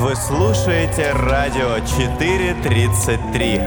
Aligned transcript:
Вы 0.00 0.14
слушаете 0.14 1.10
радио 1.12 1.80
433. 1.80 3.60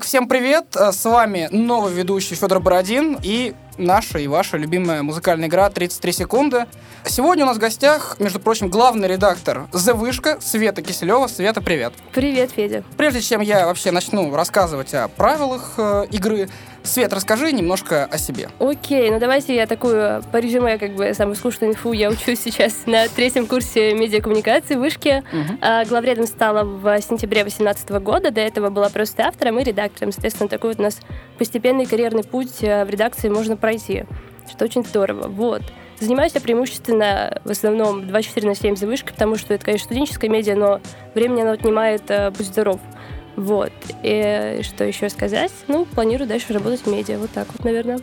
Всем 0.00 0.26
привет! 0.28 0.74
С 0.74 1.04
вами 1.04 1.48
новый 1.52 1.92
ведущий 1.92 2.34
Федор 2.34 2.58
Бородин 2.58 3.16
и 3.22 3.54
наша 3.78 4.18
и 4.18 4.26
ваша 4.26 4.56
любимая 4.56 5.02
музыкальная 5.02 5.48
игра 5.48 5.68
«33 5.68 6.12
секунды». 6.12 6.66
Сегодня 7.04 7.44
у 7.44 7.48
нас 7.48 7.56
в 7.56 7.60
гостях, 7.60 8.16
между 8.18 8.40
прочим, 8.40 8.68
главный 8.68 9.08
редактор 9.08 9.66
«The 9.72 9.92
Вышка» 9.94 10.38
Света 10.40 10.82
Киселева. 10.82 11.26
Света, 11.26 11.60
привет! 11.60 11.92
Привет, 12.12 12.52
Федя. 12.52 12.84
Прежде 12.96 13.20
чем 13.20 13.40
я 13.40 13.66
вообще 13.66 13.90
начну 13.90 14.34
рассказывать 14.34 14.94
о 14.94 15.08
правилах 15.08 15.74
э, 15.76 16.06
игры, 16.10 16.48
Свет, 16.84 17.14
расскажи 17.14 17.50
немножко 17.50 18.04
о 18.04 18.18
себе. 18.18 18.50
Окей, 18.58 19.10
ну 19.10 19.18
давайте 19.18 19.54
я 19.54 19.66
такую 19.66 20.22
по 20.30 20.36
резюме, 20.36 20.76
как 20.76 20.94
бы, 20.94 21.14
самую 21.14 21.34
скучную 21.34 21.72
инфу. 21.72 21.92
Я 21.92 22.10
учусь 22.10 22.40
сейчас 22.40 22.84
на 22.84 23.08
третьем 23.08 23.46
курсе 23.46 23.94
медиакоммуникации 23.94 24.74
в 24.74 24.80
Вышке. 24.80 25.24
А, 25.62 25.86
Главредом 25.86 26.26
стала 26.26 26.62
в 26.62 27.00
сентябре 27.00 27.42
2018 27.42 27.88
года. 28.02 28.30
До 28.30 28.42
этого 28.42 28.68
была 28.68 28.90
просто 28.90 29.24
автором 29.24 29.58
и 29.58 29.64
редактором. 29.64 30.12
Соответственно, 30.12 30.50
такой 30.50 30.70
вот 30.70 30.78
у 30.78 30.82
нас 30.82 31.00
постепенный 31.38 31.86
карьерный 31.86 32.22
путь 32.22 32.62
э, 32.62 32.84
в 32.84 32.90
редакции 32.90 33.30
можно 33.30 33.56
пройти, 33.56 34.04
что 34.50 34.66
очень 34.66 34.84
здорово. 34.84 35.28
Вот. 35.28 35.62
Занимаюсь 36.00 36.32
я 36.34 36.42
преимущественно 36.42 37.40
в 37.44 37.50
основном 37.50 38.06
24 38.08 38.46
на 38.46 38.54
7 38.54 38.76
за 38.76 38.86
вышкой, 38.86 39.14
потому 39.14 39.36
что 39.36 39.54
это, 39.54 39.64
конечно, 39.64 39.86
студенческая 39.86 40.28
медиа, 40.28 40.54
но 40.54 40.80
времени 41.14 41.40
она 41.40 41.52
отнимает, 41.52 42.02
э, 42.08 42.30
будь 42.30 42.46
здоров. 42.46 42.78
Вот. 43.36 43.72
И 44.02 44.60
что 44.62 44.84
еще 44.84 45.08
сказать? 45.10 45.52
Ну, 45.68 45.84
планирую 45.86 46.28
дальше 46.28 46.52
работать 46.52 46.80
в 46.80 46.86
медиа. 46.86 47.18
Вот 47.18 47.30
так 47.30 47.48
вот, 47.52 47.64
наверное. 47.64 47.98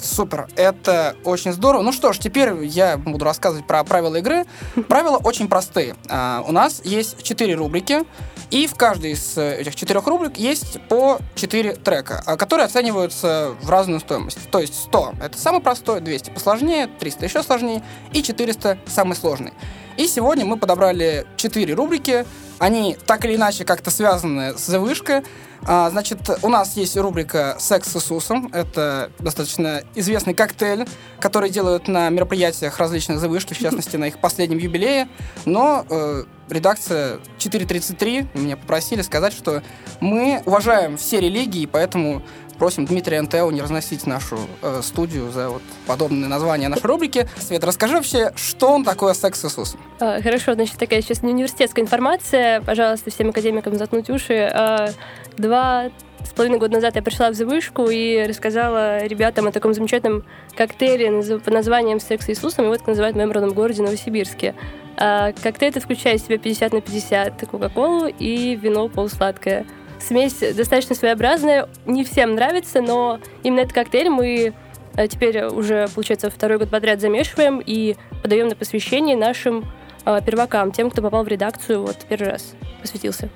Супер, 0.00 0.48
это 0.56 1.16
очень 1.24 1.52
здорово. 1.52 1.82
Ну 1.82 1.92
что 1.92 2.12
ж, 2.12 2.18
теперь 2.18 2.52
я 2.64 2.96
буду 2.98 3.24
рассказывать 3.24 3.66
про 3.66 3.82
правила 3.82 4.16
игры. 4.16 4.44
Правила 4.88 5.16
очень 5.16 5.48
простые. 5.48 5.96
А, 6.08 6.44
У 6.46 6.52
нас 6.52 6.82
есть 6.84 7.22
четыре 7.22 7.54
рубрики, 7.54 8.04
и 8.50 8.66
в 8.66 8.74
каждой 8.74 9.12
из 9.12 9.36
э, 9.36 9.60
этих 9.60 9.74
четырех 9.74 10.06
рубрик 10.06 10.36
есть 10.36 10.80
по 10.88 11.18
четыре 11.34 11.74
трека, 11.74 12.22
а, 12.26 12.36
которые 12.36 12.66
оцениваются 12.66 13.54
в 13.60 13.70
разную 13.70 14.00
стоимость. 14.00 14.50
То 14.50 14.60
есть 14.60 14.74
100— 14.84 15.14
это 15.22 15.38
самый 15.38 15.60
простой, 15.60 16.00
200 16.00 16.30
посложнее, 16.30 16.88
300 16.98 17.24
еще 17.24 17.42
сложнее, 17.42 17.82
и 18.12 18.22
400— 18.22 18.78
самый 18.86 19.16
сложный. 19.16 19.52
И 19.96 20.06
сегодня 20.06 20.44
мы 20.44 20.58
подобрали 20.58 21.26
четыре 21.36 21.74
рубрики. 21.74 22.26
Они 22.58 22.96
так 23.06 23.24
или 23.24 23.34
иначе 23.34 23.64
как-то 23.64 23.90
связаны 23.90 24.56
с 24.56 24.66
«Завышкой». 24.66 25.22
А, 25.68 25.90
Значит, 25.90 26.30
у 26.42 26.48
нас 26.48 26.76
есть 26.76 26.96
рубрика 26.96 27.56
«Секс 27.58 27.90
с 27.90 27.96
Иисусом». 27.96 28.50
Это 28.52 29.10
достаточно 29.18 29.82
известный 29.96 30.32
коктейль, 30.32 30.86
который 31.18 31.50
делают 31.50 31.88
на 31.88 32.08
мероприятиях 32.08 32.78
различных 32.78 33.18
завышки, 33.18 33.52
в 33.52 33.58
частности, 33.58 33.96
на 33.96 34.04
их 34.06 34.18
последнем 34.20 34.58
юбилее. 34.58 35.08
Но 35.44 35.84
э, 35.90 36.24
редакция 36.48 37.18
433 37.38 38.28
меня 38.34 38.56
попросили 38.56 39.02
сказать, 39.02 39.32
что 39.32 39.62
мы 40.00 40.40
уважаем 40.46 40.96
все 40.96 41.20
религии, 41.20 41.66
поэтому 41.66 42.22
просим 42.58 42.86
Дмитрия 42.86 43.20
НТО 43.22 43.50
не 43.50 43.62
разносить 43.62 44.06
нашу 44.06 44.38
э, 44.62 44.80
студию 44.82 45.30
за 45.30 45.50
вот 45.50 45.62
подобные 45.86 46.28
названия 46.28 46.68
нашей 46.68 46.86
рубрики. 46.86 47.28
Свет, 47.38 47.64
расскажи 47.64 47.94
вообще, 47.94 48.32
что 48.36 48.72
он 48.72 48.84
такое 48.84 49.14
«Секс 49.14 49.40
с 49.40 49.44
Иисусом»? 49.44 49.80
А, 50.00 50.20
Хорошо, 50.20 50.54
значит, 50.54 50.76
такая 50.78 51.02
сейчас 51.02 51.20
университетская 51.22 51.84
информация. 51.84 52.60
Пожалуйста, 52.62 53.10
всем 53.10 53.30
академикам 53.30 53.76
заткнуть 53.76 54.10
уши. 54.10 54.50
А, 54.52 54.90
Два 55.36 55.90
с 56.24 56.30
половиной 56.30 56.58
года 56.58 56.74
назад 56.74 56.96
я 56.96 57.02
пришла 57.02 57.30
в 57.30 57.34
завышку 57.34 57.88
и 57.88 58.26
рассказала 58.26 59.04
ребятам 59.04 59.46
о 59.46 59.52
таком 59.52 59.74
замечательном 59.74 60.24
коктейле 60.56 61.22
под 61.22 61.52
названием 61.52 62.00
«Секс 62.00 62.26
с 62.26 62.30
Иисусом». 62.30 62.64
Его 62.64 62.76
так 62.76 62.86
называют 62.86 63.14
в 63.14 63.18
моем 63.18 63.32
родном 63.32 63.52
городе 63.52 63.82
Новосибирске. 63.82 64.54
А, 64.96 65.32
Коктейль 65.32 65.70
это 65.70 65.80
включает 65.80 66.22
в 66.22 66.24
себя 66.24 66.38
50 66.38 66.72
на 66.72 66.80
50 66.80 67.46
кока-колу 67.50 68.06
и 68.06 68.56
вино 68.56 68.88
полусладкое. 68.88 69.66
Смесь 70.06 70.38
достаточно 70.54 70.94
своеобразная, 70.94 71.68
не 71.84 72.04
всем 72.04 72.36
нравится, 72.36 72.80
но 72.80 73.18
именно 73.42 73.60
этот 73.60 73.72
коктейль 73.72 74.08
мы 74.08 74.54
э, 74.96 75.08
теперь 75.08 75.46
уже, 75.46 75.88
получается, 75.92 76.30
второй 76.30 76.58
год 76.58 76.70
подряд 76.70 77.00
замешиваем 77.00 77.60
и 77.64 77.96
подаем 78.22 78.46
на 78.46 78.54
посвящение 78.54 79.16
нашим 79.16 79.64
э, 80.04 80.20
первакам, 80.24 80.70
тем, 80.70 80.90
кто 80.90 81.02
попал 81.02 81.24
в 81.24 81.28
редакцию 81.28 81.82
вот 81.82 81.96
первый 82.08 82.30
раз, 82.30 82.54
посвятился. 82.80 83.30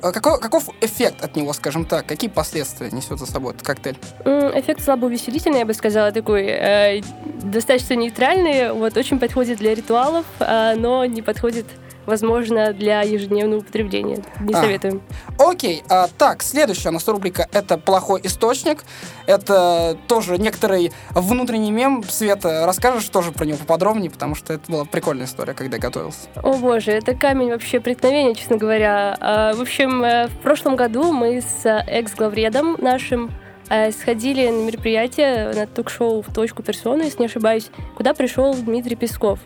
А 0.00 0.12
Какой, 0.12 0.40
каков 0.40 0.68
эффект 0.80 1.24
от 1.24 1.34
него, 1.34 1.52
скажем 1.52 1.84
так? 1.84 2.06
Какие 2.06 2.30
последствия 2.30 2.90
несет 2.92 3.18
за 3.18 3.26
собой 3.26 3.54
этот 3.54 3.66
коктейль? 3.66 3.96
Эффект 4.24 4.82
слабо 4.82 5.06
увеселительный, 5.06 5.60
я 5.60 5.64
бы 5.64 5.74
сказала, 5.74 6.12
такой 6.12 6.44
э, 6.46 7.02
достаточно 7.42 7.94
нейтральный, 7.94 8.72
вот 8.72 8.96
очень 8.96 9.18
подходит 9.18 9.58
для 9.58 9.74
ритуалов, 9.74 10.26
а, 10.38 10.74
но 10.76 11.04
не 11.04 11.22
подходит, 11.22 11.66
возможно, 12.06 12.72
для 12.72 13.02
ежедневного 13.02 13.60
употребления. 13.60 14.22
Не 14.40 14.54
А. 14.54 14.60
советуем. 14.60 15.02
Окей, 15.38 15.82
а, 15.88 16.08
так, 16.18 16.42
следующая 16.42 16.88
у 16.90 16.92
нас 16.92 17.06
рубрика 17.08 17.48
«Это 17.52 17.78
плохой 17.78 18.20
источник». 18.24 18.84
Это 19.26 19.96
тоже 20.08 20.38
некоторый 20.38 20.92
внутренний 21.10 21.70
мем. 21.70 22.02
Света, 22.08 22.64
расскажешь 22.66 23.08
тоже 23.08 23.32
про 23.32 23.44
него 23.44 23.58
поподробнее, 23.58 24.10
потому 24.10 24.34
что 24.34 24.52
это 24.52 24.70
была 24.70 24.84
прикольная 24.84 25.26
история, 25.26 25.54
когда 25.54 25.76
я 25.76 25.80
готовился. 25.82 26.28
О 26.42 26.54
боже, 26.54 26.90
это 26.92 27.14
камень 27.14 27.50
вообще 27.50 27.80
преткновения, 27.80 28.34
честно 28.34 28.56
говоря. 28.56 29.16
А, 29.20 29.54
В 29.54 29.60
общем, 29.60 30.02
э, 30.02 30.28
в 30.28 30.38
прошлом 30.38 30.76
году 30.76 31.12
мы 31.12 31.40
с 31.40 31.64
экс-главредом 31.86 32.76
нашим 32.80 33.30
э, 33.70 33.90
сходили 33.92 34.48
на 34.48 34.66
мероприятие, 34.66 35.52
на 35.54 35.66
ток-шоу 35.66 36.22
в 36.22 36.32
точку 36.34 36.62
персоны, 36.62 37.02
если 37.04 37.20
не 37.20 37.26
ошибаюсь, 37.26 37.70
куда 37.96 38.12
пришел 38.12 38.54
Дмитрий 38.54 38.96
Песков. 38.96 39.38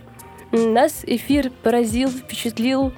Нас 0.52 1.02
эфир 1.04 1.50
поразил, 1.62 2.08
впечатлил, 2.08 2.92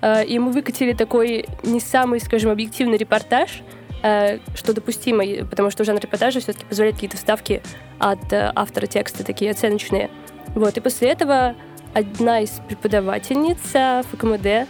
э, 0.00 0.24
и 0.24 0.38
мы 0.38 0.52
выкатили 0.52 0.92
такой 0.92 1.46
не 1.62 1.80
самый, 1.80 2.20
скажем, 2.20 2.50
объективный 2.50 2.96
репортаж, 2.96 3.62
э, 4.02 4.38
что 4.54 4.72
допустимо, 4.72 5.24
потому 5.48 5.70
что 5.70 5.84
жанр 5.84 6.00
репортажа 6.00 6.40
все-таки 6.40 6.64
позволяет 6.64 6.96
какие-то 6.96 7.16
вставки 7.16 7.62
от 7.98 8.32
э, 8.32 8.52
автора 8.54 8.86
текста, 8.86 9.24
такие 9.24 9.50
оценочные. 9.50 10.10
Вот, 10.54 10.76
и 10.76 10.80
после 10.80 11.10
этого 11.10 11.54
одна 11.92 12.40
из 12.40 12.50
преподавательниц 12.68 14.04
ФКМД 14.10 14.68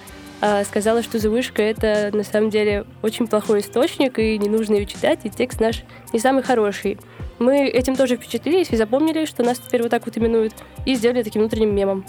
сказала, 0.67 1.03
что 1.03 1.19
«Завышка»— 1.19 1.63
это 1.63 2.11
на 2.13 2.23
самом 2.23 2.51
деле 2.51 2.85
очень 3.01 3.27
плохой 3.27 3.61
источник, 3.61 4.19
и 4.19 4.37
не 4.37 4.51
нужно 4.51 4.75
ее 4.75 4.85
читать, 4.85 5.21
и 5.25 5.31
текст 5.31 5.59
наш 5.59 5.85
не 6.13 6.19
самый 6.19 6.43
хороший. 6.43 6.99
Мы 7.39 7.67
этим 7.67 7.97
тоже 7.97 8.17
впечатлились 8.17 8.71
и 8.71 8.77
запомнили, 8.77 9.25
что 9.25 9.43
нас 9.43 9.59
теперь 9.59 9.83
вот 9.83 9.91
так 9.91 10.05
вот 10.05 10.19
именуют, 10.19 10.53
и 10.85 10.95
сделали 10.95 11.23
таким 11.23 11.41
внутренним 11.41 11.75
мемом. 11.75 12.05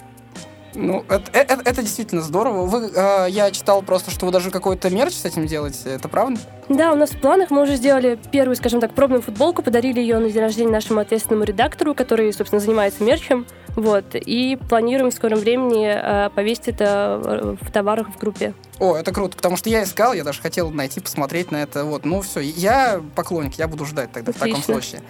Ну, 0.75 1.05
это, 1.09 1.31
э- 1.33 1.45
э- 1.47 1.61
это 1.63 1.81
действительно 1.81 2.21
здорово. 2.21 2.65
Вы, 2.65 2.91
э, 2.93 3.27
я 3.29 3.51
читал 3.51 3.81
просто, 3.81 4.11
что 4.11 4.25
вы 4.25 4.31
даже 4.31 4.51
какой-то 4.51 4.89
мерч 4.89 5.13
с 5.13 5.25
этим 5.25 5.47
делаете. 5.47 5.79
Это 5.85 6.07
правда? 6.07 6.39
Да, 6.69 6.91
у 6.91 6.95
нас 6.95 7.11
в 7.11 7.19
планах 7.19 7.49
мы 7.49 7.61
уже 7.63 7.75
сделали 7.75 8.19
первую, 8.31 8.55
скажем 8.55 8.81
так, 8.81 8.93
пробную 8.93 9.21
футболку, 9.21 9.61
подарили 9.61 9.99
ее 9.99 10.19
на 10.19 10.29
день 10.29 10.41
рождения 10.41 10.71
нашему 10.71 10.99
ответственному 10.99 11.45
редактору, 11.45 11.93
который, 11.95 12.31
собственно, 12.33 12.59
занимается 12.59 13.03
мерчем. 13.03 13.45
Вот. 13.75 14.15
И 14.15 14.57
планируем 14.69 15.11
в 15.11 15.13
скором 15.13 15.39
времени 15.39 15.87
э, 15.87 16.29
повесить 16.29 16.67
это 16.69 17.21
э, 17.23 17.55
в 17.61 17.71
товарах 17.71 18.07
в 18.09 18.17
группе. 18.17 18.53
О, 18.79 18.95
это 18.95 19.11
круто, 19.11 19.35
потому 19.35 19.57
что 19.57 19.69
я 19.69 19.83
искал, 19.83 20.13
я 20.13 20.23
даже 20.23 20.41
хотел 20.41 20.69
найти, 20.71 20.99
посмотреть 20.99 21.51
на 21.51 21.57
это. 21.57 21.85
Вот, 21.85 22.05
ну 22.05 22.21
все, 22.21 22.39
я 22.41 23.01
поклонник, 23.15 23.55
я 23.55 23.67
буду 23.67 23.85
ждать 23.85 24.11
тогда 24.11 24.31
в 24.31 24.35
таком 24.35 24.53
Отлично. 24.53 24.73
случае. 24.73 25.01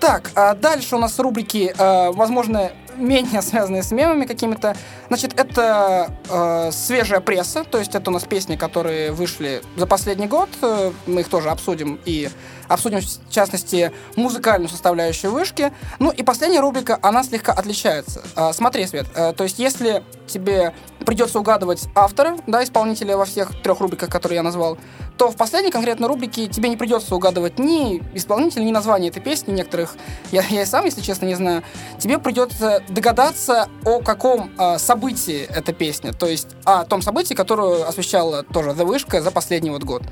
Так, 0.00 0.32
а 0.34 0.54
дальше 0.54 0.96
у 0.96 0.98
нас 0.98 1.18
рубрики, 1.18 1.74
э, 1.76 2.10
возможно, 2.12 2.72
менее 2.96 3.42
связанные 3.42 3.82
с 3.82 3.90
мемами 3.90 4.26
какими-то. 4.26 4.76
Значит, 5.08 5.38
это 5.38 6.10
э, 6.28 6.70
свежая 6.72 7.20
пресса, 7.20 7.64
то 7.64 7.78
есть 7.78 7.94
это 7.94 8.10
у 8.10 8.14
нас 8.14 8.24
песни, 8.24 8.56
которые 8.56 9.12
вышли 9.12 9.62
за 9.76 9.86
последний 9.86 10.26
год. 10.26 10.48
Э, 10.62 10.92
Мы 11.06 11.22
их 11.22 11.28
тоже 11.28 11.50
обсудим 11.50 12.00
и 12.04 12.28
обсудим, 12.68 13.00
в 13.00 13.30
частности, 13.30 13.92
музыкальную 14.16 14.68
составляющую 14.68 15.30
вышки. 15.32 15.72
Ну 15.98 16.10
и 16.10 16.22
последняя 16.22 16.60
рубрика, 16.60 16.98
она 17.02 17.22
слегка 17.22 17.52
отличается. 17.52 18.22
А, 18.36 18.52
Смотри, 18.52 18.86
Свет, 18.86 19.06
э, 19.14 19.32
то 19.32 19.44
есть 19.44 19.58
если 19.58 20.02
тебе 20.26 20.74
придется 21.04 21.38
угадывать 21.38 21.84
автора, 21.94 22.38
да, 22.46 22.64
исполнителя 22.64 23.16
во 23.16 23.26
всех 23.26 23.60
трех 23.62 23.80
рубриках, 23.80 24.08
которые 24.08 24.36
я 24.36 24.42
назвал, 24.42 24.78
то 25.18 25.30
в 25.30 25.36
последней 25.36 25.70
конкретной 25.70 26.08
рубрике 26.08 26.46
тебе 26.46 26.68
не 26.68 26.76
придется 26.76 27.14
угадывать 27.14 27.58
ни 27.58 28.02
исполнителя, 28.14 28.64
ни 28.64 28.72
название 28.72 29.10
этой 29.10 29.22
песни 29.22 29.52
некоторых. 29.52 29.94
Я, 30.32 30.42
я 30.48 30.62
и 30.62 30.64
сам, 30.64 30.84
если 30.86 31.02
честно, 31.02 31.26
не 31.26 31.34
знаю. 31.34 31.62
Тебе 31.98 32.18
придется 32.18 32.82
догадаться, 32.88 33.68
о 33.84 34.00
каком 34.00 34.50
э, 34.58 34.78
событии 34.78 35.46
эта 35.48 35.72
песня. 35.72 36.12
То 36.12 36.26
есть 36.26 36.48
о 36.64 36.84
том 36.84 37.02
событии, 37.02 37.34
которое 37.34 37.84
освещала 37.84 38.42
тоже 38.42 38.70
The 38.70 38.84
Вышка 38.84 39.22
за 39.22 39.30
последний 39.30 39.70
вот 39.70 39.84
год. 39.84 40.02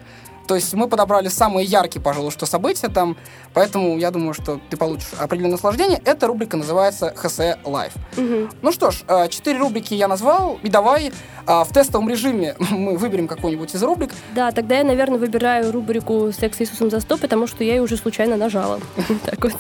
То 0.47 0.57
есть 0.57 0.75
мы 0.75 0.89
подобрали 0.89 1.29
самые 1.29 1.65
яркие, 1.65 2.03
пожалуй, 2.03 2.31
что 2.31 2.47
события 2.47 2.89
там, 2.89 3.17
поэтому 3.55 3.97
я 3.99 4.11
думаю, 4.11 4.35
что 4.35 4.61
ты 4.71 4.77
получишь 4.77 5.09
определенное 5.19 5.53
наслаждение. 5.53 6.01
Эта 6.05 6.27
рубрика 6.27 6.57
называется 6.57 7.13
ХС 7.17 7.39
Live. 7.65 7.93
Мгм. 8.17 8.51
Ну 8.61 8.73
что 8.73 8.91
ж, 8.91 9.03
э, 9.07 9.29
четыре 9.29 9.59
рубрики 9.59 9.95
я 9.95 10.09
назвал, 10.09 10.59
и 10.63 10.69
давай 10.69 11.13
а, 11.47 11.65
в 11.65 11.73
тестовом 11.73 12.09
режиме 12.09 12.57
мы 12.71 12.97
выберем 12.97 13.29
какую-нибудь 13.29 13.75
из 13.75 13.83
рубрик. 13.83 14.11
Да, 14.35 14.51
тогда 14.51 14.79
я, 14.79 14.85
наверное, 14.85 15.19
выбираю 15.19 15.73
рубрику 15.73 16.33
«Секс 16.33 16.59
с 16.59 16.61
Иисусом 16.63 16.91
за 16.91 16.99
100», 16.99 17.19
потому 17.19 17.47
что 17.47 17.65
я 17.65 17.77
ее 17.77 17.83
уже 17.83 17.97
случайно 17.97 18.37
нажала. 18.37 18.81
Так 19.25 19.43
вот. 19.45 19.55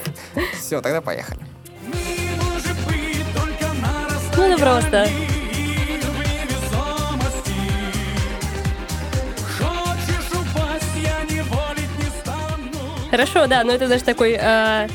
Все, 0.58 0.80
тогда 0.80 1.00
поехали. 1.00 1.40
Это 4.52 4.60
просто. 4.60 5.08
Хорошо, 13.10 13.46
да, 13.46 13.62
но 13.64 13.72
это 13.72 13.88
даже 13.88 14.04
такой 14.04 14.36
э, 14.38 14.88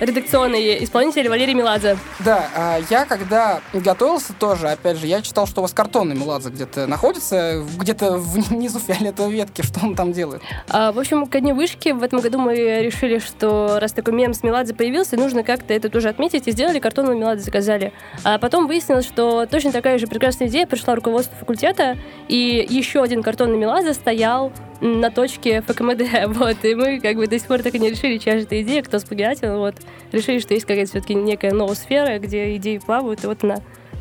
редакционный 0.00 0.84
исполнитель 0.84 1.28
Валерий 1.28 1.54
Меладзе. 1.54 1.98
Да, 2.20 2.48
а, 2.54 2.78
я 2.90 3.04
когда 3.04 3.60
готовился 3.72 4.32
тоже, 4.32 4.68
опять 4.68 4.98
же, 4.98 5.06
я 5.06 5.22
читал, 5.22 5.46
что 5.46 5.60
у 5.60 5.62
вас 5.62 5.72
картонный 5.72 6.16
Меладзе 6.16 6.50
где-то 6.50 6.86
находится, 6.86 7.64
где-то 7.78 8.18
внизу 8.18 8.78
фиолетовой 8.86 9.32
ветки, 9.32 9.62
что 9.62 9.80
он 9.84 9.94
там 9.94 10.12
делает. 10.12 10.42
А, 10.68 10.92
в 10.92 10.98
общем, 10.98 11.26
ко 11.26 11.40
дню 11.40 11.54
вышки 11.54 11.90
в 11.90 12.02
этом 12.02 12.20
году 12.20 12.38
мы 12.38 12.54
решили, 12.54 13.18
что 13.18 13.78
раз 13.80 13.92
такой 13.92 14.14
мем 14.14 14.34
с 14.34 14.42
Меладзе 14.42 14.74
появился, 14.74 15.16
нужно 15.16 15.42
как-то 15.42 15.74
это 15.74 15.88
тоже 15.88 16.08
отметить, 16.08 16.46
и 16.46 16.52
сделали 16.52 16.78
картонного 16.78 17.14
Меладзе, 17.14 17.44
заказали. 17.44 17.92
А 18.24 18.38
потом 18.38 18.66
выяснилось, 18.66 19.06
что 19.06 19.46
точно 19.46 19.72
такая 19.72 19.98
же 19.98 20.06
прекрасная 20.06 20.48
идея 20.48 20.66
пришла 20.66 20.94
руководству 20.94 21.36
факультета, 21.38 21.96
и 22.28 22.66
еще 22.68 23.02
один 23.02 23.22
картонный 23.22 23.58
Меладзе 23.58 23.94
стоял 23.94 24.52
на 24.80 25.10
точке 25.10 25.60
ФКМД, 25.62 26.02
вот, 26.38 26.64
и 26.64 26.74
мы 26.74 27.00
как 27.00 27.16
бы 27.16 27.26
до 27.26 27.38
сих 27.38 27.48
пор 27.48 27.62
так 27.62 27.74
и 27.74 27.78
не 27.78 27.90
решили, 27.90 28.18
чья 28.18 28.38
же 28.38 28.44
эта 28.44 28.60
идея, 28.62 28.82
кто 28.82 28.98
сплагиатил, 28.98 29.58
вот, 29.58 29.74
решили, 30.12 30.38
что 30.38 30.54
есть 30.54 30.66
какая-то 30.66 30.90
все-таки 30.90 31.14
некая 31.14 31.52
ноосфера, 31.52 32.18
где 32.18 32.56
идеи 32.56 32.78
плавают, 32.78 33.24
и 33.24 33.26
вот 33.26 33.42
она 33.44 33.56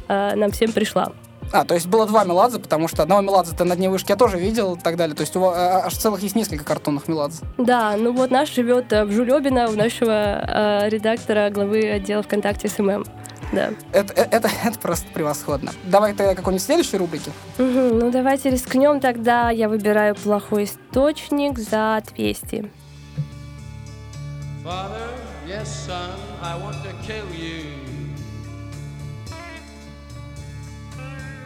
а, 0.07 0.35
нам 0.35 0.51
всем 0.51 0.71
пришла. 0.71 1.11
А, 1.51 1.63
то 1.63 1.75
есть 1.75 1.87
было 1.87 2.05
два 2.05 2.25
Меладзе, 2.25 2.59
потому 2.59 2.87
что 2.87 3.03
одного 3.03 3.21
Меладзе-то 3.21 3.63
на 3.63 3.75
дне 3.75 3.89
вышки 3.89 4.11
я 4.11 4.17
тоже 4.17 4.37
видел 4.37 4.75
и 4.75 4.79
так 4.79 4.97
далее. 4.97 5.15
То 5.15 5.21
есть 5.21 5.35
у 5.35 5.39
вас 5.39 5.55
а, 5.57 5.85
аж 5.85 5.93
целых 5.93 6.21
есть 6.21 6.35
несколько 6.35 6.65
картонных 6.65 7.07
Меладзе. 7.07 7.43
Да, 7.57 7.95
ну 7.97 8.11
вот 8.11 8.31
наш 8.31 8.53
живет 8.53 8.91
э, 8.91 9.05
в 9.05 9.11
Жулебино, 9.11 9.69
у 9.69 9.73
нашего 9.73 10.11
э, 10.11 10.89
редактора, 10.89 11.49
главы 11.49 11.89
отдела 11.89 12.21
ВКонтакте 12.23 12.67
SMM. 12.67 13.05
Да. 13.51 13.71
Это, 13.91 14.13
э- 14.13 14.27
это, 14.31 14.49
это 14.63 14.79
просто 14.79 15.07
превосходно. 15.13 15.71
Давай 15.85 16.13
тогда 16.13 16.35
какой-нибудь 16.35 16.63
следующей 16.65 16.97
рубрики. 16.97 17.31
Мгм, 17.57 17.99
ну 17.99 18.11
давайте 18.11 18.49
рискнем 18.49 18.99
тогда. 18.99 19.49
Я 19.49 19.69
выбираю 19.69 20.15
плохой 20.15 20.65
источник 20.65 21.57
за 21.57 22.01
200. 22.15 22.69
Father, 24.65 25.07
yes, 25.47 25.65
son, 25.87 26.11
I 26.43 26.59
want 26.59 26.75
to 26.83 26.91
kill 27.07 27.25
you. 27.33 27.63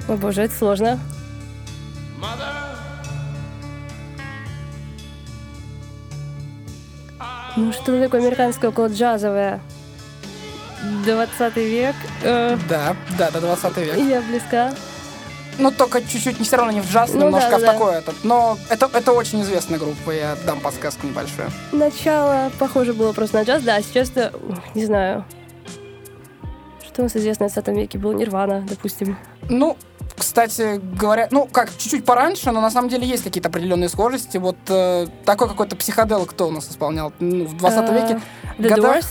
О 0.07 0.17
боже, 0.17 0.41
это 0.43 0.55
сложно. 0.55 0.99
Mother, 2.19 2.71
Ну 7.57 7.71
что 7.73 8.01
такое 8.01 8.21
американское 8.21 8.69
около 8.69 8.87
джазовое? 8.87 9.59
20 11.03 11.55
век. 11.57 11.95
Э, 12.23 12.57
Да, 12.69 12.95
да, 13.17 13.31
до 13.31 13.41
20 13.41 13.77
века. 13.77 13.97
я 13.99 14.21
близка. 14.21 14.73
Ну, 15.57 15.69
только 15.69 16.01
чуть-чуть, 16.01 16.39
не 16.39 16.45
все 16.45 16.55
равно 16.55 16.71
не 16.71 16.79
в 16.81 16.89
джаз, 16.89 17.11
Ну 17.13 17.25
немножко 17.25 17.51
да, 17.51 17.57
в 17.57 17.61
да. 17.61 17.73
такой 17.73 17.93
этот. 17.95 18.15
Но 18.23 18.57
это, 18.69 18.89
это 18.93 19.11
очень 19.11 19.41
известная 19.41 19.77
группа, 19.79 20.11
я 20.11 20.35
дам 20.45 20.59
подсказку 20.61 21.05
небольшую. 21.05 21.49
Начало 21.71 22.51
похоже 22.57 22.93
было 22.93 23.11
просто 23.13 23.37
на 23.37 23.43
джаз, 23.43 23.61
да, 23.63 23.75
а 23.75 23.81
сейчас 23.83 24.11
ух, 24.11 24.57
не 24.75 24.85
знаю. 24.85 25.25
Что 26.85 27.01
у 27.01 27.05
нас 27.05 27.15
известно 27.15 27.47
в 27.49 27.53
20 27.53 27.67
веке 27.75 27.97
был 27.97 28.13
Нирвана, 28.13 28.61
допустим. 28.67 29.17
Ну, 29.49 29.77
кстати 30.17 30.79
говоря, 30.97 31.27
ну, 31.31 31.45
как, 31.47 31.69
чуть-чуть 31.77 32.05
пораньше, 32.05 32.51
но 32.51 32.61
на 32.61 32.71
самом 32.71 32.89
деле 32.89 33.05
есть 33.07 33.23
какие-то 33.23 33.49
определенные 33.49 33.89
схожести. 33.89 34.37
Вот 34.37 34.57
э, 34.69 35.07
такой 35.25 35.47
какой-то 35.47 35.75
психодел, 35.75 36.25
кто 36.25 36.47
у 36.47 36.51
нас 36.51 36.69
исполнял 36.69 37.11
ну, 37.19 37.45
в 37.45 37.57
20 37.57 37.89
Э, 37.89 37.93
веке. 37.93 38.21
The 38.57 38.69
годах. 38.69 38.97
Doors? 38.97 39.05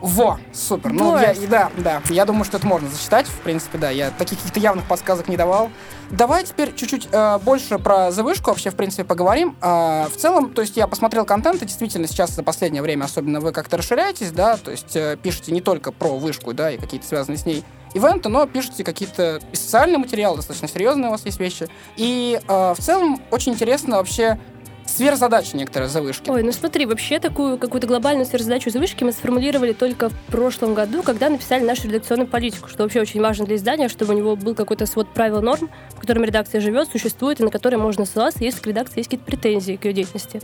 Во, 0.00 0.38
супер. 0.52 0.92
Ну, 0.92 1.18
я, 1.18 1.32
Doors. 1.32 1.44
и 1.44 1.46
да, 1.46 1.70
да. 1.78 2.02
Я 2.10 2.24
думаю, 2.24 2.44
что 2.44 2.58
это 2.58 2.66
можно 2.66 2.88
зачитать. 2.88 3.26
В 3.26 3.40
принципе, 3.40 3.78
да. 3.78 3.90
Я 3.90 4.10
таких 4.10 4.38
каких-то 4.38 4.60
явных 4.60 4.86
подсказок 4.86 5.28
не 5.28 5.36
давал. 5.36 5.70
Давай 6.10 6.44
теперь 6.44 6.74
чуть-чуть 6.74 7.08
э, 7.10 7.38
больше 7.38 7.78
про 7.78 8.12
завышку 8.12 8.50
вообще, 8.50 8.70
в 8.70 8.76
принципе, 8.76 9.04
поговорим. 9.04 9.56
А, 9.60 10.08
в 10.08 10.16
целом, 10.16 10.50
то 10.50 10.62
есть 10.62 10.76
я 10.76 10.86
посмотрел 10.86 11.24
контент, 11.24 11.62
и 11.62 11.66
действительно 11.66 12.06
сейчас 12.06 12.30
за 12.30 12.42
последнее 12.42 12.82
время 12.82 13.04
особенно 13.04 13.40
вы 13.40 13.52
как-то 13.52 13.76
расширяетесь, 13.78 14.30
да, 14.30 14.56
то 14.56 14.70
есть 14.70 14.94
э, 14.94 15.16
пишете 15.20 15.52
не 15.52 15.60
только 15.60 15.90
про 15.90 16.16
вышку, 16.16 16.52
да, 16.52 16.70
и 16.70 16.78
какие-то 16.78 17.06
связанные 17.06 17.38
с 17.38 17.46
ней 17.46 17.64
ивенты, 17.94 18.28
но 18.28 18.46
пишете 18.46 18.84
какие-то 18.84 19.40
социальные 19.52 19.98
материалы, 19.98 20.36
достаточно 20.36 20.68
серьезные 20.68 21.08
у 21.08 21.10
вас 21.10 21.24
есть 21.24 21.40
вещи. 21.40 21.68
И 21.96 22.40
э, 22.46 22.74
в 22.76 22.80
целом 22.80 23.20
очень 23.30 23.52
интересно 23.52 23.96
вообще 23.96 24.38
сверхзадачи 24.86 25.56
некоторые 25.56 25.88
завышки. 25.88 26.30
Ой, 26.30 26.42
ну 26.42 26.52
смотри, 26.52 26.86
вообще 26.86 27.18
такую 27.18 27.58
какую-то 27.58 27.86
глобальную 27.86 28.26
сверхзадачу 28.26 28.70
завышки 28.70 29.04
мы 29.04 29.12
сформулировали 29.12 29.72
только 29.72 30.08
в 30.08 30.14
прошлом 30.30 30.74
году, 30.74 31.02
когда 31.02 31.28
написали 31.28 31.64
нашу 31.64 31.88
редакционную 31.88 32.28
политику, 32.28 32.68
что 32.68 32.82
вообще 32.82 33.00
очень 33.00 33.20
важно 33.20 33.46
для 33.46 33.56
издания, 33.56 33.88
чтобы 33.88 34.14
у 34.14 34.16
него 34.16 34.36
был 34.36 34.54
какой-то 34.54 34.86
свод 34.86 35.12
правил 35.12 35.42
норм, 35.42 35.70
в 35.90 36.00
котором 36.00 36.24
редакция 36.24 36.60
живет, 36.60 36.88
существует, 36.88 37.40
и 37.40 37.44
на 37.44 37.50
который 37.50 37.78
можно 37.78 38.04
ссылаться, 38.04 38.42
если 38.42 38.60
к 38.60 38.66
редакции 38.66 39.00
есть 39.00 39.08
какие-то 39.10 39.26
претензии 39.26 39.76
к 39.76 39.84
ее 39.84 39.92
деятельности. 39.92 40.40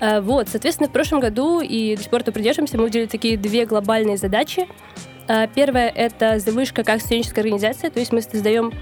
А, 0.00 0.20
Вот, 0.20 0.48
соответственно, 0.48 0.88
в 0.88 0.92
прошлом 0.92 1.20
году, 1.20 1.60
и 1.60 1.96
до 1.96 2.02
сих 2.02 2.10
пор 2.10 2.20
этого 2.20 2.34
придерживаемся, 2.34 2.76
мы 2.76 2.84
выделили 2.84 3.06
такие 3.06 3.36
две 3.36 3.66
глобальные 3.66 4.16
задачи. 4.16 4.68
А, 5.28 5.46
Первая— 5.46 5.88
это 5.94 6.38
завышка 6.38 6.82
как 6.84 7.00
студенческая 7.00 7.42
организация, 7.42 7.90
то 7.90 8.00
есть 8.00 8.12
мы 8.12 8.22
создаем 8.22 8.72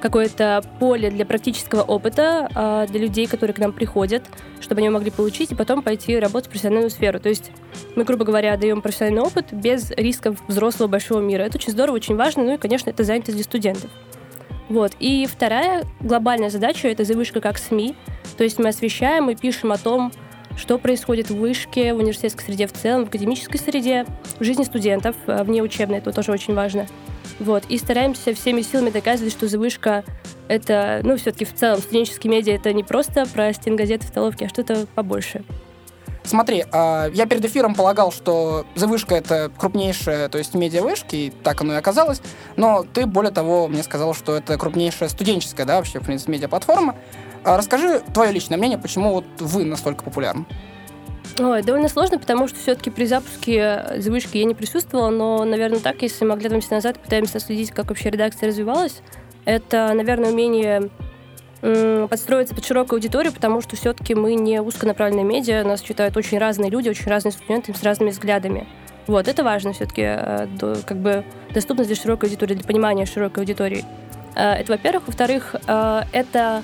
какое-то 0.00 0.62
поле 0.78 1.10
для 1.10 1.26
практического 1.26 1.82
опыта 1.82 2.48
а, 2.54 2.86
для 2.86 3.00
людей, 3.00 3.26
которые 3.26 3.54
к 3.54 3.58
нам 3.58 3.72
приходят, 3.72 4.24
чтобы 4.60 4.80
они 4.80 4.88
могли 4.88 5.10
получить 5.10 5.52
и 5.52 5.54
потом 5.54 5.82
пойти 5.82 6.18
работать 6.18 6.48
в 6.48 6.50
профессиональную 6.50 6.90
сферу. 6.90 7.20
То 7.20 7.28
есть 7.28 7.50
мы, 7.96 8.04
грубо 8.04 8.24
говоря, 8.24 8.56
даем 8.56 8.80
профессиональный 8.80 9.22
опыт 9.22 9.52
без 9.52 9.90
рисков 9.92 10.36
взрослого 10.46 10.88
большого 10.88 11.20
мира. 11.20 11.42
Это 11.42 11.58
очень 11.58 11.72
здорово, 11.72 11.96
очень 11.96 12.16
важно, 12.16 12.44
ну 12.44 12.54
и, 12.54 12.58
конечно, 12.58 12.90
это 12.90 13.04
занятость 13.04 13.36
для 13.36 13.44
студентов. 13.44 13.90
Вот. 14.68 14.92
И 15.00 15.26
вторая 15.26 15.84
глобальная 16.00 16.50
задача— 16.50 16.88
это 16.88 17.04
завышка 17.04 17.40
как 17.40 17.58
СМИ. 17.58 17.94
То 18.36 18.44
есть 18.44 18.58
мы 18.58 18.68
освещаем 18.68 19.30
и 19.30 19.34
пишем 19.34 19.72
о 19.72 19.78
том, 19.78 20.12
что 20.56 20.78
происходит 20.78 21.30
в 21.30 21.36
вышке, 21.36 21.94
в 21.94 21.98
университетской 21.98 22.44
среде 22.44 22.66
в 22.66 22.72
целом, 22.72 23.04
в 23.04 23.08
академической 23.08 23.58
среде, 23.58 24.04
в 24.38 24.44
жизни 24.44 24.64
студентов, 24.64 25.16
э, 25.26 25.42
вне 25.44 25.62
учебной, 25.62 25.98
это 25.98 26.12
тоже 26.12 26.32
очень 26.32 26.54
важно. 26.54 26.86
Вот. 27.38 27.64
И 27.68 27.78
стараемся 27.78 28.34
всеми 28.34 28.62
силами 28.62 28.90
доказывать, 28.90 29.32
что 29.32 29.48
завышка— 29.48 30.04
это, 30.48 31.00
ну, 31.04 31.16
все-таки 31.16 31.44
в 31.44 31.54
целом 31.54 31.80
студенческие 31.80 32.30
медиа— 32.30 32.54
это 32.56 32.72
не 32.72 32.84
просто 32.84 33.26
про 33.26 33.52
стенгазеты 33.52 34.06
в 34.06 34.08
столовке, 34.08 34.46
а 34.46 34.48
что-то 34.48 34.86
побольше. 34.94 35.44
Смотри, 36.28 36.64
а, 36.72 37.08
я 37.14 37.24
перед 37.24 37.44
эфиром 37.46 37.74
полагал, 37.74 38.12
что 38.12 38.66
«Завышка»— 38.74 39.14
это 39.16 39.50
крупнейшая, 39.56 40.28
то 40.28 40.36
есть 40.36 40.52
медиавышки, 40.52 41.16
и 41.16 41.30
так 41.30 41.62
оно 41.62 41.72
и 41.72 41.76
оказалось, 41.76 42.20
но 42.56 42.84
ты, 42.84 43.06
более 43.06 43.32
того, 43.32 43.66
мне 43.66 43.82
сказал, 43.82 44.12
что 44.12 44.36
это 44.36 44.58
крупнейшая 44.58 45.08
студенческая, 45.08 45.64
да, 45.64 45.76
вообще, 45.76 46.00
в 46.00 46.04
принципе, 46.04 46.32
медиаплатформа. 46.32 46.96
А 47.44 47.56
Расскажи 47.56 48.02
твое 48.12 48.30
личное 48.30 48.58
мнение, 48.58 48.76
почему 48.76 49.12
вот 49.12 49.24
вы 49.38 49.64
настолько 49.64 50.04
популярны. 50.04 50.44
Ой, 51.38 51.62
довольно 51.62 51.88
сложно, 51.88 52.18
потому 52.18 52.48
что 52.48 52.58
все-таки 52.58 52.90
при 52.90 53.04
запуске 53.04 53.84
завышки 53.98 54.38
я 54.38 54.44
не 54.44 54.54
присутствовала, 54.54 55.10
но, 55.10 55.44
наверное, 55.44 55.78
так, 55.78 56.02
если 56.02 56.24
мы 56.24 56.34
оглядываемся 56.34 56.72
назад 56.74 56.98
пытаемся 56.98 57.38
следить, 57.38 57.70
как 57.70 57.88
вообще 57.88 58.10
редакция 58.10 58.48
развивалась, 58.48 59.02
это, 59.44 59.92
наверное, 59.94 60.30
умение 60.32 60.90
подстроиться 62.08 62.54
под 62.54 62.64
широкую 62.64 62.98
аудиторию, 62.98 63.32
потому 63.32 63.60
что 63.60 63.76
все-таки 63.76 64.14
мы 64.14 64.34
не 64.34 64.60
узконаправленные 64.60 65.24
медиа, 65.24 65.64
нас 65.64 65.80
читают 65.80 66.16
очень 66.16 66.38
разные 66.38 66.70
люди, 66.70 66.88
очень 66.88 67.06
разные 67.06 67.32
студенты 67.32 67.74
с 67.74 67.82
разными 67.82 68.10
взглядами. 68.10 68.66
Вот, 69.06 69.26
это 69.26 69.42
важно 69.42 69.72
все-таки, 69.72 70.02
как 70.86 70.98
бы 70.98 71.24
доступность 71.52 71.88
для 71.88 71.96
широкой 71.96 72.28
аудитории, 72.28 72.54
для 72.54 72.64
понимания 72.64 73.06
широкой 73.06 73.42
аудитории. 73.42 73.84
Э, 74.36 74.52
Это, 74.52 74.72
во-первых. 74.72 75.06
Во-вторых, 75.06 75.56
э, 75.66 76.02
это 76.12 76.62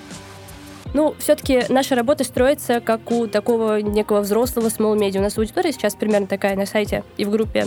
ну, 0.95 1.15
все-таки 1.19 1.65
наша 1.69 1.95
работа 1.95 2.25
строится 2.25 2.81
как 2.81 3.11
у 3.11 3.27
такого 3.27 3.79
некого 3.83 4.21
взрослого 4.21 4.69
small 4.69 4.97
media. 4.97 5.19
У 5.19 5.23
нас 5.23 5.37
аудитория 5.37 5.73
сейчас 5.73 5.95
примерно 5.95 6.27
такая 6.27 6.57
на 6.57 6.65
сайте 6.65 7.05
и 7.17 7.25
в 7.25 7.31
группе. 7.31 7.67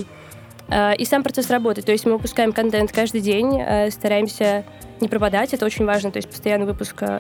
Э, 0.70 0.96
И 0.96 1.06
сам 1.06 1.24
процесс 1.24 1.50
работы. 1.50 1.82
То 1.82 1.92
есть 1.92 2.06
мы 2.06 2.14
выпускаем 2.14 2.54
контент 2.54 2.92
каждый 2.92 3.22
день, 3.22 3.60
э, 3.60 3.92
стараемся 3.92 4.64
не 5.00 5.08
пропадать, 5.08 5.54
это 5.54 5.66
очень 5.66 5.86
важно, 5.86 6.12
то 6.12 6.18
есть 6.18 6.30
постоянный 6.30 6.66
выпуск. 6.66 6.96
э, 7.02 7.20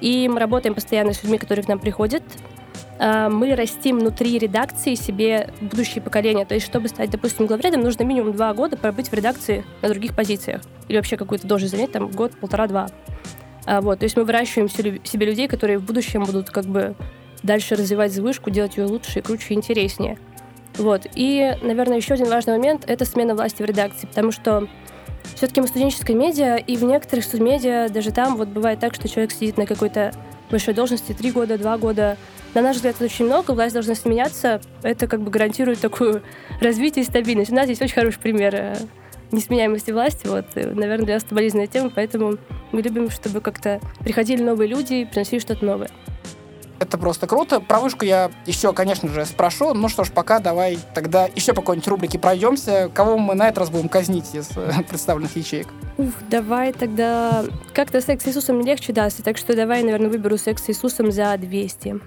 И 0.00 0.28
мы 0.28 0.40
работаем 0.40 0.74
постоянно 0.74 1.12
с 1.12 1.22
людьми, 1.22 1.38
которые 1.38 1.64
к 1.64 1.68
нам 1.68 1.78
приходят. 1.78 2.22
Мы 3.00 3.54
растим 3.54 4.00
внутри 4.00 4.36
редакции 4.40 4.96
себе 4.96 5.52
будущее 5.60 6.02
поколение. 6.02 6.44
То 6.44 6.54
есть, 6.54 6.66
чтобы 6.66 6.88
стать, 6.88 7.10
допустим, 7.10 7.46
главредом, 7.46 7.82
нужно 7.82 8.02
минимум 8.02 8.32
два 8.32 8.52
года 8.52 8.76
пробыть 8.76 9.08
в 9.08 9.12
редакции 9.12 9.64
на 9.82 9.88
других 9.88 10.16
позициях. 10.16 10.62
Или 10.88 10.96
вообще 10.96 11.16
какую-то 11.16 11.46
должность 11.46 11.76
занять, 11.76 11.92
там, 11.92 12.10
год, 12.10 12.32
полтора-два. 12.40 12.88
А, 13.70 13.82
Вот, 13.82 13.98
то 13.98 14.04
есть 14.04 14.16
мы 14.16 14.24
выращиваем 14.24 14.70
се- 14.70 14.98
себе 15.04 15.26
людей, 15.26 15.46
которые 15.46 15.78
в 15.78 15.82
будущем 15.82 16.24
будут 16.24 16.48
как 16.48 16.64
бы 16.64 16.94
дальше 17.42 17.76
развивать 17.76 18.12
звышку, 18.14 18.48
делать 18.48 18.78
ее 18.78 18.86
лучше, 18.86 19.20
круче 19.20 19.52
и 19.52 19.54
интереснее. 19.54 20.16
Вот. 20.78 21.02
И, 21.14 21.54
наверное, 21.60 21.98
еще 21.98 22.14
один 22.14 22.28
важный 22.30 22.56
момент— 22.56 22.84
это 22.86 23.04
смена 23.04 23.34
власти 23.34 23.62
в 23.62 23.66
редакции, 23.66 24.06
потому 24.06 24.32
что 24.32 24.66
все-таки 25.34 25.60
мы 25.60 25.66
студенческая 25.68 26.14
медиа, 26.14 26.56
и 26.56 26.76
в 26.76 26.84
некоторых 26.84 27.26
студмедиа 27.26 27.90
даже 27.90 28.10
там 28.10 28.36
вот 28.36 28.48
бывает 28.48 28.80
так, 28.80 28.94
что 28.94 29.06
человек 29.06 29.32
сидит 29.32 29.58
на 29.58 29.66
какой-то 29.66 30.12
большой 30.50 30.72
должности 30.72 31.12
три 31.12 31.30
года, 31.30 31.58
два 31.58 31.76
года. 31.76 32.16
На 32.54 32.62
наш 32.62 32.76
взгляд, 32.76 32.94
это 32.94 33.04
очень 33.04 33.26
много, 33.26 33.50
власть 33.50 33.74
должна 33.74 33.94
сменяться. 33.94 34.62
Это 34.82 35.06
как 35.06 35.20
бы 35.20 35.30
гарантирует 35.30 35.80
такую 35.80 36.22
развитие 36.62 37.04
и 37.04 37.06
стабильность. 37.06 37.52
У 37.52 37.54
нас 37.54 37.66
здесь 37.66 37.82
очень 37.82 37.94
хороший 37.94 38.18
пример 38.18 38.54
э, 38.54 38.76
несменяемости 39.32 39.90
власти. 39.90 40.26
Вот, 40.26 40.46
и, 40.56 40.60
наверное, 40.64 41.04
для 41.06 41.14
нас 41.14 41.24
это 41.24 41.34
болезненная 41.34 41.66
тема, 41.66 41.90
поэтому 41.94 42.36
мы 42.72 42.82
любим, 42.82 43.10
чтобы 43.10 43.40
как-то 43.40 43.80
приходили 44.00 44.42
новые 44.42 44.68
люди 44.68 44.94
и 44.94 45.04
приносили 45.04 45.38
что-то 45.40 45.64
новое. 45.64 45.90
Это 46.80 46.96
просто 46.96 47.26
круто. 47.26 47.58
Про 47.58 47.80
вышку 47.80 48.04
я 48.04 48.30
еще, 48.46 48.72
конечно 48.72 49.08
же, 49.08 49.24
спрошу. 49.26 49.74
Ну 49.74 49.88
что 49.88 50.04
ж, 50.04 50.12
пока 50.12 50.38
давай 50.38 50.78
тогда 50.94 51.26
еще 51.34 51.52
по 51.52 51.60
какой-нибудь 51.60 51.88
рубрике 51.88 52.20
пройдемся. 52.20 52.88
Кого 52.94 53.18
мы 53.18 53.34
на 53.34 53.48
этот 53.48 53.58
раз 53.58 53.70
будем 53.70 53.88
казнить 53.88 54.32
из 54.32 54.50
э, 54.56 54.70
представленных 54.88 55.34
ячеек? 55.34 55.66
Уф, 55.96 56.12
давай 56.30 56.72
тогда... 56.72 57.44
Как-то 57.74 58.00
секс 58.00 58.22
с 58.24 58.28
Иисусом 58.28 58.60
не 58.60 58.66
легче 58.66 58.92
даст, 58.92 59.24
так 59.24 59.38
что 59.38 59.56
давай, 59.56 59.82
наверное, 59.82 60.08
выберу 60.08 60.38
секс 60.38 60.62
с 60.66 60.70
Иисусом 60.70 61.10
за 61.10 61.36
200. 61.36 61.98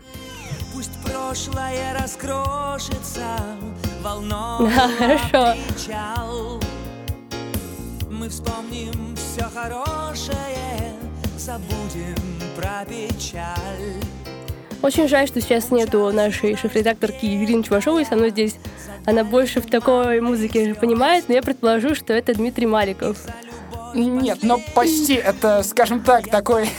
Пусть 0.73 1.03
прошлое 1.03 1.93
раскрошится 2.01 3.27
волной 4.01 4.69
Да, 4.73 4.87
хорошо. 4.97 5.61
печал. 5.67 6.61
Мы 8.21 8.29
вспомним 8.29 9.15
все 9.15 9.45
хорошее, 9.45 10.93
забудем 11.39 12.15
про 12.55 12.85
печаль. 12.85 13.95
Очень 14.83 15.07
жаль, 15.07 15.27
что 15.27 15.41
сейчас 15.41 15.71
нету 15.71 16.11
нашей 16.11 16.55
шеф-редакторки 16.55 17.25
Ирины 17.25 17.63
Чувашовой 17.63 18.05
со 18.05 18.15
мной 18.15 18.29
здесь. 18.29 18.57
Она 19.07 19.23
больше 19.23 19.59
в 19.59 19.65
такой 19.65 20.21
музыке 20.21 20.75
понимает, 20.75 21.29
но 21.29 21.33
я 21.33 21.41
предположу, 21.41 21.95
что 21.95 22.13
это 22.13 22.35
Дмитрий 22.35 22.67
Маликов. 22.67 23.17
Нет, 23.95 24.43
но 24.43 24.59
почти. 24.75 25.15
Это, 25.15 25.63
скажем 25.63 26.01
так, 26.01 26.29
такой 26.29 26.69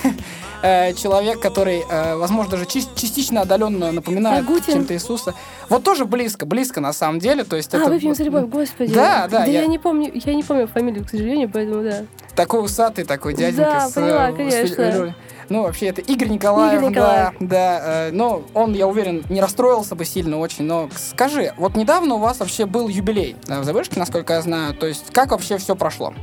э, 0.62 0.92
человек, 0.95 1.40
который, 1.40 1.83
э, 1.88 2.16
возможно, 2.16 2.52
даже 2.52 2.64
чис- 2.64 2.88
частично 2.95 3.42
отдаленно 3.42 3.92
напоминает 3.92 4.45
Агутин? 4.45 4.73
чем-то 4.75 4.95
Иисуса. 4.95 5.35
Вот 5.69 5.83
тоже 5.85 6.04
близко, 6.04 6.47
близко 6.47 6.81
на 6.81 6.92
самом 6.92 7.19
деле. 7.19 7.45
То 7.45 7.57
есть 7.57 7.73
А, 7.75 7.78
это 7.78 7.90
выпьем 7.90 8.11
вот, 8.11 8.16
за 8.19 8.25
любовь, 8.25 8.45
господи. 8.47 8.95
Да, 8.95 9.28
да, 9.28 9.40
Да 9.40 9.45
я- 9.47 9.61
я 9.62 9.66
не 9.66 9.78
помню, 9.78 10.11
я 10.14 10.35
не 10.35 10.42
помню 10.42 10.66
фамилию, 10.69 11.04
к 11.04 11.11
сожалению, 11.11 11.50
поэтому 11.52 11.83
да. 11.83 12.04
такой 12.35 12.64
усатый 12.64 13.04
такой 13.04 13.35
дяденька 13.35 13.62
Да, 13.71 13.88
с, 13.88 13.92
поняла, 13.92 14.31
э, 14.31 14.33
с 14.33 14.37
конечно. 14.37 14.66
фигурой. 14.90 15.14
Ну, 15.49 15.64
вообще, 15.64 15.87
это 15.88 16.00
Игорь 16.00 16.28
Николаев, 16.28 16.81
Игорь 16.81 16.90
Николаев. 16.90 17.35
да, 17.40 17.47
да. 17.47 17.81
э, 18.09 18.11
но 18.12 18.42
он, 18.54 18.73
я 18.73 18.87
уверен, 18.87 19.23
не 19.28 19.40
расстроился 19.40 19.95
бы 19.95 20.04
сильно 20.07 20.38
очень. 20.38 20.64
Но 20.64 20.88
скажи, 20.97 21.52
вот 21.59 21.76
недавно 21.76 22.14
у 22.14 22.19
вас 22.19 22.40
вообще 22.40 22.64
был 22.64 22.88
юбилей 22.88 23.37
в 23.47 23.64
Завышке, 23.64 23.99
насколько 23.99 24.33
я 24.35 24.40
знаю. 24.42 24.73
То 24.75 24.87
есть, 24.87 25.07
как 25.12 25.33
вообще 25.33 25.59
все 25.59 25.76
прошло? 25.76 26.14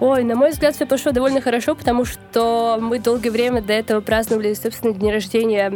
Ой, 0.00 0.22
на 0.22 0.36
мой 0.36 0.50
взгляд, 0.50 0.76
все 0.76 0.86
пошло 0.86 1.10
довольно 1.10 1.40
хорошо, 1.40 1.74
потому 1.74 2.04
что 2.04 2.78
мы 2.80 3.00
долгое 3.00 3.30
время 3.30 3.60
до 3.60 3.72
этого 3.72 4.00
праздновали, 4.00 4.54
собственно, 4.54 4.94
день 4.94 5.10
рождения 5.10 5.72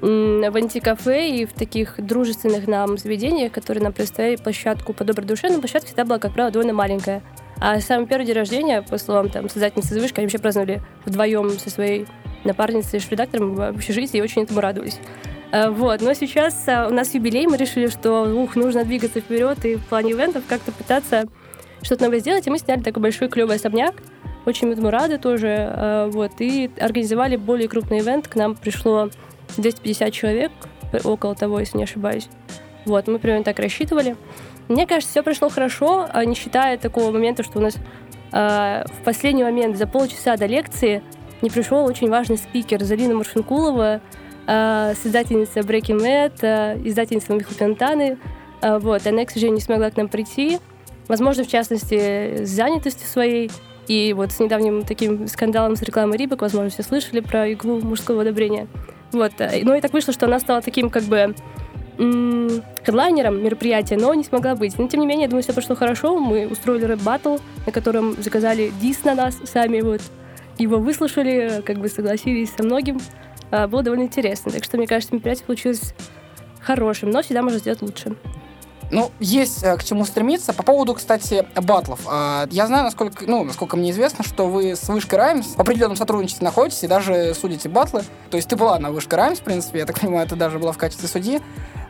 в 0.00 0.56
антикафе 0.56 1.30
и 1.30 1.44
в 1.44 1.52
таких 1.52 2.04
дружественных 2.04 2.66
нам 2.66 2.98
заведениях, 2.98 3.52
которые 3.52 3.84
нам 3.84 3.92
предоставляли 3.92 4.36
площадку 4.36 4.92
по 4.92 5.04
доброй 5.04 5.26
душе, 5.26 5.50
но 5.50 5.60
площадка 5.60 5.88
всегда 5.88 6.04
была, 6.04 6.18
как 6.18 6.32
правило, 6.32 6.50
довольно 6.50 6.72
маленькая. 6.72 7.22
А 7.60 7.78
самый 7.80 8.06
первый 8.06 8.24
день 8.24 8.34
рождения, 8.34 8.82
по 8.82 8.96
словам 8.96 9.28
там, 9.28 9.48
создательницы 9.48 9.94
«Звышки», 9.94 10.18
они 10.18 10.26
вообще 10.26 10.38
праздновали 10.38 10.82
вдвоем 11.04 11.50
со 11.50 11.68
своей 11.68 12.06
напарницей, 12.44 13.00
редактором 13.10 13.54
в 13.54 13.62
общежитии 13.68 14.16
и 14.16 14.22
очень 14.22 14.42
этому 14.42 14.60
радовались. 14.60 14.98
А, 15.52 15.70
Вот, 15.70 16.00
но 16.00 16.14
сейчас 16.14 16.66
а, 16.66 16.88
у 16.88 16.92
нас 16.92 17.12
юбилей, 17.14 17.46
мы 17.46 17.58
решили, 17.58 17.88
что 17.88 18.22
ух, 18.22 18.56
нужно 18.56 18.84
двигаться 18.84 19.20
вперед 19.20 19.64
и 19.66 19.76
в 19.76 19.84
плане 19.84 20.12
ивентов 20.12 20.44
как-то 20.48 20.72
пытаться 20.72 21.26
что-то 21.82 22.04
новое 22.04 22.20
сделать, 22.20 22.46
и 22.46 22.50
мы 22.50 22.58
сняли 22.58 22.80
такой 22.80 23.02
большой 23.02 23.28
клевый 23.28 23.56
особняк. 23.56 23.94
Очень 24.46 24.72
этому 24.72 24.90
рады 24.90 25.18
тоже. 25.18 25.68
а, 25.70 26.08
Вот, 26.08 26.32
и 26.38 26.70
организовали 26.80 27.36
более 27.36 27.68
крупный 27.68 28.00
ивент. 28.00 28.28
К 28.28 28.36
нам 28.36 28.54
пришло 28.54 29.10
250 29.56 30.12
человек, 30.12 30.52
э, 30.92 30.98
около 31.04 31.34
того, 31.34 31.60
если 31.60 31.78
не 31.78 31.84
ошибаюсь. 31.84 32.28
Вот, 32.86 33.06
мы 33.06 33.18
примерно 33.18 33.44
так 33.44 33.58
рассчитывали. 33.58 34.16
Мне 34.68 34.86
кажется, 34.86 35.10
все 35.10 35.22
прошло 35.22 35.48
хорошо, 35.48 36.06
а 36.12 36.24
не 36.24 36.34
считая 36.34 36.78
такого 36.78 37.10
момента, 37.10 37.42
что 37.42 37.58
у 37.58 37.62
нас 37.62 37.76
а, 38.32 38.84
в 38.86 39.04
последний 39.04 39.42
момент 39.42 39.76
за 39.76 39.86
полчаса 39.86 40.36
до 40.36 40.46
лекции 40.46 41.02
не 41.42 41.50
пришел 41.50 41.84
очень 41.84 42.08
важный 42.08 42.38
спикер 42.38 42.82
Залина 42.84 43.14
Маршинкулова, 43.14 44.00
а, 44.46 44.92
создательница 44.94 45.60
Breaking 45.60 46.00
Mad, 46.00 46.32
а, 46.42 46.76
издательница 46.84 47.32
Михаил 47.32 47.56
Пентаны. 47.56 48.18
Вот, 48.62 49.06
она, 49.06 49.24
к 49.24 49.30
сожалению, 49.30 49.54
не 49.54 49.62
смогла 49.62 49.90
к 49.90 49.96
нам 49.96 50.08
прийти. 50.08 50.58
Возможно, 51.10 51.42
в 51.42 51.48
частности, 51.48 52.44
с 52.44 52.50
занятостью 52.50 53.04
своей. 53.08 53.50
И 53.88 54.12
вот 54.12 54.30
с 54.30 54.38
недавним 54.38 54.84
таким 54.84 55.26
скандалом 55.26 55.74
с 55.74 55.82
рекламой 55.82 56.16
Рибок, 56.16 56.42
возможно, 56.42 56.70
все 56.70 56.84
слышали 56.84 57.18
про 57.18 57.48
иглу 57.48 57.80
мужского 57.80 58.22
одобрения. 58.22 58.68
Вот. 59.10 59.32
э, 59.38 59.62
Ну 59.64 59.74
и 59.74 59.80
так 59.80 59.92
вышло, 59.92 60.12
что 60.12 60.26
она 60.26 60.38
стала 60.38 60.62
таким 60.62 60.88
как 60.88 61.02
бы 61.02 61.34
хедлайнером 62.86 63.42
мероприятия, 63.42 63.96
но 63.96 64.14
не 64.14 64.22
смогла 64.22 64.54
быть. 64.54 64.78
Но 64.78 64.86
тем 64.86 65.00
не 65.00 65.06
менее, 65.06 65.24
я 65.24 65.28
думаю, 65.28 65.42
все 65.42 65.52
прошло 65.52 65.74
хорошо. 65.74 66.16
Мы 66.16 66.46
устроили 66.46 66.84
рэп-баттл, 66.84 67.38
на 67.66 67.72
котором 67.72 68.14
заказали 68.22 68.72
дис 68.80 69.02
на 69.02 69.16
нас 69.16 69.36
сами. 69.44 69.80
Вот. 69.80 70.02
Его 70.58 70.78
выслушали, 70.78 71.60
как 71.66 71.78
бы 71.78 71.88
согласились 71.88 72.52
со 72.56 72.62
многим. 72.62 73.00
А, 73.50 73.66
Было 73.66 73.82
довольно 73.82 74.04
интересно. 74.04 74.52
Так 74.52 74.62
что, 74.62 74.76
мне 74.76 74.86
кажется, 74.86 75.12
мероприятие 75.12 75.44
получилось 75.44 75.92
хорошим, 76.60 77.10
но 77.10 77.20
всегда 77.22 77.42
можно 77.42 77.58
сделать 77.58 77.82
лучше. 77.82 78.14
Ну, 78.90 79.10
есть 79.20 79.62
э, 79.62 79.76
к 79.76 79.84
чему 79.84 80.04
стремиться. 80.04 80.52
По 80.52 80.62
поводу, 80.62 80.94
кстати, 80.94 81.46
батлов. 81.54 82.00
А, 82.06 82.46
Я 82.50 82.66
знаю, 82.66 82.84
насколько, 82.84 83.24
ну, 83.26 83.44
насколько 83.44 83.76
мне 83.76 83.90
известно, 83.92 84.24
что 84.24 84.46
вы 84.48 84.74
с 84.74 84.88
Вышкой 84.88 85.18
Rhymes 85.18 85.54
в 85.54 85.60
определенном 85.60 85.96
сотрудничестве 85.96 86.44
находитесь 86.44 86.82
и 86.82 86.88
даже 86.88 87.34
судите 87.34 87.68
батлы. 87.68 88.02
То 88.30 88.36
есть 88.36 88.48
ты 88.48 88.56
была 88.56 88.78
на 88.78 88.90
Вышке 88.90 89.16
Раймс, 89.16 89.38
в 89.38 89.42
принципе, 89.42 89.80
я 89.80 89.86
так 89.86 90.00
понимаю, 90.00 90.26
ты 90.26 90.34
даже 90.36 90.58
была 90.58 90.72
в 90.72 90.78
качестве 90.78 91.08
судьи. 91.08 91.40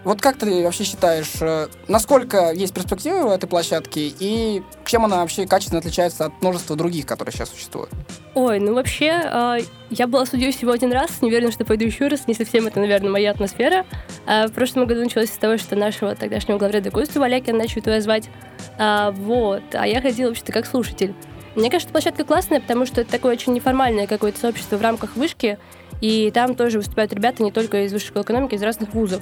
Вот 0.02 0.20
как 0.20 0.38
ты 0.38 0.64
вообще 0.64 0.84
считаешь, 0.84 1.32
э, 1.40 1.68
насколько 1.86 2.52
есть 2.52 2.72
перспективы 2.72 3.28
в 3.28 3.30
этой 3.30 3.46
площадке 3.46 4.12
и 4.18 4.62
чем 4.86 5.04
она 5.04 5.18
вообще 5.18 5.46
качественно 5.46 5.80
отличается 5.80 6.26
от 6.26 6.40
множества 6.40 6.74
других, 6.74 7.04
которые 7.04 7.34
сейчас 7.34 7.50
существуют? 7.50 7.90
Ой, 8.34 8.60
ну 8.60 8.74
вообще, 8.74 9.10
а, 9.10 9.58
я 9.90 10.06
была 10.06 10.24
судьей 10.24 10.52
всего 10.52 10.72
один 10.72 10.92
раз, 10.92 11.20
не 11.20 11.28
уверена, 11.28 11.52
что 11.52 11.66
пойду 11.66 11.84
еще 11.84 12.08
раз, 12.08 12.26
не 12.26 12.34
совсем 12.34 12.66
это, 12.66 12.80
наверное, 12.80 13.10
моя 13.10 13.30
атмосфера. 13.32 13.84
А 14.26 14.46
в 14.46 14.52
прошлом 14.52 14.86
году 14.86 15.00
началось 15.00 15.28
с 15.28 15.36
того, 15.36 15.58
что 15.58 15.76
нашего 15.76 16.14
тогдашнего 16.14 16.56
главреда 16.56 16.90
Костю 16.90 17.20
Валякина 17.20 17.58
начали 17.58 17.80
туда 17.80 18.00
звать. 18.00 18.30
А, 18.78 19.10
вот, 19.10 19.62
а 19.72 19.86
я 19.86 20.00
ходила 20.00 20.28
вообще-то 20.28 20.52
как 20.52 20.64
слушатель. 20.64 21.14
Мне 21.56 21.68
кажется, 21.68 21.92
площадка 21.92 22.24
классная, 22.24 22.60
потому 22.60 22.86
что 22.86 23.02
это 23.02 23.10
такое 23.10 23.32
очень 23.32 23.52
неформальное 23.52 24.06
какое-то 24.06 24.38
сообщество 24.38 24.76
в 24.76 24.82
рамках 24.82 25.16
вышки, 25.16 25.58
и 26.00 26.30
там 26.30 26.54
тоже 26.54 26.78
выступают 26.78 27.12
ребята 27.12 27.42
не 27.42 27.52
только 27.52 27.84
из 27.84 27.92
высшей 27.92 28.22
экономики, 28.22 28.54
из 28.54 28.62
разных 28.62 28.94
вузов. 28.94 29.20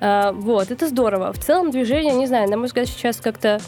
А, 0.00 0.32
вот, 0.32 0.70
это 0.70 0.88
здорово. 0.88 1.32
В 1.32 1.38
целом 1.38 1.70
движение, 1.70 2.14
не 2.14 2.26
знаю, 2.26 2.48
на 2.48 2.56
мой 2.56 2.66
взгляд, 2.66 2.88
сейчас 2.88 3.18
как-то 3.18 3.60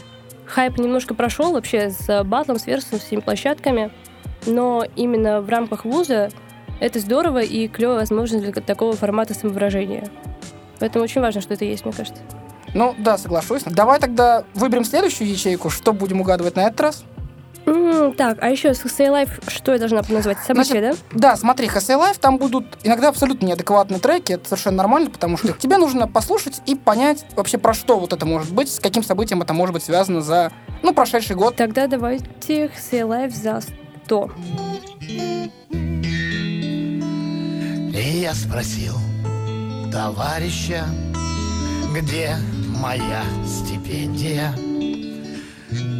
хайп 0.45 0.77
немножко 0.77 1.13
прошел 1.13 1.53
вообще 1.53 1.89
с 1.89 2.23
батлом, 2.23 2.59
с 2.59 2.67
версом, 2.67 2.99
с 2.99 3.03
всеми 3.03 3.21
площадками, 3.21 3.91
но 4.45 4.83
именно 4.95 5.41
в 5.41 5.49
рамках 5.49 5.85
вуза 5.85 6.29
это 6.79 6.99
здорово 6.99 7.41
и 7.41 7.67
клевая 7.67 7.99
возможность 7.99 8.43
для 8.43 8.53
такого 8.61 8.93
формата 8.93 9.33
самовыражения. 9.33 10.09
Поэтому 10.79 11.03
очень 11.03 11.21
важно, 11.21 11.39
что 11.39 11.53
это 11.53 11.65
есть, 11.65 11.85
мне 11.85 11.93
кажется. 11.93 12.21
Ну, 12.73 12.95
да, 12.97 13.17
соглашусь. 13.17 13.63
Давай 13.63 13.99
тогда 13.99 14.43
выберем 14.55 14.83
следующую 14.83 15.29
ячейку. 15.29 15.69
Что 15.69 15.93
будем 15.93 16.21
угадывать 16.21 16.55
на 16.55 16.67
этот 16.67 16.81
раз? 16.81 17.03
М, 17.65 18.13
так, 18.13 18.37
а 18.41 18.49
еще 18.49 18.73
с 18.73 18.83
Say 18.83 19.09
Life, 19.09 19.49
что 19.49 19.71
я 19.71 19.79
должна 19.79 20.01
назвать? 20.09 20.37
Событие, 20.45 20.81
да? 20.81 20.93
Да, 21.11 21.35
смотри, 21.37 21.67
HSA 21.67 21.97
Live, 21.97 22.19
там 22.19 22.37
будут 22.37 22.65
иногда 22.83 23.09
абсолютно 23.09 23.45
неадекватные 23.45 23.99
треки, 23.99 24.33
это 24.33 24.45
совершенно 24.49 24.77
нормально, 24.77 25.09
потому 25.09 25.37
что 25.37 25.53
тебе 25.53 25.77
нужно 25.77 26.07
послушать 26.07 26.61
и 26.65 26.75
понять 26.75 27.25
вообще 27.35 27.57
про 27.57 27.73
что 27.73 27.99
вот 27.99 28.11
это 28.11 28.25
может 28.25 28.53
быть, 28.53 28.71
с 28.71 28.79
каким 28.79 29.03
событием 29.03 29.41
это 29.41 29.53
может 29.53 29.73
быть 29.73 29.83
связано 29.83 30.21
за, 30.21 30.51
ну, 30.81 30.93
прошедший 30.93 31.35
год. 31.35 31.55
Тогда 31.55 31.87
давайте 31.87 32.25
Say 32.47 33.07
Life 33.07 33.31
за 33.31 33.61
100. 34.05 34.31
И 37.95 38.19
я 38.19 38.33
спросил 38.33 38.95
товарища, 39.91 40.85
где 41.93 42.35
моя 42.81 43.23
стипендия? 43.45 44.53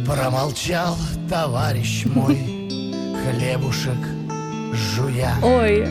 Промолчал 0.06 0.96
товарищ 1.30 2.04
мой, 2.06 2.36
хлебушек 2.36 3.96
жуя. 4.72 5.34
Ой, 5.42 5.88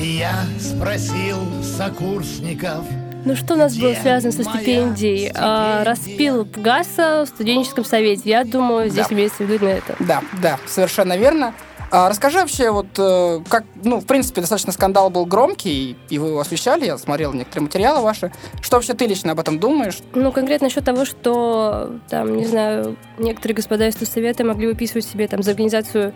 Я 0.00 0.44
спросил 0.60 1.38
сокурсников, 1.62 2.84
ну 3.24 3.34
что 3.34 3.54
у 3.54 3.56
нас 3.56 3.76
было 3.76 3.94
связано 3.94 4.32
со 4.32 4.44
стипендией? 4.44 5.32
А, 5.34 5.82
распил 5.84 6.46
ГАСа 6.56 7.24
в 7.24 7.28
студенческом 7.28 7.84
совете. 7.84 8.22
Я 8.24 8.44
думаю, 8.44 8.88
здесь 8.88 9.08
Да. 9.08 9.14
имеется 9.14 9.42
в 9.44 9.50
виду 9.50 9.64
на 9.64 9.70
это. 9.70 9.96
Да, 9.98 10.22
да, 10.40 10.58
совершенно 10.66 11.16
верно. 11.16 11.52
А 11.90 12.08
расскажи 12.08 12.38
вообще, 12.38 12.70
вот 12.70 12.86
э, 12.98 13.40
как, 13.48 13.64
ну, 13.82 14.00
в 14.00 14.06
принципе, 14.06 14.42
достаточно 14.42 14.72
скандал 14.72 15.08
был 15.08 15.24
громкий, 15.24 15.96
и 16.10 16.18
вы 16.18 16.28
его 16.28 16.40
освещали, 16.40 16.84
я 16.84 16.98
смотрел 16.98 17.32
некоторые 17.32 17.64
материалы 17.64 18.02
ваши. 18.02 18.30
Что 18.60 18.76
вообще 18.76 18.92
ты 18.92 19.06
лично 19.06 19.32
об 19.32 19.40
этом 19.40 19.58
думаешь? 19.58 19.98
Ну, 20.12 20.30
конкретно 20.30 20.66
насчет 20.66 20.84
того, 20.84 21.06
что, 21.06 21.98
там, 22.10 22.36
не 22.36 22.44
знаю, 22.44 22.96
некоторые 23.18 23.56
господа 23.56 23.88
из 23.88 23.94
Совета 23.94 24.44
могли 24.44 24.66
выписывать 24.66 25.06
себе 25.06 25.26
там 25.28 25.42
за 25.42 25.52
организацию 25.52 26.12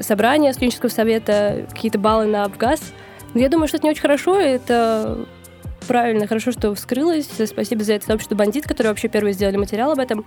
собрания 0.00 0.52
студенческого 0.52 0.90
совета 0.90 1.66
какие-то 1.70 1.98
баллы 1.98 2.26
на 2.26 2.44
обгаз. 2.44 2.80
Но 3.34 3.40
я 3.40 3.48
думаю, 3.48 3.68
что 3.68 3.76
это 3.76 3.86
не 3.86 3.90
очень 3.90 4.02
хорошо, 4.02 4.38
это 4.38 5.26
правильно, 5.86 6.26
хорошо, 6.26 6.52
что 6.52 6.74
вскрылось. 6.74 7.28
Спасибо 7.46 7.84
за 7.84 7.94
это 7.94 8.06
сообществу 8.06 8.36
«Бандит», 8.36 8.64
которые 8.66 8.90
вообще 8.90 9.08
первые 9.08 9.34
сделали 9.34 9.56
материал 9.56 9.92
об 9.92 9.98
этом. 9.98 10.24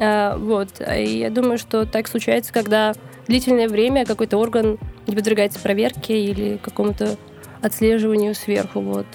А, 0.00 0.36
вот. 0.36 0.68
И 0.80 1.18
я 1.18 1.30
думаю, 1.30 1.58
что 1.58 1.86
так 1.86 2.08
случается, 2.08 2.52
когда 2.52 2.94
длительное 3.26 3.68
время 3.68 4.06
какой-то 4.06 4.36
орган 4.36 4.78
не 5.06 5.14
подвергается 5.14 5.58
проверке 5.60 6.20
или 6.20 6.58
какому-то 6.58 7.16
отслеживанию 7.62 8.34
сверху. 8.34 8.80
Вот. 8.80 9.06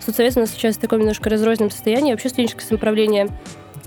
Соцсовет 0.00 0.36
у 0.36 0.40
нас 0.40 0.50
сейчас 0.50 0.76
в 0.76 0.80
таком 0.80 1.00
немножко 1.00 1.30
разрозненном 1.30 1.70
состоянии. 1.70 2.12
Вообще 2.12 2.28
студенческое 2.28 2.66
самоуправление 2.66 3.28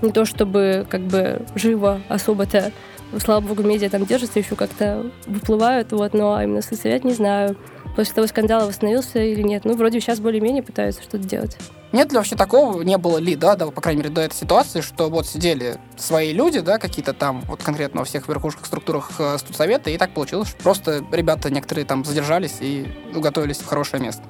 не 0.02 0.10
то 0.10 0.24
чтобы 0.24 0.86
как 0.90 1.02
бы 1.02 1.42
живо 1.54 2.00
особо-то 2.08 2.72
слава 3.18 3.40
богу, 3.40 3.62
медиа 3.62 3.90
там 3.90 4.06
держатся, 4.06 4.38
еще 4.38 4.56
как-то 4.56 5.10
выплывают, 5.26 5.92
вот, 5.92 6.14
но 6.14 6.42
именно 6.42 6.62
соцсовет 6.62 7.04
не 7.04 7.12
знаю 7.12 7.56
после 7.94 8.14
того 8.14 8.26
скандала 8.26 8.66
восстановился 8.66 9.22
или 9.22 9.42
нет. 9.42 9.64
Ну, 9.64 9.74
вроде 9.76 10.00
сейчас 10.00 10.20
более-менее 10.20 10.62
пытаются 10.62 11.02
что-то 11.02 11.26
делать. 11.26 11.56
Нет 11.92 12.10
ли 12.10 12.16
вообще 12.16 12.36
такого, 12.36 12.82
не 12.82 12.96
было 12.96 13.18
ли, 13.18 13.36
да, 13.36 13.54
да, 13.54 13.66
по 13.66 13.80
крайней 13.80 14.00
мере, 14.00 14.10
до 14.10 14.22
этой 14.22 14.34
ситуации, 14.34 14.80
что 14.80 15.10
вот 15.10 15.26
сидели 15.26 15.78
свои 15.96 16.32
люди, 16.32 16.60
да, 16.60 16.78
какие-то 16.78 17.12
там, 17.12 17.42
вот 17.42 17.62
конкретно 17.62 18.00
во 18.00 18.06
всех 18.06 18.28
верхушках 18.28 18.64
структурах 18.64 19.10
э, 19.18 19.36
студсовета, 19.38 19.90
и 19.90 19.98
так 19.98 20.14
получилось, 20.14 20.48
что 20.48 20.62
просто 20.62 21.04
ребята 21.12 21.50
некоторые 21.50 21.84
там 21.84 22.04
задержались 22.04 22.56
и 22.60 22.86
уготовились 23.14 23.58
в 23.58 23.66
хорошее 23.66 24.02
место? 24.02 24.22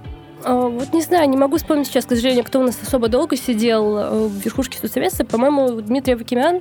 А, 0.44 0.68
вот 0.68 0.92
не 0.92 1.02
знаю, 1.02 1.28
не 1.28 1.36
могу 1.36 1.56
вспомнить 1.56 1.86
сейчас, 1.86 2.04
к 2.04 2.10
сожалению, 2.10 2.44
кто 2.44 2.60
у 2.60 2.64
нас 2.64 2.78
особо 2.82 3.08
долго 3.08 3.36
сидел 3.36 3.96
э, 3.96 4.26
в 4.28 4.32
верхушке 4.44 4.78
студсовета. 4.78 5.24
По-моему, 5.24 5.80
Дмитрий 5.80 6.14
Авакимян 6.14 6.60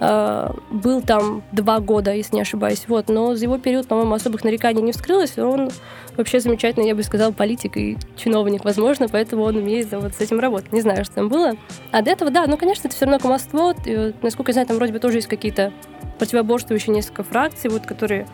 э, 0.00 0.50
был 0.70 1.00
там 1.00 1.42
два 1.52 1.80
года, 1.80 2.12
если 2.12 2.36
не 2.36 2.42
ошибаюсь. 2.42 2.84
Вот. 2.88 3.08
Но 3.08 3.34
за 3.34 3.44
его 3.44 3.58
период, 3.58 3.88
по-моему, 3.88 4.14
особых 4.14 4.44
нареканий 4.44 4.82
не 4.82 4.92
вскрылось. 4.92 5.38
Он 5.38 5.70
вообще 6.16 6.40
замечательный, 6.40 6.88
я 6.88 6.94
бы 6.94 7.02
сказала, 7.02 7.32
политик 7.32 7.76
и 7.76 7.96
чиновник, 8.16 8.64
возможно, 8.64 9.08
поэтому 9.08 9.44
он 9.44 9.56
умеет 9.56 9.90
вот 9.92 10.12
с 10.14 10.20
этим 10.20 10.38
работать. 10.38 10.72
Не 10.72 10.82
знаю, 10.82 11.04
что 11.04 11.14
там 11.14 11.28
было. 11.28 11.52
А 11.90 12.02
до 12.02 12.10
этого, 12.10 12.30
да, 12.30 12.46
ну, 12.46 12.58
конечно, 12.58 12.88
это 12.88 12.96
все 12.96 13.06
равно 13.06 13.18
кумовство. 13.18 13.74
И, 13.86 14.12
насколько 14.20 14.50
я 14.50 14.54
знаю, 14.54 14.68
там 14.68 14.76
вроде 14.76 14.92
бы 14.92 14.98
тоже 14.98 15.18
есть 15.18 15.28
какие-то 15.28 15.72
противоборствующие 16.18 16.94
несколько 16.94 17.22
фракций, 17.22 17.70
вот, 17.70 17.86
которые 17.86 18.26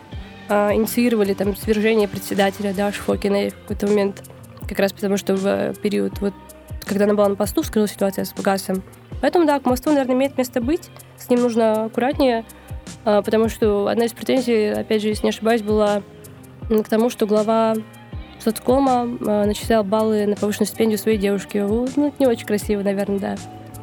э, 0.49 0.73
инициировали 0.73 1.33
там 1.33 1.55
свержение 1.55 2.09
председателя 2.09 2.73
да, 2.73 2.91
Шфокиной 2.91 3.51
в 3.51 3.55
какой-то 3.61 3.87
момент 3.87 4.23
как 4.69 4.79
раз 4.79 4.93
потому, 4.93 5.17
что 5.17 5.35
в 5.35 5.73
период, 5.81 6.19
вот, 6.21 6.33
когда 6.85 7.05
она 7.05 7.15
была 7.15 7.29
на 7.29 7.35
посту, 7.35 7.63
вскрылась 7.63 7.91
ситуация 7.91 8.23
с 8.23 8.33
газом. 8.33 8.83
Поэтому, 9.21 9.45
да, 9.45 9.59
к 9.59 9.65
мосту, 9.65 9.89
наверное, 9.89 10.15
имеет 10.15 10.37
место 10.37 10.61
быть. 10.61 10.89
С 11.17 11.29
ним 11.29 11.41
нужно 11.41 11.85
аккуратнее, 11.85 12.45
а, 13.03 13.21
потому 13.21 13.49
что 13.49 13.87
одна 13.87 14.05
из 14.05 14.13
претензий, 14.13 14.69
опять 14.69 15.01
же, 15.01 15.09
если 15.09 15.23
не 15.23 15.29
ошибаюсь, 15.29 15.61
была 15.61 16.03
к 16.69 16.87
тому, 16.87 17.09
что 17.09 17.25
глава 17.25 17.75
соцкома 18.39 19.09
а, 19.25 19.45
начислял 19.45 19.83
баллы 19.83 20.25
на 20.27 20.35
повышенную 20.35 20.67
стипендию 20.67 20.99
своей 20.99 21.17
девушки. 21.17 21.57
Ну, 21.57 21.85
это 21.85 22.15
не 22.19 22.27
очень 22.27 22.45
красиво, 22.45 22.81
наверное, 22.83 23.19
да. 23.19 23.35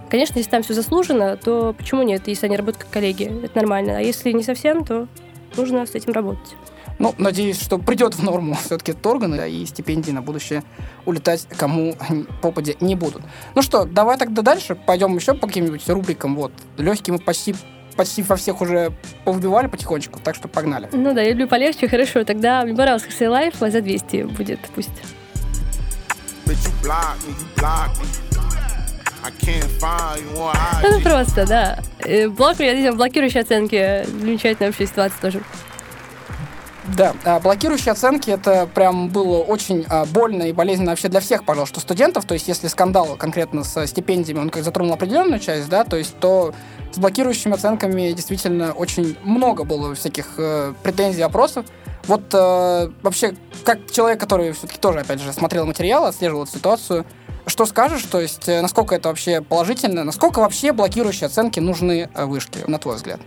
Конечно, 0.09 0.39
если 0.39 0.51
там 0.51 0.63
все 0.63 0.73
заслужено, 0.73 1.37
то 1.37 1.75
почему 1.77 2.03
нет, 2.03 2.29
если 2.29 2.47
они 2.47 2.57
работают 2.57 2.85
как 2.85 2.93
коллеги? 2.93 3.45
Это 3.45 3.57
нормально. 3.57 3.99
А 3.99 4.01
если 4.01 4.31
не 4.31 4.45
совсем, 4.45 4.85
то 4.85 5.09
нужно 5.57 5.85
с 5.85 5.97
этим 5.97 6.13
работать. 6.13 6.55
Ну, 6.99 7.15
надеюсь, 7.19 7.61
что 7.61 7.79
придет 7.79 8.15
в 8.15 8.23
норму 8.23 8.55
все-таки 8.55 8.93
этот 8.93 9.07
орган, 9.07 9.37
да, 9.37 9.47
и 9.47 9.67
стипендии 9.67 10.13
на 10.13 10.23
будущее 10.23 10.63
улетать 11.05 11.47
кому 11.57 11.95
попади 12.43 12.77
не 12.81 12.95
будут. 12.95 13.23
Ну 13.55 13.63
что, 13.63 13.85
давай 13.85 14.17
тогда 14.17 14.43
дальше 14.43 14.75
пойдем 14.75 15.15
еще 15.15 15.35
по 15.35 15.47
каким-нибудь 15.47 15.89
рубрикам. 15.89 16.37
Вот, 16.37 16.53
легкие 16.79 17.15
мы 17.15 17.19
почти 17.19 17.55
почти 17.97 18.23
во 18.23 18.37
всех 18.37 18.61
уже 18.61 18.93
повбивали 19.25 19.69
потихонечку, 19.69 20.21
так 20.21 20.35
что 20.35 20.49
погнали. 20.49 20.89
Ну 20.93 21.15
да, 21.15 21.23
я 21.23 21.31
люблю 21.31 21.49
полегче, 21.49 21.89
хорошо. 21.89 22.25
Тогда 22.25 22.63
мне 22.63 22.75
понравился 22.75 23.07
HSE 23.07 23.29
Life, 23.29 23.63
а 23.63 23.71
за 23.71 23.81
200 23.81 24.25
будет, 24.25 24.61
пусть. 24.75 24.91
Ну 30.83 31.01
просто, 31.01 31.47
да. 31.47 31.79
Э, 31.99 32.29
блок, 32.29 32.61
я 32.61 32.75
видел 32.75 32.95
блокирующие 32.95 33.43
оценки. 33.43 34.05
Замечательная 34.07 34.71
вообще 34.71 34.87
ситуация 34.87 35.21
тоже. 35.21 35.43
Да, 36.95 37.15
а, 37.25 37.41
блокирующие 37.41 37.93
оценки 37.93 38.31
это 38.31 38.69
прям 38.73 39.09
было 39.09 39.39
очень 39.39 39.85
а, 39.89 40.05
больно 40.05 40.45
и 40.45 40.53
болезненно 40.53 40.91
вообще 40.91 41.09
для 41.09 41.21
всех, 41.21 41.45
пожалуйста, 41.45 41.81
студентов. 41.81 42.25
То 42.27 42.35
есть, 42.35 42.47
если 42.47 42.69
скандал 42.69 43.17
конкретно 43.17 43.65
с 43.65 43.87
стипендиями, 43.87 44.41
он 44.41 44.51
как 44.51 44.63
затронул 44.63 44.95
определенную 44.95 45.41
часть, 45.41 45.69
да, 45.69 45.85
то 45.85 45.97
есть, 45.97 46.17
то 46.21 46.55
с 46.93 46.99
блокирующими 46.99 47.55
оценками 47.55 48.13
действительно 48.13 48.73
очень 48.73 49.17
много 49.23 49.65
было 49.65 49.95
всяких 49.95 50.27
э, 50.39 50.75
претензий, 50.83 51.23
опросов. 51.23 51.67
Вот 52.07 52.33
э, 52.33 52.91
вообще, 53.03 53.35
как 53.65 53.91
человек, 53.91 54.21
который 54.21 54.53
все-таки 54.53 54.79
тоже, 54.79 55.01
опять 55.01 55.21
же, 55.21 55.33
смотрел 55.33 55.67
материал, 55.67 56.05
отслеживал 56.05 56.45
эту 56.45 56.53
ситуацию, 56.53 57.05
что 57.47 57.67
скажешь, 57.67 58.03
то 58.03 58.21
есть, 58.21 58.49
э, 58.49 58.61
насколько 58.63 58.95
это 58.95 59.09
вообще 59.09 59.41
положительно, 59.41 60.05
насколько 60.05 60.41
вообще 60.41 60.73
блокирующие 60.73 61.27
оценки 61.27 61.59
нужны 61.59 62.09
э, 62.15 62.25
вышке, 62.25 62.61
на 62.67 62.79
твой 62.79 62.97
взгляд? 62.97 63.21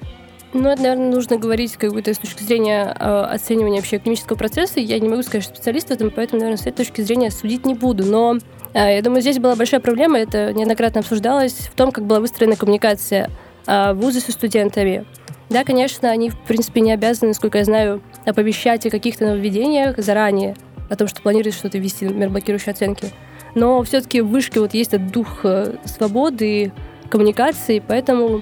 Ну, 0.51 0.67
это, 0.67 0.81
наверное, 0.81 1.11
нужно 1.11 1.37
говорить 1.37 1.73
как 1.73 1.93
бы 1.93 2.01
с 2.01 2.17
точки 2.17 2.41
зрения 2.41 2.95
э, 2.99 3.21
оценивания 3.31 3.77
вообще 3.77 3.97
академического 3.97 4.35
процесса. 4.35 4.79
Я 4.79 4.99
не 4.99 5.07
могу 5.07 5.21
сказать, 5.21 5.43
что 5.43 5.53
специалист 5.53 5.89
в 5.89 5.91
этом, 5.91 6.09
поэтому, 6.09 6.39
наверное, 6.39 6.57
с 6.57 6.65
этой 6.65 6.77
точки 6.77 7.01
зрения 7.01 7.29
судить 7.29 7.67
не 7.67 7.75
буду. 7.75 8.03
Но 8.05 8.37
э, 8.73 8.95
я 8.95 9.01
думаю, 9.03 9.21
здесь 9.21 9.37
была 9.37 9.55
большая 9.55 9.79
проблема, 9.79 10.17
это 10.17 10.51
неоднократно 10.53 11.01
обсуждалось, 11.01 11.53
в 11.53 11.75
том, 11.75 11.91
как 11.91 12.05
была 12.05 12.19
выстроена 12.19 12.55
коммуникация 12.55 13.29
э, 13.67 13.93
вузы 13.93 14.21
со 14.21 14.31
студентами. 14.31 15.05
Да, 15.49 15.63
конечно, 15.63 16.09
они, 16.09 16.31
в 16.31 16.37
принципе, 16.39 16.81
не 16.81 16.93
обязаны, 16.93 17.29
насколько 17.29 17.59
я 17.59 17.63
знаю, 17.63 18.01
оповещать 18.25 18.85
о 18.87 18.89
каких-то 18.89 19.25
нововведениях 19.25 19.97
заранее, 19.97 20.55
о 20.89 20.95
том, 20.95 21.07
что 21.07 21.21
планируют 21.21 21.55
что-то 21.55 21.77
ввести, 21.77 22.05
например, 22.05 22.29
блокирующие 22.29 22.71
оценки. 22.71 23.11
Но 23.53 23.83
все-таки 23.83 24.21
в 24.21 24.27
вышке 24.27 24.59
вот 24.59 24.73
есть 24.73 24.93
этот 24.93 25.11
дух 25.11 25.41
э, 25.43 25.75
свободы, 25.85 26.71
коммуникации, 27.09 27.83
поэтому 27.85 28.41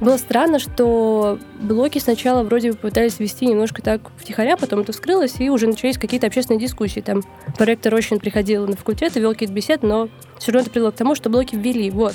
было 0.00 0.18
странно, 0.18 0.58
что 0.58 1.38
блоки 1.58 1.98
сначала 1.98 2.42
вроде 2.42 2.72
бы 2.72 2.76
пытались 2.76 3.18
вести 3.18 3.46
немножко 3.46 3.80
так 3.80 4.00
втихаря, 4.18 4.56
потом 4.56 4.80
это 4.80 4.92
вскрылось, 4.92 5.36
и 5.38 5.48
уже 5.48 5.66
начались 5.66 5.96
какие-то 5.96 6.26
общественные 6.26 6.60
дискуссии. 6.60 7.00
Там 7.00 7.22
проректор 7.56 7.92
Рощин 7.92 8.18
приходил 8.18 8.66
на 8.66 8.76
факультет 8.76 9.16
и 9.16 9.20
вел 9.20 9.32
какие-то 9.32 9.54
беседы, 9.54 9.86
но 9.86 10.08
все 10.38 10.52
равно 10.52 10.62
это 10.62 10.70
привело 10.70 10.92
к 10.92 10.96
тому, 10.96 11.14
что 11.14 11.30
блоки 11.30 11.56
ввели. 11.56 11.90
Вот. 11.90 12.14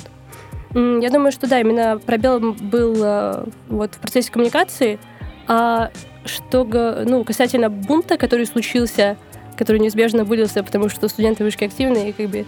Я 0.74 1.10
думаю, 1.10 1.32
что 1.32 1.48
да, 1.48 1.60
именно 1.60 1.98
пробел 1.98 2.40
был 2.40 2.94
э, 3.02 3.44
вот 3.68 3.94
в 3.94 3.98
процессе 3.98 4.30
коммуникации, 4.30 4.98
а 5.46 5.90
что 6.24 6.64
ну, 7.04 7.24
касательно 7.24 7.68
бунта, 7.68 8.16
который 8.16 8.46
случился, 8.46 9.18
который 9.58 9.80
неизбежно 9.80 10.24
вылился, 10.24 10.62
потому 10.62 10.88
что 10.88 11.08
студенты 11.08 11.42
вышки 11.42 11.64
активные 11.64 12.12
как 12.12 12.28
бы 12.28 12.46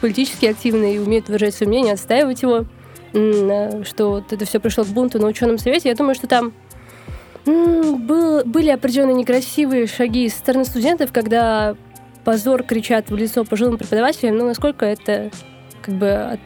политически 0.00 0.46
активные 0.46 0.94
и 0.94 0.98
умеют 0.98 1.26
выражать 1.26 1.54
свое 1.54 1.68
мнение, 1.68 1.94
отстаивать 1.94 2.42
его– 2.42 2.66
что 3.12 4.10
вот 4.10 4.32
это 4.32 4.44
все 4.44 4.60
пришло 4.60 4.84
к 4.84 4.88
бунту 4.88 5.18
на 5.18 5.26
ученом 5.26 5.58
совете. 5.58 5.88
Я 5.88 5.94
думаю, 5.94 6.14
что 6.14 6.26
там 6.26 6.52
был, 7.44 8.44
были 8.44 8.70
определенные 8.70 9.14
некрасивые 9.14 9.86
шаги 9.86 10.28
со 10.28 10.38
стороны 10.38 10.64
студентов, 10.64 11.12
когда 11.12 11.76
позор 12.24 12.62
кричат 12.62 13.10
в 13.10 13.16
лицо 13.16 13.44
пожилым 13.44 13.78
преподавателям, 13.78 14.36
но 14.36 14.44
насколько 14.44 14.84
это 14.84 15.30
как 15.82 15.94
бы 15.94 16.38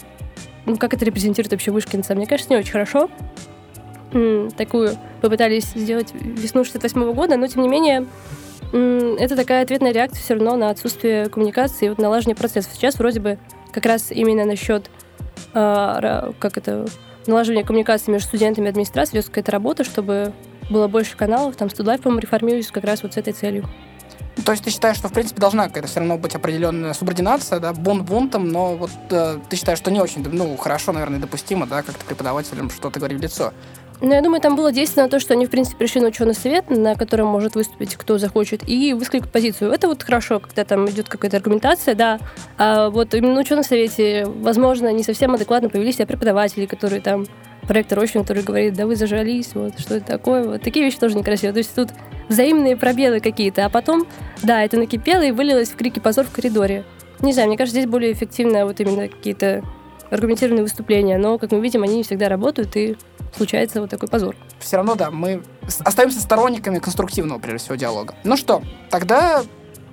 ну, 0.66 0.76
как 0.76 0.94
это 0.94 1.04
репрезентирует 1.04 1.52
вообще 1.52 1.70
Вышкинца, 1.70 2.14
мне 2.14 2.26
кажется, 2.26 2.52
не 2.52 2.58
очень 2.58 2.72
хорошо. 2.72 3.10
Такую 4.56 4.96
попытались 5.20 5.64
сделать 5.74 6.12
весну 6.14 6.64
68 6.64 7.02
-го 7.02 7.12
года, 7.12 7.36
но 7.36 7.46
тем 7.48 7.62
не 7.62 7.68
менее 7.68 8.06
это 8.72 9.36
такая 9.36 9.62
ответная 9.62 9.92
реакция 9.92 10.22
все 10.22 10.34
равно 10.34 10.56
на 10.56 10.70
отсутствие 10.70 11.28
коммуникации 11.28 11.86
и 11.86 11.88
вот 11.88 11.98
налаживание 11.98 12.36
процессов. 12.36 12.72
Сейчас 12.74 12.98
вроде 12.98 13.20
бы 13.20 13.38
как 13.72 13.84
раз 13.86 14.10
именно 14.10 14.44
насчет 14.44 14.90
как 15.52 16.56
это, 16.56 16.86
налаживание 17.26 17.64
коммуникации 17.64 18.10
между 18.10 18.28
студентами 18.28 18.66
и 18.66 18.68
администрацией, 18.68 19.16
ведется 19.16 19.30
какая-то 19.30 19.52
работа, 19.52 19.84
чтобы 19.84 20.32
было 20.70 20.88
больше 20.88 21.16
каналов, 21.16 21.56
там 21.56 21.70
Студлайф, 21.70 22.00
по-моему, 22.02 22.20
реформируется 22.20 22.72
как 22.72 22.84
раз 22.84 23.02
вот 23.02 23.14
с 23.14 23.16
этой 23.16 23.32
целью. 23.32 23.68
То 24.44 24.52
есть 24.52 24.64
ты 24.64 24.70
считаешь, 24.70 24.96
что 24.96 25.08
в 25.08 25.12
принципе 25.12 25.40
должна 25.40 25.68
какая-то 25.68 25.86
все 25.88 26.00
равно 26.00 26.18
быть 26.18 26.34
определенная 26.34 26.92
субординация, 26.92 27.60
да, 27.60 27.72
бунт 27.72 28.02
бунтом, 28.02 28.48
но 28.48 28.74
вот 28.74 28.90
э, 29.10 29.38
ты 29.48 29.56
считаешь, 29.56 29.78
что 29.78 29.92
не 29.92 30.00
очень, 30.00 30.28
ну, 30.28 30.56
хорошо, 30.56 30.92
наверное, 30.92 31.20
допустимо, 31.20 31.66
да, 31.66 31.82
как-то 31.82 32.04
преподавателям 32.04 32.68
что-то 32.70 32.98
говорить 32.98 33.18
в 33.18 33.22
лицо. 33.22 33.52
Ну, 34.00 34.12
я 34.12 34.20
думаю, 34.20 34.40
там 34.40 34.56
было 34.56 34.72
действие 34.72 35.06
то, 35.08 35.18
что 35.18 35.34
они, 35.34 35.46
в 35.46 35.50
принципе, 35.50 35.76
пришли 35.78 36.00
на 36.00 36.08
ученый 36.08 36.34
совет, 36.34 36.68
на 36.68 36.94
котором 36.94 37.28
может 37.28 37.54
выступить 37.54 37.94
кто 37.96 38.18
захочет, 38.18 38.68
и 38.68 38.92
высказать 38.92 39.30
позицию. 39.30 39.72
Это 39.72 39.88
вот 39.88 40.02
хорошо, 40.02 40.40
когда 40.40 40.64
там 40.64 40.88
идет 40.90 41.08
какая-то 41.08 41.38
аргументация, 41.38 41.94
да. 41.94 42.18
А 42.58 42.90
вот 42.90 43.14
именно 43.14 43.34
на 43.34 43.40
ученом 43.40 43.64
совете, 43.64 44.26
возможно, 44.26 44.92
не 44.92 45.02
совсем 45.02 45.34
адекватно 45.34 45.68
повели 45.68 45.92
себя 45.92 46.06
преподаватели, 46.06 46.66
которые 46.66 47.00
там 47.00 47.26
проектор 47.66 47.98
очень, 47.98 48.20
который 48.20 48.42
говорит, 48.42 48.74
да 48.74 48.86
вы 48.86 48.96
зажались, 48.96 49.50
вот, 49.54 49.78
что 49.78 49.96
это 49.96 50.06
такое. 50.06 50.44
Вот 50.44 50.62
такие 50.62 50.84
вещи 50.84 50.98
тоже 50.98 51.16
некрасиво. 51.16 51.52
То 51.52 51.58
есть 51.58 51.74
тут 51.74 51.90
взаимные 52.28 52.76
пробелы 52.76 53.20
какие-то, 53.20 53.64
а 53.64 53.70
потом, 53.70 54.06
да, 54.42 54.62
это 54.62 54.76
накипело 54.76 55.22
и 55.22 55.30
вылилось 55.30 55.70
в 55.70 55.76
крики 55.76 55.98
позор 55.98 56.26
в 56.26 56.30
коридоре. 56.30 56.84
Не 57.20 57.32
знаю, 57.32 57.48
мне 57.48 57.56
кажется, 57.56 57.80
здесь 57.80 57.90
более 57.90 58.12
эффективно 58.12 58.66
вот 58.66 58.80
именно 58.80 59.08
какие-то 59.08 59.62
аргументированные 60.10 60.62
выступления, 60.62 61.16
но, 61.16 61.38
как 61.38 61.52
мы 61.52 61.60
видим, 61.60 61.82
они 61.82 61.96
не 61.96 62.02
всегда 62.02 62.28
работают, 62.28 62.76
и 62.76 62.96
случается 63.36 63.80
вот 63.80 63.90
такой 63.90 64.08
позор. 64.08 64.36
Все 64.58 64.76
равно, 64.76 64.94
да, 64.94 65.10
мы 65.10 65.42
остаемся 65.84 66.20
сторонниками 66.20 66.78
конструктивного, 66.78 67.38
прежде 67.38 67.58
всего, 67.58 67.74
диалога. 67.76 68.14
Ну 68.24 68.36
что, 68.36 68.62
тогда 68.90 69.42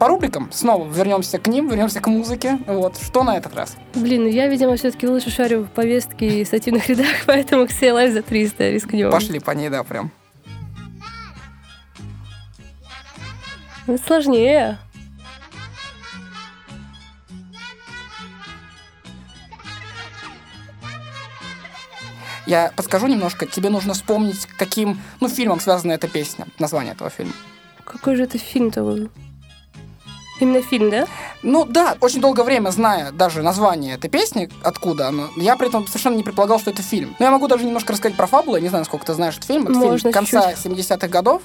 по 0.02 0.08
рубрикам 0.08 0.52
снова 0.52 0.92
вернемся 0.92 1.38
к 1.38 1.48
ним, 1.48 1.68
вернемся 1.70 2.00
к 2.02 2.08
музыке. 2.08 2.58
Вот, 2.66 2.98
что 2.98 3.24
на 3.24 3.38
этот 3.38 3.56
раз? 3.56 3.78
Блин, 3.94 4.28
я, 4.28 4.48
видимо, 4.48 4.76
все-таки 4.76 5.08
лучше 5.08 5.30
шарю 5.30 5.64
в 5.64 5.70
повестке 5.70 6.42
и 6.42 6.46
статьях 6.46 6.90
рядах, 6.90 7.08
поэтому 7.28 7.68
Ксия 7.68 7.94
Лайв 7.94 8.12
за 8.12 8.24
300 8.24 8.72
рискнем. 8.72 9.12
Пошли 9.12 9.40
по 9.40 9.52
ней, 9.52 9.70
да, 9.70 9.84
прям. 9.84 10.12
Ну, 13.88 13.98
сложнее. 13.98 14.80
Я 22.52 22.70
подскажу 22.76 23.08
немножко. 23.08 23.46
Тебе 23.46 23.70
нужно 23.70 23.94
вспомнить, 23.94 24.46
каким, 24.58 25.00
ну, 25.22 25.30
фильмом 25.30 25.62
связана 25.62 25.94
эта 25.94 26.10
песня, 26.10 26.48
название 26.60 26.92
этого 26.92 27.10
фильма. 27.10 27.32
Какой 27.86 28.18
же 28.18 28.24
это 28.24 28.38
фильм-то 28.38 28.84
был? 28.84 29.10
Именно 30.42 30.62
фильм, 30.62 30.90
да? 30.90 31.08
Ну 31.44 31.64
да, 31.64 31.96
очень 32.02 32.20
долгое 32.20 32.44
время, 32.44 32.72
зная 32.72 33.14
даже 33.14 33.42
название 33.42 33.94
этой 33.96 34.10
песни, 34.10 34.50
откуда 34.64 35.08
оно, 35.08 35.30
я 35.38 35.56
при 35.56 35.70
этом 35.70 35.88
совершенно 35.88 36.18
не 36.18 36.24
предполагал, 36.24 36.60
что 36.60 36.72
это 36.72 36.82
фильм. 36.82 37.16
Но 37.20 37.26
я 37.26 37.32
могу 37.32 37.48
даже 37.48 37.64
немножко 37.64 37.94
рассказать 37.94 38.18
про 38.18 38.28
фабулу, 38.28 38.58
я 38.58 38.62
не 38.62 38.68
знаю, 38.68 38.84
сколько 38.84 39.06
ты 39.06 39.14
знаешь 39.14 39.36
этот 39.36 39.46
фильм. 39.46 39.64
Это 39.64 39.74
Можно 39.74 39.98
фильм 40.00 40.14
конца 40.14 40.54
чуть-чуть. 40.54 40.78
70-х 40.78 41.08
годов. 41.08 41.42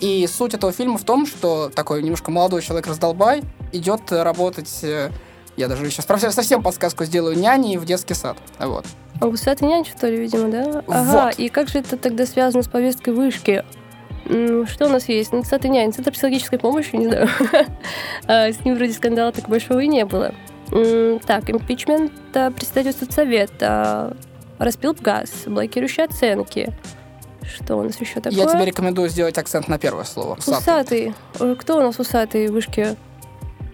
И 0.00 0.26
суть 0.26 0.54
этого 0.54 0.72
фильма 0.72 0.98
в 0.98 1.04
том, 1.04 1.24
что 1.24 1.70
такой 1.72 2.02
немножко 2.02 2.32
молодой 2.32 2.62
человек 2.62 2.88
раздолбай 2.88 3.44
идет 3.70 4.10
работать, 4.10 4.80
э, 4.82 5.10
я 5.58 5.68
даже 5.68 5.90
сейчас 5.90 6.06
совсем 6.34 6.62
подсказку 6.62 7.04
сделаю, 7.04 7.36
няней 7.36 7.76
в 7.76 7.84
детский 7.84 8.14
сад. 8.14 8.36
Вот. 8.58 8.86
А 9.20 9.26
усатый 9.26 9.66
нянь, 9.68 9.84
что 9.84 10.06
ли, 10.08 10.16
видимо, 10.16 10.48
да? 10.48 10.82
Ага, 10.86 11.24
Вот. 11.26 11.38
и 11.38 11.48
как 11.48 11.68
же 11.68 11.80
это 11.80 11.96
тогда 11.96 12.24
связано 12.24 12.62
с 12.62 12.68
повесткой 12.68 13.12
вышки? 13.14 13.64
Что 14.24 14.86
у 14.86 14.88
нас 14.88 15.08
есть? 15.08 15.32
Ну, 15.32 15.40
усатый 15.40 15.70
нянь, 15.70 15.92
центр 15.92 16.12
психологической 16.12 16.58
помощи, 16.58 16.94
не 16.94 17.06
знаю. 17.06 17.28
А, 18.26 18.48
С 18.52 18.64
ним 18.64 18.76
вроде 18.76 18.92
скандала 18.92 19.32
так 19.32 19.48
большого 19.48 19.80
и 19.80 19.88
не 19.88 20.04
было. 20.04 20.34
Так, 21.26 21.50
импичмент, 21.50 22.12
а, 22.34 22.50
председательство 22.50 23.10
совета, 23.10 24.16
распил 24.58 24.94
газ, 25.00 25.30
блокирующие 25.46 26.06
оценки. 26.06 26.72
Что 27.42 27.76
у 27.76 27.82
нас 27.82 27.98
еще 28.00 28.20
такое? 28.20 28.32
Я 28.38 28.46
тебе 28.46 28.66
рекомендую 28.66 29.08
сделать 29.08 29.38
акцент 29.38 29.68
на 29.68 29.78
первое 29.78 30.04
слово. 30.04 30.34
Усатый. 30.34 30.58
Усатый. 30.58 31.14
Э, 31.40 31.56
Кто 31.58 31.78
у 31.78 31.80
нас 31.80 31.98
усатый 31.98 32.48
в 32.48 32.52
вышке? 32.52 32.96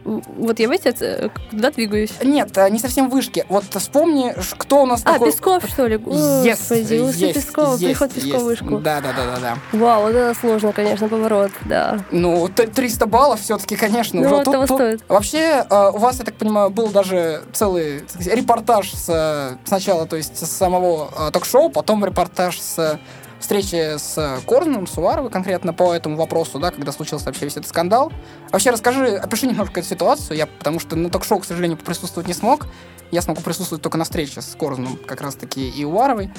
Вот 0.05 0.59
я, 0.59 0.67
видите, 0.69 0.91
от- 0.91 1.33
куда 1.51 1.71
двигаюсь? 1.71 2.11
Нет, 2.23 2.57
э, 2.59 2.69
не 2.71 2.79
совсем 2.79 3.09
вышки. 3.09 3.45
Вот 3.49 3.65
вспомни, 3.75 4.35
кто 4.59 4.83
у 4.83 4.87
нас 4.87 5.03
А, 5.05 5.15
такой... 5.15 5.33
Песков, 5.33 5.65
что 5.67 5.87
ли? 5.87 5.97
Yes, 5.97 6.51
Господи, 6.59 7.01
Усы 7.01 7.17
есть, 7.19 7.35
Пескова, 7.35 7.71
есть, 7.73 7.85
приход 7.85 8.13
Пескова 8.13 8.45
в 8.45 8.51
есть. 8.51 8.61
вышку. 8.63 8.79
Да, 8.81 9.01
да, 9.01 9.13
да, 9.13 9.25
да, 9.35 9.41
да. 9.73 9.79
Вау, 9.79 10.03
вот 10.03 10.15
это 10.15 10.39
сложно, 10.39 10.73
конечно, 10.73 11.09
поворот, 11.09 11.51
да. 11.65 12.01
Ну, 12.11 12.49
т- 12.49 12.67
300 12.67 13.07
баллов 13.07 13.41
все-таки, 13.41 13.77
конечно. 13.77 14.21
Ну, 14.21 14.27
уже 14.27 14.37
это 14.37 14.53
того 14.53 14.67
стоит. 14.67 15.03
Вообще, 15.09 15.65
э, 15.69 15.91
у 15.95 15.99
вас, 15.99 16.19
я 16.19 16.25
так 16.25 16.35
понимаю, 16.35 16.71
был 16.71 16.89
даже 16.89 17.43
целый 17.53 18.05
сказать, 18.09 18.35
репортаж 18.35 18.93
с, 18.93 19.09
э, 19.09 19.57
сначала, 19.65 20.07
то 20.07 20.17
есть 20.17 20.37
с 20.37 20.51
самого 20.51 21.09
э, 21.19 21.31
ток-шоу, 21.33 21.71
потом 21.71 22.05
репортаж 22.05 22.61
с 22.61 22.99
э, 23.45 23.61
встречи 23.61 23.99
с 23.99 24.41
Корном, 24.47 24.87
с 24.87 24.97
Уваровой 24.97 25.31
конкретно 25.31 25.73
по 25.73 25.95
этому 25.95 26.17
вопросу, 26.17 26.59
да, 26.59 26.71
когда 26.71 26.93
случился 26.93 27.27
вообще 27.27 27.45
весь 27.45 27.57
этот 27.57 27.69
скандал. 27.69 28.13
Вообще, 28.51 28.71
расскажи, 28.71 29.17
опиши 29.17 29.47
немножко 29.47 29.81
эту 29.81 29.89
ситуацию, 29.89 30.37
я, 30.37 30.47
потому 30.47 30.81
что 30.81 30.97
на 30.97 31.11
ток-шоу, 31.11 31.39
к 31.39 31.45
сожалению, 31.45 31.79
присутствовать 31.79 32.27
не 32.27 32.35
смог. 32.35 32.67
Я 33.11 33.23
смогу 33.23 33.43
присутствовать 33.43 33.83
только 33.83 33.99
на 33.99 34.05
встрече 34.05 34.41
с 34.41 34.57
Корзуном, 34.59 34.99
как 35.07 35.21
раз-таки, 35.21 35.69
и 35.69 35.85
Уваровой. 35.85 36.31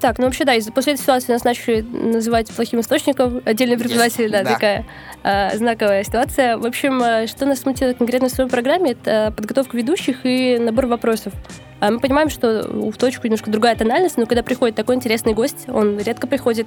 Так, 0.00 0.18
ну 0.18 0.26
вообще, 0.26 0.44
да, 0.44 0.52
после 0.72 0.92
этой 0.92 1.02
ситуации 1.02 1.32
нас 1.32 1.44
начали 1.44 1.80
называть 1.80 2.48
плохим 2.52 2.80
источником. 2.80 3.42
Отдельный 3.44 3.76
преподаватель, 3.76 4.30
да, 4.30 4.44
да. 4.44 4.54
такая 4.54 4.86
а, 5.24 5.56
знаковая 5.56 6.04
ситуация. 6.04 6.56
В 6.56 6.66
общем, 6.66 7.02
а, 7.02 7.26
что 7.26 7.46
нас 7.46 7.60
смутило 7.60 7.92
конкретно 7.94 8.28
в 8.28 8.32
своей 8.32 8.48
программе, 8.48 8.92
это 8.92 9.32
подготовка 9.36 9.76
ведущих 9.76 10.24
и 10.24 10.58
набор 10.58 10.86
вопросов. 10.86 11.32
А 11.80 11.90
Мы 11.90 11.98
понимаем, 11.98 12.28
что 12.28 12.62
в 12.68 12.96
точку 12.96 13.26
немножко 13.26 13.50
другая 13.50 13.74
тональность, 13.76 14.16
но 14.16 14.26
когда 14.26 14.42
приходит 14.42 14.76
такой 14.76 14.94
интересный 14.94 15.34
гость, 15.34 15.68
он 15.68 15.98
редко 15.98 16.26
приходит, 16.26 16.66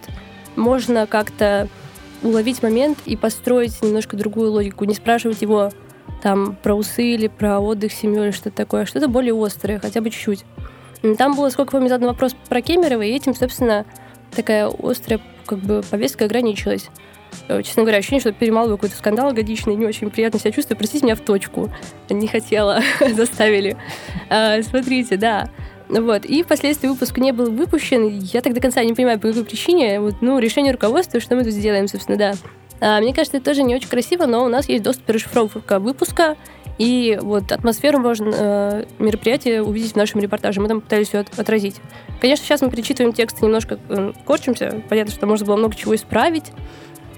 можно 0.56 1.08
как-то 1.08 1.68
уловить 2.24 2.62
момент 2.62 2.98
и 3.06 3.16
построить 3.16 3.82
немножко 3.82 4.16
другую 4.16 4.52
логику, 4.52 4.86
не 4.86 4.94
спрашивать 4.94 5.42
его 5.42 5.72
там 6.22 6.56
про 6.62 6.76
усы 6.76 7.04
или 7.04 7.28
про 7.28 7.60
отдых 7.60 7.92
с 7.92 7.96
семьей 7.96 8.26
или 8.26 8.32
что-то 8.32 8.56
такое, 8.56 8.84
а 8.84 8.86
что-то 8.86 9.08
более 9.08 9.34
острое, 9.34 9.80
хотя 9.80 10.02
бы 10.02 10.10
чуть-чуть. 10.10 10.46
Там 11.18 11.36
было, 11.36 11.50
сколько 11.50 11.72
помню, 11.72 11.90
задан 11.90 12.10
вопрос 12.10 12.36
про 12.48 12.62
Кемерово, 12.62 13.02
и 13.02 13.12
этим, 13.12 13.34
собственно, 13.36 13.86
такая 14.36 14.68
острая 14.68 15.20
как 15.46 15.60
бы 15.60 15.82
повестка 15.90 16.26
ограничилась. 16.26 16.90
Э, 17.48 17.62
Честно 17.64 17.84
говоря, 17.84 17.98
ощущение, 17.98 18.22
что 18.22 18.32
перемалываю 18.32 18.78
какой-то 18.78 18.96
скандал 18.96 19.34
годичный, 19.34 19.76
не 19.76 19.86
очень 19.86 20.10
приятно 20.10 20.40
себя 20.40 20.52
чувствую. 20.52 20.78
Простите 20.78 21.06
меня 21.06 21.16
в 21.16 21.22
точку. 21.22 21.70
Не 22.10 22.28
хотела, 22.28 22.82
заставили. 23.16 23.78
А, 24.30 24.62
Смотрите, 24.62 25.18
да. 25.18 25.50
Вот. 25.90 26.26
И 26.26 26.44
впоследствии 26.44 26.88
выпуск 26.88 27.18
не 27.18 27.32
был 27.34 27.52
выпущен. 27.52 28.20
Я 28.20 28.42
так 28.42 28.54
до 28.54 28.62
конца 28.62 28.84
не 28.84 28.94
понимаю, 28.94 29.20
по 29.20 29.28
какой 29.28 29.44
причине. 29.44 30.00
Вот, 30.00 30.16
ну, 30.22 30.40
решение 30.40 30.72
руководства, 30.72 31.20
что 31.20 31.36
мы 31.36 31.44
тут 31.44 31.54
сделаем, 31.54 31.88
собственно, 31.88 32.18
да. 32.18 32.34
А, 32.80 33.00
мне 33.02 33.14
кажется, 33.14 33.38
это 33.38 33.46
тоже 33.46 33.64
не 33.64 33.76
очень 33.76 33.90
красиво, 33.90 34.26
но 34.26 34.44
у 34.44 34.48
нас 34.48 34.70
есть 34.70 34.84
доступ 34.84 35.10
и 35.10 35.14
расшифровка 35.14 35.80
выпуска, 35.80 36.38
и 36.82 37.20
вот 37.22 37.52
атмосферу 37.52 38.00
можно 38.00 38.34
э, 38.34 38.86
мероприятия 38.98 39.62
увидеть 39.62 39.92
в 39.92 39.98
нашем 39.98 40.20
репортаже. 40.20 40.62
Мы 40.62 40.68
там 40.68 40.82
пытались 40.82 41.14
ее 41.14 41.20
отразить. 41.38 41.76
Конечно, 42.20 42.44
сейчас 42.44 42.62
мы 42.62 42.72
перечитываем 42.72 43.14
тексты, 43.14 43.46
немножко 43.46 43.78
э, 43.88 44.14
корчимся. 44.26 44.82
Понятно, 44.90 45.14
что 45.14 45.28
можно 45.28 45.46
было 45.46 45.58
много 45.58 45.76
чего 45.76 45.94
исправить. 45.94 46.46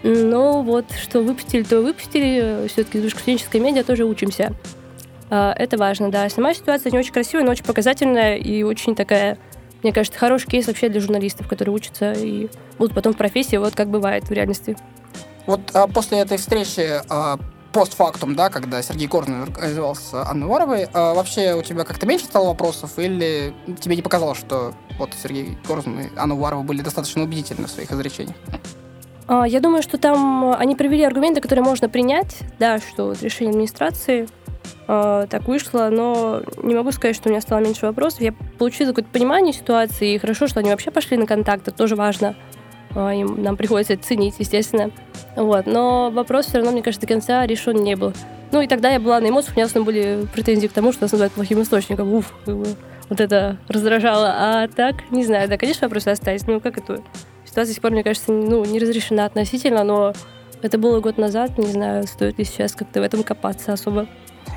Но 0.03 0.63
вот 0.63 0.87
что 1.01 1.21
выпустили, 1.21 1.63
то 1.63 1.79
выпустили. 1.79 2.67
Все-таки 2.67 2.99
движка 2.99 3.19
студенческой 3.19 3.61
медиа 3.61 3.85
тоже 3.85 4.03
учимся. 4.03 4.53
А, 5.29 5.53
Это 5.57 5.77
важно, 5.77 6.11
да. 6.11 6.27
Сама 6.27 6.53
ситуация 6.53 6.91
не 6.91 6.99
очень 6.99 7.13
красивая, 7.13 7.45
но 7.45 7.51
очень 7.51 7.63
показательная 7.63 8.35
и 8.35 8.63
очень 8.63 8.95
такая, 8.95 9.37
мне 9.81 9.93
кажется, 9.93 10.19
хороший 10.19 10.47
кейс 10.47 10.67
вообще 10.67 10.89
для 10.89 10.99
журналистов, 10.99 11.47
которые 11.47 11.73
учатся 11.73 12.11
и 12.11 12.49
будут 12.77 12.93
потом 12.93 13.13
в 13.13 13.17
профессии, 13.17 13.55
вот 13.55 13.75
как 13.75 13.87
бывает 13.87 14.25
в 14.25 14.31
реальности. 14.33 14.75
Вот 15.45 15.61
а, 15.73 15.87
после 15.87 16.19
этой 16.19 16.37
встречи 16.37 17.01
а, 17.07 17.37
постфактум, 17.73 18.35
да, 18.35 18.49
когда 18.49 18.81
Сергей 18.81 19.07
Корнин 19.07 19.53
развивался 19.55 20.21
Анной 20.29 20.47
Воровой, 20.47 20.87
а, 20.93 21.13
вообще 21.13 21.55
у 21.55 21.63
тебя 21.63 21.83
как-то 21.83 22.05
меньше 22.05 22.25
стало 22.25 22.47
вопросов, 22.49 22.97
или 22.97 23.53
тебе 23.81 23.95
не 23.95 24.01
показалось, 24.01 24.37
что 24.37 24.73
вот 24.97 25.09
Сергей 25.21 25.57
Корзун 25.67 25.99
и 25.99 26.09
Анна 26.15 26.35
Уварова 26.35 26.61
были 26.63 26.81
достаточно 26.81 27.23
убедительны 27.23 27.67
в 27.67 27.71
своих 27.71 27.91
изречениях? 27.91 28.35
А, 29.27 29.47
Я 29.47 29.59
думаю, 29.59 29.81
что 29.81 29.97
там 29.97 30.51
э, 30.51 30.55
они 30.55 30.75
привели 30.75 31.03
аргументы, 31.03 31.41
которые 31.41 31.65
можно 31.65 31.89
принять, 31.89 32.37
да, 32.59 32.79
что 32.79 33.07
вот 33.07 33.21
решение 33.23 33.51
администрации 33.51 34.27
э, 34.87 35.27
так 35.29 35.47
вышло, 35.47 35.89
но 35.89 36.43
не 36.61 36.75
могу 36.75 36.91
сказать, 36.91 37.15
что 37.15 37.29
у 37.29 37.31
меня 37.31 37.41
стало 37.41 37.59
меньше 37.59 37.85
вопросов. 37.85 38.21
Я 38.21 38.33
получила 38.59 38.89
какое-то 38.89 39.09
понимание 39.09 39.53
ситуации, 39.53 40.13
и 40.13 40.17
хорошо, 40.19 40.47
что 40.47 40.59
они 40.59 40.69
вообще 40.69 40.91
пошли 40.91 41.17
на 41.17 41.25
контакт, 41.25 41.67
это 41.67 41.75
тоже 41.75 41.95
важно. 41.95 42.35
А, 42.95 43.13
нам 43.13 43.57
приходится 43.57 43.97
ценить, 43.97 44.35
естественно. 44.39 44.91
Вот. 45.35 45.65
Но 45.65 46.11
вопрос 46.11 46.47
все 46.47 46.57
равно, 46.57 46.71
мне 46.71 46.81
кажется, 46.81 47.05
до 47.05 47.13
конца 47.13 47.45
решен 47.45 47.75
не 47.77 47.95
был. 47.95 48.13
Ну 48.51 48.61
и 48.61 48.67
тогда 48.67 48.91
я 48.91 48.99
была 48.99 49.19
на 49.19 49.29
эмоциях, 49.29 49.55
у 49.55 49.59
меня 49.59 49.67
в 49.67 49.69
основном 49.69 49.87
были 49.87 50.27
претензии 50.33 50.67
к 50.67 50.73
тому, 50.73 50.91
что 50.91 51.03
нас 51.03 51.11
называют 51.11 51.33
плохим 51.33 51.61
источником. 51.61 52.13
Уф, 52.13 52.33
вот 52.45 53.19
это 53.19 53.57
раздражало. 53.67 54.33
А 54.35 54.67
так, 54.67 55.09
не 55.11 55.25
знаю, 55.25 55.49
да, 55.49 55.57
конечно, 55.57 55.87
вопросы 55.87 56.09
остались. 56.09 56.45
Ну, 56.45 56.59
как 56.59 56.77
это? 56.77 57.01
Ситуация 57.45 57.69
до 57.69 57.73
сих 57.73 57.81
пор, 57.81 57.91
мне 57.91 58.03
кажется, 58.03 58.31
ну, 58.31 58.63
не 58.65 58.79
разрешена 58.79 59.25
относительно, 59.25 59.83
но 59.83 60.13
это 60.61 60.77
было 60.77 60.99
год 61.01 61.17
назад, 61.17 61.57
не 61.57 61.67
знаю, 61.67 62.07
стоит 62.07 62.37
ли 62.37 62.45
сейчас 62.45 62.73
как-то 62.73 63.01
в 63.01 63.03
этом 63.03 63.23
копаться 63.23 63.73
особо. 63.73 64.07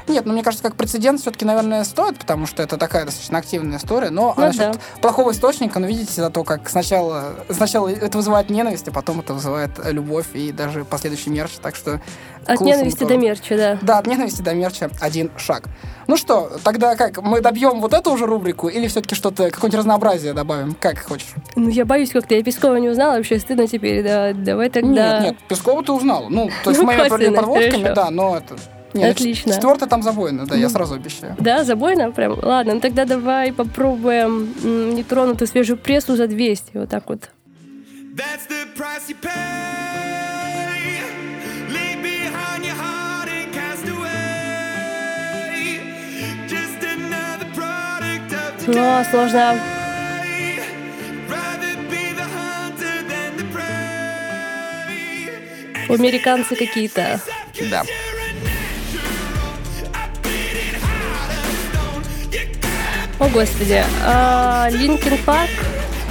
Нет, 0.09 0.25
ну 0.27 0.33
мне 0.33 0.43
кажется, 0.43 0.63
как 0.63 0.77
прецедент 0.77 1.21
все-таки, 1.21 1.45
наверное, 1.45 1.85
стоит, 1.85 2.19
потому 2.19 2.47
что 2.47 2.63
это 2.63 2.77
такая 2.77 3.05
достаточно 3.05 3.39
активная 3.39 3.79
история. 3.79 4.11
Но 4.11 4.35
Ну 4.37 4.43
насчет 4.43 4.73
да. 4.73 4.79
плохого 5.01 5.33
источника, 5.33 5.79
ну 5.79 5.87
видите, 5.87 6.13
зато 6.21 6.45
как 6.45 6.69
сначала, 6.69 7.35
сначала 7.51 7.89
это 7.89 8.17
вызывает 8.19 8.51
ненависть, 8.51 8.89
а 8.89 8.93
потом 8.93 9.21
это 9.21 9.35
вызывает 9.35 9.71
любовь 9.85 10.27
и 10.35 10.53
даже 10.53 10.85
последующий 10.85 11.33
мерч. 11.33 11.53
Так 11.61 11.75
что 11.75 12.01
От 12.47 12.61
ненависти 12.61 13.01
тоже. 13.01 13.15
до 13.15 13.19
мерча, 13.19 13.57
да. 13.57 13.79
Да, 13.83 13.99
от 13.99 14.07
ненависти 14.07 14.43
до 14.43 14.55
мерча 14.55 14.91
один 15.01 15.31
шаг. 15.37 15.65
Ну 16.07 16.17
что, 16.17 16.53
тогда 16.63 16.95
как, 16.95 17.21
мы 17.21 17.41
добьем 17.41 17.81
вот 17.81 17.93
эту 17.93 18.13
уже 18.13 18.27
рубрику 18.27 18.69
или 18.69 18.87
все-таки 18.87 19.15
что-то, 19.17 19.51
какое-нибудь 19.51 19.81
разнообразие 19.81 20.33
добавим? 20.35 20.77
Как 20.79 21.01
хочешь? 21.05 21.35
Ну, 21.57 21.69
я 21.69 21.85
боюсь 21.85 22.11
как-то, 22.11 22.35
я 22.35 22.45
Пескова 22.45 22.77
не 22.77 22.89
узнала, 22.89 23.17
вообще 23.17 23.41
стыдно 23.41 23.67
теперь, 23.67 24.05
да. 24.05 24.33
Давай 24.33 24.71
тогда... 24.71 25.19
Нет, 25.19 25.23
нет, 25.23 25.37
Пескова 25.49 25.83
ты 25.83 25.91
узнал. 25.93 26.27
Ну, 26.31 26.49
то 26.63 26.71
есть 26.71 26.81
Ну, 26.81 26.87
моими 26.87 27.09
подводками, 27.35 27.93
да, 27.95 28.11
но 28.11 28.37
это... 28.37 28.57
Нет, 28.97 29.13
Отлично. 29.17 29.53
Четвертый 29.55 29.89
там 29.89 30.03
забойно, 30.03 30.47
да, 30.47 30.57
я 30.57 30.69
сразу 30.69 30.95
обещаю. 30.95 31.35
Да, 31.39 31.65
забойно 31.65 32.11
прям? 32.13 32.39
Ладно, 32.43 32.75
ну 32.75 32.81
тогда 32.81 33.05
давай 33.05 33.53
попробуем 33.53 34.55
м, 34.63 34.95
нетронутую 34.95 35.49
свежую 35.49 35.77
прессу 35.77 36.17
за 36.17 36.27
200, 36.27 36.71
вот 36.75 36.89
так 36.89 37.09
вот. 37.09 37.31
That's 38.15 38.49
the 38.49 38.67
price 38.77 39.09
you 39.09 39.17
pay. 39.21 39.31
Leave 41.69 41.97
сложно. 49.11 49.61
Американцы 55.89 56.57
какие-то. 56.57 57.21
Да. 57.71 57.85
О, 63.19 63.29
господи. 63.29 63.83
А, 64.05 64.69
Linkin 64.71 65.19
Park? 65.25 65.51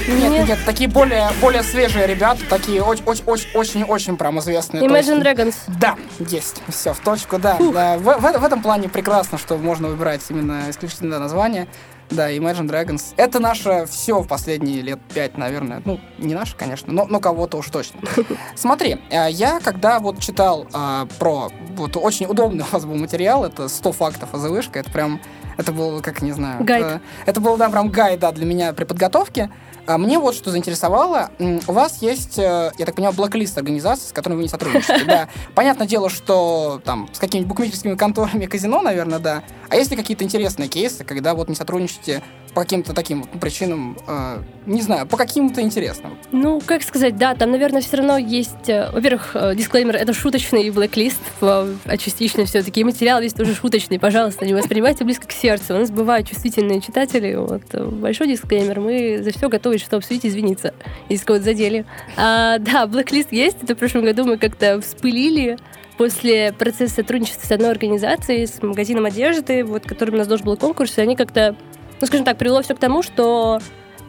Нет, 0.08 0.48
нет, 0.48 0.60
такие 0.65 0.88
более, 0.88 1.30
более 1.41 1.63
свежие 1.63 2.06
ребята, 2.06 2.41
такие 2.48 2.82
очень-очень-очень 2.84 4.18
прям 4.18 4.39
известные. 4.39 4.84
Imagine 4.84 5.22
Dragons. 5.24 5.56
Да, 5.80 5.96
есть. 6.20 6.62
Все, 6.70 6.94
в 6.94 7.00
точку, 7.00 7.39
да. 7.39 7.58
Да, 7.60 7.98
В, 7.98 8.04
в- 8.04 8.39
в 8.39 8.44
этом 8.44 8.62
плане 8.62 8.88
прекрасно, 8.88 9.38
что 9.39 9.58
можно 9.58 9.88
выбирать 9.88 10.22
именно 10.30 10.70
исключительно 10.70 11.18
название. 11.20 11.68
Да, 12.12 12.32
Imagine 12.32 12.70
Dragons. 12.70 13.13
Это 13.18 13.39
наше 13.39 13.88
все 13.89 14.20
в 14.20 14.28
последние 14.28 14.82
лет 14.84 15.00
пять, 15.12 15.39
наверное. 15.39 15.82
Ну, 15.86 16.00
не 16.20 16.36
наше, 16.36 16.56
конечно, 16.56 16.94
но, 16.94 17.06
но 17.08 17.20
кого-то 17.20 17.58
уж 17.58 17.68
точно. 17.70 18.00
Смотри, 18.56 18.98
э, 19.10 19.28
я 19.32 19.60
когда 19.60 20.00
вот 20.00 20.20
читал 20.20 20.68
э, 20.72 21.08
про... 21.18 21.50
Вот 21.76 21.98
очень 21.98 22.28
удобный 22.28 22.63
у 22.70 22.74
вас 22.74 22.86
был 22.86 22.96
материал, 22.96 23.44
это 23.44 23.68
100 23.70 23.91
фактов 23.91 24.30
о 24.34 24.38
вышка, 24.38 24.80
это 24.80 24.91
прям... 24.91 25.20
Это 25.58 25.72
был, 25.72 26.02
как 26.02 26.22
не 26.22 26.32
знаю... 26.32 26.63
Гайд. 26.63 26.86
э, 26.86 27.00
это 27.26 27.39
был, 27.39 27.58
да, 27.58 27.70
прям 27.70 27.89
гайд, 27.89 28.20
да, 28.20 28.32
для 28.32 28.46
меня 28.46 28.74
при 28.74 28.84
подготовке. 28.84 29.50
А 29.88 29.98
мне 29.98 30.18
вот 30.18 30.34
что 30.34 30.50
заинтересовало. 30.50 31.30
У 31.39 31.72
вас 31.72 32.02
есть, 32.02 32.39
э, 32.39 32.72
я 32.78 32.86
так 32.86 32.96
понимаю, 32.96 33.15
блэк-лист 33.15 33.58
организаций, 33.58 34.10
с 34.10 34.12
которыми 34.12 34.38
вы 34.38 34.44
не 34.44 34.50
сотрудничаете. 34.50 35.06
Да. 35.06 35.28
Понятное 35.54 35.86
дело, 35.86 36.10
что 36.10 36.82
там 36.84 37.08
с 37.13 37.20
какими-нибудь 37.20 37.50
букмекерскими 37.50 37.96
конторами 37.96 38.46
казино, 38.48 38.82
наверное, 38.82 39.20
да. 39.20 39.44
А 39.70 39.76
есть 39.76 39.91
ли 39.91 39.98
какие-то 39.98 40.24
интересные 40.24 40.68
кейсы, 40.68 41.04
когда 41.04 41.36
вот 41.36 41.48
не 41.48 41.56
сотрудничаете 41.56 42.24
по 42.56 42.62
каким-то 42.62 42.94
таким 42.94 43.22
вот 43.22 43.30
причинам, 43.39 43.98
э, 44.08 44.38
не 44.65 44.82
знаю, 44.82 45.06
по 45.06 45.18
каким-то 45.18 45.62
интересным? 45.62 46.18
Ну, 46.32 46.62
как 46.65 46.84
сказать, 46.84 47.18
да, 47.18 47.36
там, 47.36 47.52
наверное, 47.52 47.82
все 47.82 47.98
равно 47.98 48.18
есть... 48.18 48.70
э, 48.70 48.89
Во-первых, 48.91 49.32
э, 49.36 49.54
дисклеймер, 49.56 49.98
это 49.98 50.13
шуточный 50.13 50.70
блэк-лист, 50.70 51.20
а 51.41 51.98
частично 51.98 52.46
все-таки 52.46 52.84
материал 52.86 53.22
весь 53.22 53.34
тоже 53.34 53.54
шуточный, 53.54 54.00
пожалуйста, 54.00 54.46
не 54.46 54.54
воспринимайте 54.54 55.04
близко 55.04 55.28
к 55.28 55.34
сердцу. 55.34 55.76
У 55.76 55.80
нас 55.80 55.91
бывают 55.91 56.30
чувствительные 56.30 56.80
читатели, 56.80 57.36
вот, 57.36 57.63
э, 57.74 57.84
большой 57.86 58.28
дисклеймер, 58.30 58.80
мы 58.80 59.22
за 59.22 59.32
все 59.32 59.50
готовы 59.50 59.78
что 59.78 59.98
обсудить, 59.98 60.26
извиниться, 60.26 60.74
если 61.10 61.26
кого-то 61.26 61.44
задели. 61.44 61.86
А, 62.15 62.58
да, 62.60 62.88
блэк-лист 62.88 63.34
есть, 63.34 63.58
это 63.62 63.76
в 63.76 63.78
прошлом 63.78 64.06
году 64.06 64.24
мы 64.24 64.38
как-то 64.38 64.80
вспылили 64.80 65.58
после 65.98 66.54
процесса 66.54 66.96
сотрудничества 66.96 67.48
с 67.48 67.52
одной 67.52 67.72
организацией, 67.72 68.48
с 68.48 68.62
магазином 68.62 69.06
одежды, 69.06 69.63
вот, 69.63 69.84
которым 69.84 70.15
у 70.15 70.18
нас 70.20 70.28
должен 70.28 70.46
был 70.46 70.58
конкурс, 70.58 70.98
и 70.98 71.02
они 71.02 71.15
как-то, 71.15 71.56
ну, 72.01 72.08
скажем 72.08 72.25
так, 72.25 72.38
привело 72.38 72.62
все 72.62 72.75
к 72.75 72.79
тому, 72.79 73.01
что 73.01 73.60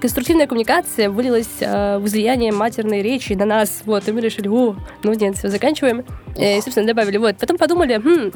конструктивная 0.01 0.47
коммуникация 0.47 1.09
вылилась 1.09 1.49
э, 1.61 1.99
в 1.99 2.07
излияние 2.07 2.53
матерной 2.53 3.03
речи 3.03 3.33
на 3.33 3.47
нас, 3.47 3.83
вот, 3.87 4.07
и 4.09 4.13
мы 4.13 4.21
решили, 4.21 4.49
о, 4.49 4.77
ну 5.03 5.15
нет, 5.15 5.37
все, 5.37 5.49
заканчиваем. 5.49 6.05
И, 6.37 6.61
собственно, 6.61 6.87
добавили, 6.87 7.17
вот. 7.17 7.37
Потом 7.39 7.57
подумали, 7.57 7.97
хм, 7.97 8.31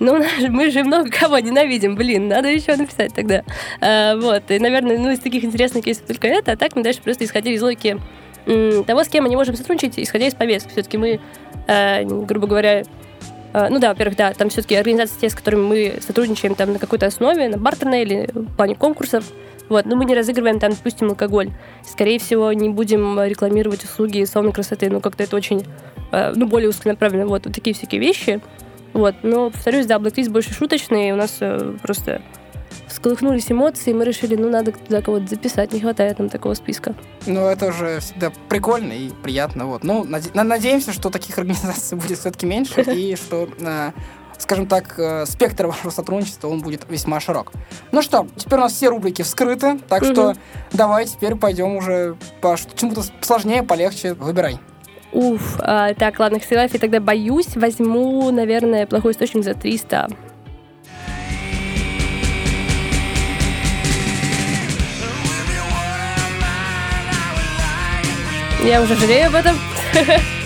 ну, 0.00 0.22
мы 0.50 0.70
же 0.70 0.84
много 0.84 1.10
кого 1.10 1.38
ненавидим, 1.38 1.96
блин, 1.96 2.28
надо 2.28 2.48
еще 2.48 2.76
написать 2.76 3.14
тогда. 3.14 3.42
Э, 3.80 4.16
вот, 4.16 4.50
и, 4.50 4.58
наверное, 4.58 4.98
ну, 4.98 5.10
из 5.10 5.20
таких 5.20 5.44
интересных 5.44 5.84
кейсов 5.84 6.06
только 6.06 6.28
это, 6.28 6.52
а 6.52 6.56
так 6.56 6.76
мы 6.76 6.82
дальше 6.82 7.00
просто 7.02 7.24
исходили 7.24 7.54
из 7.54 7.62
логики 7.62 7.98
того, 8.86 9.02
с 9.02 9.08
кем 9.08 9.24
мы 9.24 9.30
не 9.30 9.36
можем 9.36 9.56
сотрудничать, 9.56 9.98
исходя 9.98 10.28
из 10.28 10.34
повестки. 10.34 10.70
Все-таки 10.70 10.98
мы, 10.98 11.20
э, 11.66 12.04
грубо 12.04 12.46
говоря, 12.46 12.84
ну 13.70 13.78
да, 13.78 13.88
во-первых, 13.90 14.16
да, 14.16 14.32
там 14.34 14.50
все-таки 14.50 14.74
организации 14.74 15.20
те, 15.20 15.30
с 15.30 15.34
которыми 15.34 15.62
мы 15.62 15.94
сотрудничаем 16.00 16.54
там 16.54 16.72
на 16.72 16.78
какой-то 16.78 17.06
основе, 17.06 17.48
на 17.48 17.58
бартерной 17.58 18.02
или 18.02 18.28
в 18.32 18.54
плане 18.56 18.74
конкурсов. 18.74 19.24
Вот, 19.68 19.84
но 19.84 19.96
мы 19.96 20.04
не 20.04 20.14
разыгрываем 20.14 20.60
там, 20.60 20.72
допустим, 20.72 21.08
алкоголь. 21.08 21.50
Скорее 21.84 22.18
всего, 22.18 22.52
не 22.52 22.68
будем 22.68 23.20
рекламировать 23.20 23.82
услуги 23.84 24.24
салона 24.24 24.52
красоты. 24.52 24.90
Ну, 24.90 25.00
как-то 25.00 25.24
это 25.24 25.34
очень, 25.34 25.64
э, 26.12 26.32
ну, 26.36 26.46
более 26.46 26.68
узконаправленно. 26.68 27.26
Вот, 27.26 27.46
вот 27.46 27.54
такие 27.54 27.74
всякие 27.74 28.00
вещи. 28.00 28.40
Вот, 28.92 29.16
но, 29.22 29.50
повторюсь, 29.50 29.86
да, 29.86 29.98
блэклист 29.98 30.30
больше 30.30 30.54
шуточный. 30.54 31.12
У 31.12 31.16
нас 31.16 31.38
э, 31.40 31.74
просто 31.82 32.22
всколыхнулись 32.96 33.50
эмоции, 33.52 33.90
и 33.90 33.94
мы 33.94 34.04
решили, 34.04 34.36
ну, 34.36 34.48
надо 34.48 34.72
туда 34.72 35.02
кого-то 35.02 35.26
записать. 35.26 35.72
Не 35.72 35.80
хватает 35.80 36.18
нам 36.18 36.28
такого 36.28 36.54
списка. 36.54 36.94
Ну, 37.26 37.46
это 37.46 37.66
уже 37.66 38.00
всегда 38.00 38.32
прикольно 38.48 38.92
и 38.92 39.10
приятно. 39.22 39.66
Вот. 39.66 39.84
Ну, 39.84 40.04
наде- 40.04 40.30
на- 40.34 40.44
надеемся, 40.44 40.92
что 40.92 41.10
таких 41.10 41.38
организаций 41.38 41.96
будет 41.98 42.18
все-таки 42.18 42.46
меньше, 42.46 42.80
и 42.82 43.14
что, 43.16 43.48
э, 43.60 43.90
скажем 44.38 44.66
так, 44.66 44.98
э, 44.98 45.26
спектр 45.26 45.66
вашего 45.66 45.90
сотрудничества, 45.90 46.48
он 46.48 46.60
будет 46.62 46.86
весьма 46.88 47.20
широк. 47.20 47.52
Ну 47.92 48.00
что, 48.02 48.26
теперь 48.36 48.58
у 48.58 48.62
нас 48.62 48.72
все 48.72 48.88
рубрики 48.88 49.22
вскрыты, 49.22 49.78
так 49.88 50.04
что 50.04 50.34
давай 50.72 51.04
теперь 51.06 51.34
пойдем 51.34 51.76
уже 51.76 52.16
по 52.40 52.56
чему-то 52.76 53.02
сложнее, 53.20 53.62
полегче. 53.62 54.14
Выбирай. 54.14 54.58
Уф, 55.12 55.56
а, 55.60 55.94
так, 55.94 56.18
ладно, 56.18 56.40
Хсилайф, 56.40 56.74
я 56.74 56.80
тогда 56.80 57.00
боюсь, 57.00 57.56
возьму, 57.56 58.30
наверное, 58.30 58.86
плохой 58.86 59.12
источник 59.12 59.44
за 59.44 59.54
300. 59.54 60.08
Я 68.66 68.82
уже 68.82 68.96
жалею 68.96 69.28
об 69.28 69.36
этом. 69.36 69.56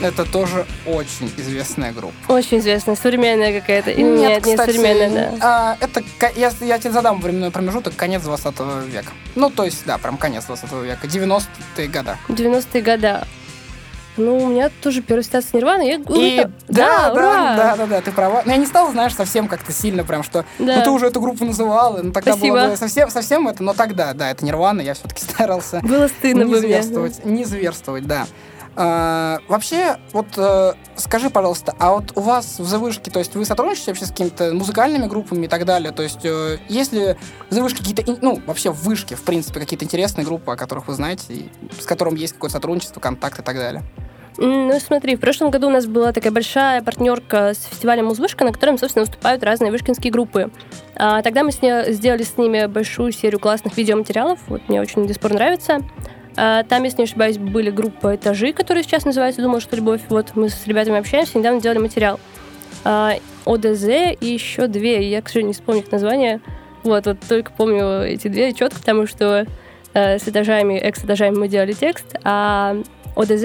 Это 0.00 0.24
тоже 0.24 0.64
очень 0.86 1.30
известная 1.36 1.92
группа. 1.92 2.14
Очень 2.28 2.60
известная, 2.60 2.96
современная 2.96 3.60
какая-то. 3.60 3.90
Или 3.90 4.04
Нет, 4.04 4.46
не 4.46 4.56
кстати, 4.56 4.72
современная, 4.74 5.32
да. 5.32 5.36
а, 5.42 5.76
это, 5.84 6.02
я, 6.36 6.50
я 6.62 6.78
тебе 6.78 6.92
задам 6.92 7.20
временной 7.20 7.50
промежуток, 7.50 7.94
конец 7.96 8.22
20 8.22 8.60
века. 8.86 9.12
Ну, 9.34 9.50
то 9.50 9.64
есть, 9.64 9.84
да, 9.84 9.98
прям 9.98 10.16
конец 10.16 10.46
20 10.46 10.72
века, 10.72 11.06
90-е 11.06 11.88
года. 11.88 12.16
90-е 12.28 12.80
года. 12.80 13.26
Ну, 14.20 14.38
у 14.38 14.46
меня 14.48 14.70
тоже 14.82 15.02
первая 15.02 15.22
ситуация 15.22 15.58
Нирвана. 15.58 15.82
Я... 15.82 15.94
И 15.96 16.46
да, 16.68 17.08
да, 17.08 17.12
ура! 17.12 17.56
да, 17.56 17.76
да, 17.76 17.86
да, 17.86 18.00
ты 18.00 18.12
права. 18.12 18.42
Но 18.44 18.52
я 18.52 18.58
не 18.58 18.66
стала, 18.66 18.90
знаешь, 18.92 19.14
совсем 19.14 19.48
как-то 19.48 19.72
сильно 19.72 20.04
прям, 20.04 20.22
что 20.22 20.44
Да. 20.58 20.76
ну 20.76 20.84
ты 20.84 20.90
уже 20.90 21.06
эту 21.06 21.20
группу 21.20 21.44
называла, 21.44 22.02
ну 22.02 22.12
тогда 22.12 22.32
Спасибо. 22.32 22.56
было 22.56 22.70
бы 22.70 22.76
совсем, 22.76 23.10
совсем 23.10 23.48
это, 23.48 23.62
но 23.62 23.72
тогда, 23.72 24.12
да, 24.14 24.30
это 24.30 24.44
Нирвана, 24.44 24.80
я 24.80 24.94
все-таки 24.94 25.22
старался 25.24 25.80
Было 25.82 26.08
стыдно 26.08 26.42
не 26.42 26.56
зверствовать, 26.56 27.24
не 27.24 27.44
зверствовать, 27.44 28.06
да. 28.06 28.26
А, 28.76 29.40
вообще, 29.48 29.96
вот 30.12 30.26
э, 30.36 30.74
скажи, 30.94 31.28
пожалуйста, 31.28 31.74
а 31.78 31.92
вот 31.92 32.12
у 32.14 32.20
вас 32.20 32.58
в 32.58 32.66
завышке, 32.66 33.10
то 33.10 33.18
есть 33.18 33.34
вы 33.34 33.44
сотрудничаете 33.44 33.90
вообще 33.90 34.06
с 34.06 34.10
какими-то 34.10 34.54
музыкальными 34.54 35.06
группами 35.06 35.46
и 35.46 35.48
так 35.48 35.64
далее? 35.64 35.92
То 35.92 36.02
есть 36.02 36.24
э, 36.24 36.58
есть 36.68 36.92
ли 36.92 37.16
в 37.50 37.54
завышке 37.54 37.78
какие-то, 37.80 38.16
ну, 38.22 38.40
вообще 38.46 38.70
в 38.70 38.82
вышке, 38.84 39.16
в 39.16 39.22
принципе, 39.22 39.58
какие-то 39.58 39.84
интересные 39.84 40.24
группы, 40.24 40.52
о 40.52 40.56
которых 40.56 40.86
вы 40.86 40.94
знаете, 40.94 41.24
и 41.28 41.50
с 41.80 41.84
которым 41.84 42.14
есть 42.14 42.34
какое-то 42.34 42.54
сотрудничество, 42.54 43.00
контакт 43.00 43.40
и 43.40 43.42
так 43.42 43.56
далее? 43.56 43.82
Ну, 44.42 44.80
смотри, 44.80 45.16
в 45.16 45.20
прошлом 45.20 45.50
году 45.50 45.66
у 45.66 45.70
нас 45.70 45.84
была 45.84 46.12
такая 46.12 46.32
большая 46.32 46.80
партнерка 46.82 47.52
с 47.52 47.62
фестивалем 47.62 48.06
Музвышка, 48.06 48.42
на 48.42 48.52
котором, 48.52 48.78
собственно, 48.78 49.04
выступают 49.04 49.42
разные 49.42 49.70
вышкинские 49.70 50.10
группы. 50.10 50.50
А, 50.96 51.20
тогда 51.20 51.44
мы 51.44 51.52
с 51.52 51.60
не- 51.60 51.92
сделали 51.92 52.22
с 52.22 52.38
ними 52.38 52.64
большую 52.64 53.12
серию 53.12 53.38
классных 53.38 53.76
видеоматериалов. 53.76 54.38
Вот 54.46 54.62
мне 54.68 54.80
очень 54.80 55.06
до 55.06 55.12
сих 55.12 55.20
пор 55.20 55.34
нравится. 55.34 55.80
А, 56.38 56.62
там, 56.62 56.84
если 56.84 56.98
не 56.98 57.04
ошибаюсь, 57.04 57.36
были 57.36 57.68
группа 57.68 58.16
«Этажи», 58.16 58.54
которая 58.54 58.82
сейчас 58.82 59.04
называется 59.04 59.42
«Думал, 59.42 59.60
что 59.60 59.76
любовь». 59.76 60.00
Вот 60.08 60.34
мы 60.36 60.48
с 60.48 60.66
ребятами 60.66 60.98
общаемся, 60.98 61.36
недавно 61.36 61.60
делали 61.60 61.78
материал. 61.78 62.18
А, 62.82 63.16
ОДЗ 63.44 63.88
и 64.20 64.26
еще 64.26 64.68
две, 64.68 65.10
я, 65.10 65.20
к 65.20 65.28
сожалению, 65.28 65.48
не 65.48 65.54
вспомню 65.54 65.82
их 65.82 65.92
название. 65.92 66.40
Вот, 66.82 67.04
вот 67.04 67.18
только 67.28 67.52
помню 67.52 68.04
эти 68.04 68.28
две 68.28 68.54
четко, 68.54 68.78
потому 68.78 69.06
что 69.06 69.44
э, 69.92 70.18
с 70.18 70.26
этажами, 70.26 70.78
экс-этажами 70.78 71.36
мы 71.36 71.48
делали 71.48 71.74
текст, 71.74 72.16
а 72.24 72.78
ОДЗ 73.16 73.44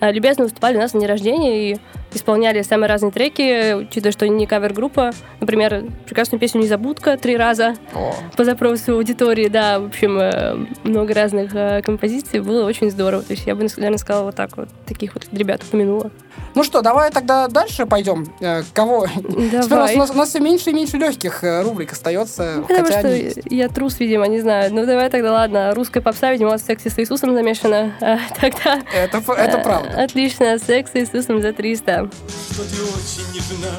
любезно 0.00 0.44
выступали 0.44 0.76
у 0.76 0.80
нас 0.80 0.92
на 0.94 1.00
день 1.00 1.08
рождения 1.08 1.72
и 1.72 1.78
исполняли 2.12 2.62
самые 2.62 2.88
разные 2.88 3.12
треки, 3.12 3.74
учитывая, 3.74 4.12
что 4.12 4.26
не 4.28 4.46
кавер-группа. 4.46 5.12
Например, 5.40 5.84
прекрасную 6.06 6.40
песню 6.40 6.62
«Незабудка» 6.62 7.16
три 7.16 7.36
раза 7.36 7.74
О, 7.94 8.14
по 8.36 8.44
запросу 8.44 8.94
аудитории, 8.94 9.48
да, 9.48 9.78
в 9.78 9.86
общем, 9.86 10.18
э, 10.18 10.56
много 10.84 11.14
разных 11.14 11.54
э, 11.54 11.82
композиций, 11.82 12.40
было 12.40 12.64
очень 12.64 12.90
здорово. 12.90 13.22
То 13.22 13.32
есть 13.32 13.46
я 13.46 13.54
бы, 13.54 13.66
наверное, 13.76 13.98
сказала 13.98 14.24
вот 14.24 14.34
так 14.34 14.56
вот, 14.56 14.68
таких 14.86 15.14
вот 15.14 15.26
ребят 15.32 15.62
упомянула. 15.62 16.10
Ну 16.54 16.64
что, 16.64 16.82
давай 16.82 17.10
тогда 17.10 17.46
дальше 17.46 17.86
пойдем. 17.86 18.26
Э, 18.40 18.62
Кого? 18.72 19.06
Теперь 19.06 19.54
у 19.54 19.56
нас, 19.56 19.66
Давай. 19.68 19.94
у 19.94 19.98
нас- 19.98 20.10
у 20.10 20.14
нас 20.14 20.28
все 20.30 20.40
меньше 20.40 20.70
и 20.70 20.72
меньше 20.72 20.96
легких 20.96 21.42
рубрик 21.42 21.92
остается. 21.92 22.64
Потому 22.66 22.84
хотя 22.86 22.98
что 22.98 23.08
они 23.08 23.32
я 23.50 23.68
трус, 23.68 24.00
видимо, 24.00 24.26
не 24.26 24.40
знаю. 24.40 24.74
Ну, 24.74 24.84
давай 24.84 25.10
тогда, 25.10 25.32
ладно. 25.32 25.72
Русская 25.74 26.00
попса, 26.00 26.32
видимо, 26.32 26.48
у 26.48 26.52
вас 26.52 26.62
сексе 26.62 26.90
с 26.90 26.98
Иисусом 26.98 27.34
замешана. 27.34 27.92
А, 28.00 28.18
тогда... 28.40 28.80
Это, 28.92 29.18
это 29.18 29.58
правда. 29.58 29.89
Отлично, 29.96 30.58
секс 30.58 30.92
с 30.92 30.96
Иисусом 30.96 31.42
за 31.42 31.52
300. 31.52 32.08
Что 32.52 32.62
ты 32.64 32.82
очень 32.82 33.32
нежна, 33.34 33.74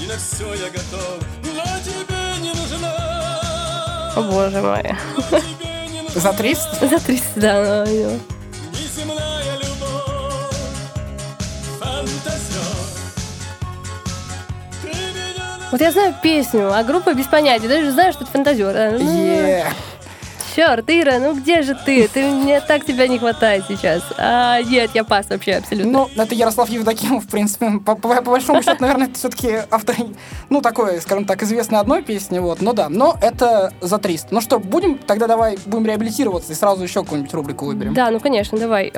и 0.00 0.06
на 0.06 0.16
все 0.16 0.54
я 0.54 0.70
готов, 0.70 1.22
но 1.42 1.62
тебе 1.84 2.42
не 2.42 2.52
нужна. 2.52 4.12
О, 4.16 4.22
боже 4.22 4.60
мой. 4.60 4.96
За 6.14 6.32
300? 6.32 6.88
За 6.88 6.98
300, 6.98 7.40
да. 7.40 7.84
ну, 7.86 8.20
неземная 8.72 9.56
любовь. 9.56 10.56
Фантазер, 11.78 12.62
Вот 15.70 15.80
я 15.80 15.92
знаю 15.92 16.14
песню, 16.22 16.72
а 16.72 16.82
группа 16.82 17.14
без 17.14 17.26
понятия. 17.26 17.68
Даже 17.68 17.90
знаю, 17.92 18.12
что 18.12 18.24
это 18.24 18.32
фантазер. 18.32 18.74
А, 18.76 18.90
ну. 18.98 19.64
Черт, 20.56 20.84
Ира, 20.90 21.18
ну 21.18 21.34
где 21.34 21.62
же 21.62 21.76
ты? 21.86 22.08
Ты 22.08 22.28
мне 22.30 22.60
так 22.60 22.84
тебя 22.84 23.06
не 23.06 23.18
хватает 23.18 23.64
сейчас. 23.68 24.02
А, 24.18 24.60
нет, 24.62 24.90
я 24.94 25.04
пас 25.04 25.28
вообще 25.30 25.52
абсолютно. 25.54 25.90
Ну, 25.92 26.22
это 26.22 26.34
Ярослав 26.34 26.68
Евдокимов, 26.68 27.24
в 27.24 27.28
принципе. 27.28 27.78
По, 27.84 27.94
по- 27.94 28.08
по 28.22 28.30
большому 28.32 28.62
счету, 28.62 28.76
наверное, 28.80 29.06
это 29.06 29.16
все-таки 29.16 29.58
автор, 29.70 29.94
ну, 30.48 30.60
такой, 30.60 31.00
скажем 31.00 31.24
так, 31.24 31.42
известной 31.42 31.78
одной 31.78 32.02
песни, 32.02 32.38
вот. 32.40 32.60
Ну 32.62 32.72
да, 32.72 32.88
но 32.88 33.16
это 33.22 33.72
за 33.80 33.98
300. 33.98 34.28
Ну 34.34 34.40
что, 34.40 34.58
будем, 34.58 34.98
тогда 34.98 35.26
давай 35.28 35.56
будем 35.66 35.86
реабилитироваться 35.86 36.52
и 36.52 36.56
сразу 36.56 36.82
еще 36.82 37.02
какую-нибудь 37.04 37.32
рубрику 37.34 37.66
выберем. 37.66 37.94
Да, 37.94 38.10
ну 38.10 38.18
конечно, 38.18 38.58
давай. 38.58 38.90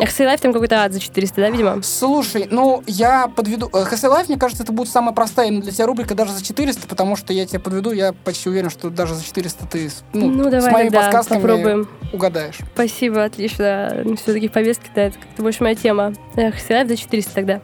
Ву-ву. 0.00 0.10
Axel 0.10 0.26
Life 0.34 0.40
там 0.40 0.52
какой-то 0.52 0.82
ад 0.82 0.92
за 0.92 1.00
400, 1.00 1.40
да, 1.40 1.50
видимо? 1.50 1.82
Слушай, 1.82 2.48
ну, 2.50 2.82
я 2.86 3.28
подведу... 3.28 3.68
э, 3.72 3.84
HC 3.84 4.08
Life, 4.10 4.24
мне 4.28 4.38
кажется, 4.38 4.62
это 4.62 4.72
будет 4.72 4.88
самая 4.88 5.14
простая 5.14 5.50
для 5.50 5.72
тебя 5.72 5.86
рубрика 5.86 6.14
даже 6.14 6.32
за 6.32 6.42
400, 6.44 6.86
потому 6.88 7.16
что 7.16 7.32
я 7.32 7.46
тебя 7.46 7.60
подведу, 7.60 7.92
я 7.92 8.12
почти 8.12 8.48
уверен, 8.48 8.70
что 8.70 8.90
даже 8.90 9.14
за 9.14 9.24
400 9.24 9.66
ты 9.66 9.88
с- 9.90 10.02
ну, 10.12 10.26
Ну, 10.28 10.44
с 10.48 10.50
давай 10.50 10.72
моими 10.72 10.88
тогда 10.88 11.02
подсказками 11.06 11.40
попробуем. 11.40 11.88
угадаешь. 12.12 12.58
Спасибо, 12.74 13.24
отлично. 13.24 14.04
Все-таки 14.16 14.48
в 14.48 14.52
повестке, 14.52 14.88
да, 14.94 15.02
это 15.02 15.18
как-то 15.18 15.42
больше 15.42 15.62
моя 15.62 15.74
тема. 15.74 16.12
Эх, 16.36 16.54
Axel 16.56 16.82
Life 16.82 16.88
за 16.88 16.96
400 16.96 17.34
тогда. 17.34 17.60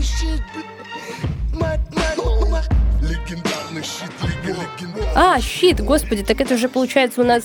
Щит, 0.00 0.42
мой- 1.54 1.78
мой- 1.92 2.17
А, 5.14 5.40
щит, 5.40 5.80
господи, 5.80 6.22
так 6.22 6.40
это 6.40 6.56
же 6.56 6.68
получается 6.68 7.20
у 7.20 7.24
нас 7.24 7.42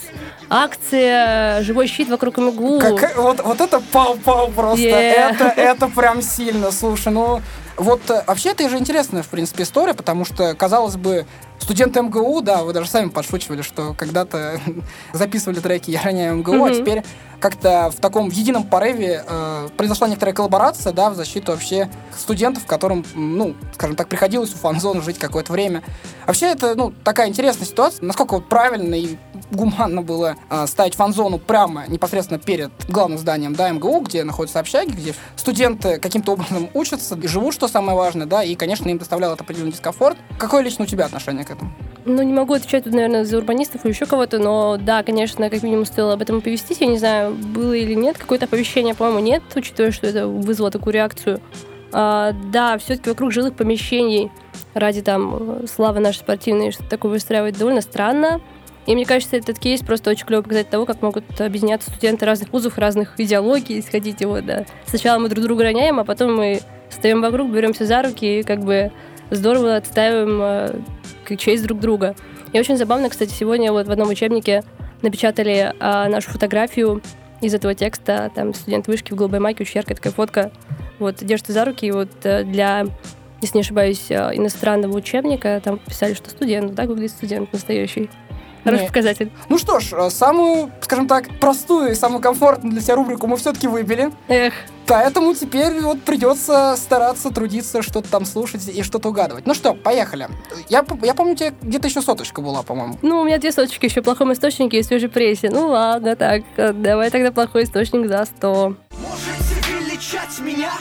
акция 0.49 1.61
«Живой 1.61 1.87
щит 1.87 2.09
вокруг 2.09 2.37
МГУ». 2.37 2.79
Как- 2.79 3.17
вот, 3.17 3.43
вот 3.43 3.61
это 3.61 3.81
пау-пау 3.91 4.51
просто. 4.51 4.83
Yeah. 4.83 5.35
Это, 5.35 5.45
это 5.45 5.87
прям 5.87 6.21
сильно. 6.21 6.71
Слушай, 6.71 7.11
ну 7.11 7.41
вот 7.77 8.01
э, 8.09 8.23
вообще 8.27 8.49
это 8.49 8.69
же 8.69 8.77
интересная, 8.77 9.23
в 9.23 9.27
принципе, 9.27 9.63
история, 9.63 9.93
потому 9.93 10.25
что, 10.25 10.53
казалось 10.53 10.95
бы, 10.95 11.25
студенты 11.63 12.01
МГУ, 12.01 12.41
да, 12.41 12.63
вы 12.63 12.73
даже 12.73 12.89
сами 12.89 13.09
подшучивали, 13.09 13.61
что 13.61 13.93
когда-то 13.93 14.59
записывали 15.13 15.59
треки 15.59 15.91
«Я 15.91 16.01
роняю 16.03 16.35
МГУ», 16.37 16.53
а 16.65 16.69
Мгм. 16.69 16.75
теперь 16.75 17.03
как-то 17.39 17.91
в 17.91 17.99
таком 17.99 18.29
в 18.29 18.33
едином 18.33 18.63
порыве 18.63 19.21
э, 19.27 19.67
произошла 19.75 20.07
некоторая 20.07 20.33
коллаборация, 20.33 20.93
да, 20.93 21.09
в 21.09 21.15
защиту 21.15 21.51
вообще 21.51 21.89
студентов, 22.17 22.65
которым, 22.65 23.03
ну, 23.15 23.55
скажем 23.73 23.97
так, 23.97 24.07
приходилось 24.07 24.53
у 24.53 24.57
фан-зоны 24.57 25.01
жить 25.01 25.19
какое-то 25.19 25.51
время. 25.51 25.83
Вообще 26.25 26.45
это, 26.45 26.73
ну, 26.75 26.93
такая 27.03 27.27
интересная 27.27 27.65
ситуация, 27.67 28.05
насколько 28.05 28.35
вот 28.35 28.47
правильно 28.47 28.95
и 28.95 29.17
гуманно 29.51 30.01
было 30.01 30.37
э, 30.49 30.65
ставить 30.67 30.95
фан-зону 30.95 31.37
прямо 31.37 31.83
непосредственно 31.89 32.39
перед 32.39 32.71
главным 32.87 33.19
зданием, 33.19 33.55
да, 33.55 33.69
МГУ, 33.71 33.99
где 33.99 34.23
находятся 34.23 34.61
общаги, 34.61 34.91
где 34.91 35.13
студенты 35.35 35.99
каким-то 35.99 36.31
образом 36.31 36.69
учатся 36.73 37.15
и 37.15 37.27
живут, 37.27 37.53
что 37.53 37.67
самое 37.67 37.97
важное, 37.97 38.25
да, 38.25 38.41
и, 38.41 38.55
конечно, 38.55 38.87
им 38.87 38.97
доставлял 38.97 39.33
это 39.33 39.43
определенный 39.43 39.73
дискомфорт. 39.73 40.17
Какое 40.37 40.63
лично 40.63 40.85
у 40.85 40.87
тебя 40.87 41.05
отношение 41.05 41.43
к 41.43 41.51
этому? 41.53 41.71
Ну, 42.05 42.21
не 42.21 42.33
могу 42.33 42.53
отвечать 42.53 42.83
тут, 42.83 42.93
наверное, 42.93 43.23
за 43.23 43.37
урбанистов 43.37 43.85
или 43.85 43.93
еще 43.93 44.05
кого-то, 44.05 44.37
но 44.37 44.77
да, 44.77 45.03
конечно, 45.03 45.49
как 45.49 45.63
минимум 45.63 45.85
стоило 45.85 46.13
об 46.13 46.21
этом 46.21 46.37
оповестить. 46.37 46.81
Я 46.81 46.87
не 46.87 46.97
знаю, 46.97 47.33
было 47.33 47.73
или 47.73 47.93
нет 47.93 48.17
какое-то 48.17 48.45
оповещение, 48.45 48.93
по-моему, 48.93 49.19
нет, 49.19 49.43
учитывая, 49.55 49.91
что 49.91 50.07
это 50.07 50.27
вызвало 50.27 50.69
такую 50.69 50.93
реакцию. 50.93 51.39
А, 51.93 52.33
да, 52.51 52.77
все-таки 52.77 53.09
вокруг 53.09 53.31
жилых 53.31 53.55
помещений 53.55 54.31
ради 54.73 55.01
там 55.01 55.65
славы 55.67 55.99
нашей 55.99 56.19
спортивной 56.19 56.71
что-то 56.71 56.89
такое 56.89 57.11
выстраивать 57.11 57.57
довольно 57.57 57.81
странно. 57.81 58.41
И 58.85 58.95
мне 58.95 59.05
кажется, 59.05 59.37
этот 59.37 59.59
кейс 59.59 59.79
просто 59.81 60.09
очень 60.09 60.25
клевый 60.25 60.43
показатель 60.43 60.69
того, 60.69 60.85
как 60.85 61.01
могут 61.01 61.39
объединяться 61.39 61.89
студенты 61.89 62.25
разных 62.25 62.51
вузов, 62.51 62.77
разных 62.77 63.17
идеологий, 63.17 63.79
исходить 63.79 64.25
вот, 64.25 64.45
да. 64.45 64.65
Сначала 64.87 65.19
мы 65.19 65.29
друг 65.29 65.45
друга 65.45 65.63
роняем, 65.63 65.99
а 65.99 66.03
потом 66.03 66.35
мы 66.35 66.59
встаем 66.89 67.21
вокруг, 67.21 67.49
беремся 67.49 67.85
за 67.85 68.01
руки 68.01 68.39
и 68.39 68.43
как 68.43 68.59
бы 68.59 68.91
здорово 69.29 69.77
отстаиваем 69.77 70.39
э, 70.41 70.75
честь 71.37 71.63
друг 71.63 71.79
друга. 71.79 72.15
И 72.51 72.59
очень 72.59 72.77
забавно, 72.77 73.09
кстати, 73.09 73.31
сегодня 73.31 73.71
вот 73.71 73.87
в 73.87 73.91
одном 73.91 74.09
учебнике 74.09 74.63
напечатали 75.01 75.73
а, 75.79 76.07
нашу 76.07 76.31
фотографию 76.31 77.01
из 77.41 77.53
этого 77.53 77.75
текста. 77.75 78.31
Там 78.33 78.53
студент 78.53 78.87
вышки 78.87 79.11
в 79.13 79.15
голубой 79.15 79.39
майке, 79.39 79.63
очень 79.63 79.77
яркая 79.77 79.95
такая 79.95 80.13
фотка. 80.13 80.51
Вот, 80.99 81.17
держится 81.23 81.51
за 81.51 81.65
руки, 81.65 81.85
и 81.85 81.91
вот 81.91 82.09
э, 82.23 82.43
для, 82.43 82.85
если 83.41 83.57
не 83.57 83.61
ошибаюсь, 83.61 84.05
э, 84.09 84.29
иностранного 84.33 84.95
учебника 84.95 85.59
там 85.61 85.79
писали, 85.79 86.13
что 86.13 86.29
студент, 86.29 86.75
так 86.75 86.87
выглядит 86.87 87.11
студент 87.11 87.51
настоящий. 87.51 88.09
Хороший 88.63 88.87
показатель. 88.87 89.31
Ну 89.49 89.57
что 89.57 89.79
ж, 89.79 89.93
э, 89.93 90.09
самую, 90.09 90.71
скажем 90.81 91.07
так, 91.07 91.27
простую 91.39 91.91
и 91.91 91.95
самую 91.95 92.21
комфортную 92.21 92.71
для 92.73 92.81
себя 92.81 92.95
рубрику 92.95 93.27
мы 93.27 93.37
все-таки 93.37 93.67
выбили. 93.67 94.11
Эх, 94.27 94.53
Поэтому 94.85 95.33
теперь 95.33 95.79
вот 95.81 96.01
придется 96.01 96.75
стараться, 96.77 97.29
трудиться, 97.31 97.81
что-то 97.81 98.09
там 98.09 98.25
слушать 98.25 98.67
и 98.67 98.83
что-то 98.83 99.09
угадывать. 99.09 99.45
Ну 99.45 99.53
что, 99.53 99.73
поехали. 99.73 100.27
Я, 100.69 100.83
я 101.01 101.13
помню, 101.13 101.33
у 101.33 101.35
тебя 101.35 101.53
где-то 101.61 101.87
еще 101.87 102.01
соточка 102.01 102.41
была, 102.41 102.63
по-моему. 102.63 102.97
ну, 103.01 103.21
у 103.21 103.23
меня 103.23 103.37
две 103.37 103.51
соточки 103.51 103.85
еще 103.85 104.01
в 104.01 104.03
плохом 104.03 104.33
источнике 104.33 104.79
и 104.79 104.83
свежей 104.83 105.09
прессе. 105.09 105.49
Ну 105.49 105.67
ладно, 105.67 106.15
так, 106.15 106.43
э, 106.57 106.73
давай 106.73 107.09
тогда 107.11 107.31
плохой 107.31 107.63
источник 107.63 108.07
за 108.07 108.25
100. 108.25 108.75
Можете 108.91 109.71
величать 109.71 110.39
меня, 110.39 110.71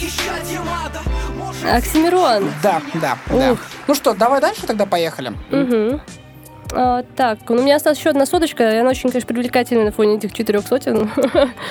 исчадьем 0.00 0.62
ада, 0.84 1.00
можете... 1.38 1.68
Оксимирон. 1.68 2.50
Да, 2.62 2.82
да, 2.94 3.16
да. 3.30 3.52
Ух. 3.52 3.58
Ну 3.86 3.94
что, 3.94 4.14
давай 4.14 4.40
дальше 4.40 4.66
тогда 4.66 4.86
поехали. 4.86 5.32
Угу. 5.50 6.00
А, 6.74 7.04
так, 7.16 7.38
ну, 7.48 7.56
у 7.56 7.62
меня 7.62 7.76
осталась 7.76 7.98
еще 7.98 8.10
одна 8.10 8.26
соточка, 8.26 8.70
и 8.70 8.76
она 8.78 8.90
очень, 8.90 9.10
конечно, 9.10 9.28
привлекательная 9.28 9.84
на 9.84 9.92
фоне 9.92 10.16
этих 10.16 10.32
четырех 10.32 10.66
сотен. 10.66 11.10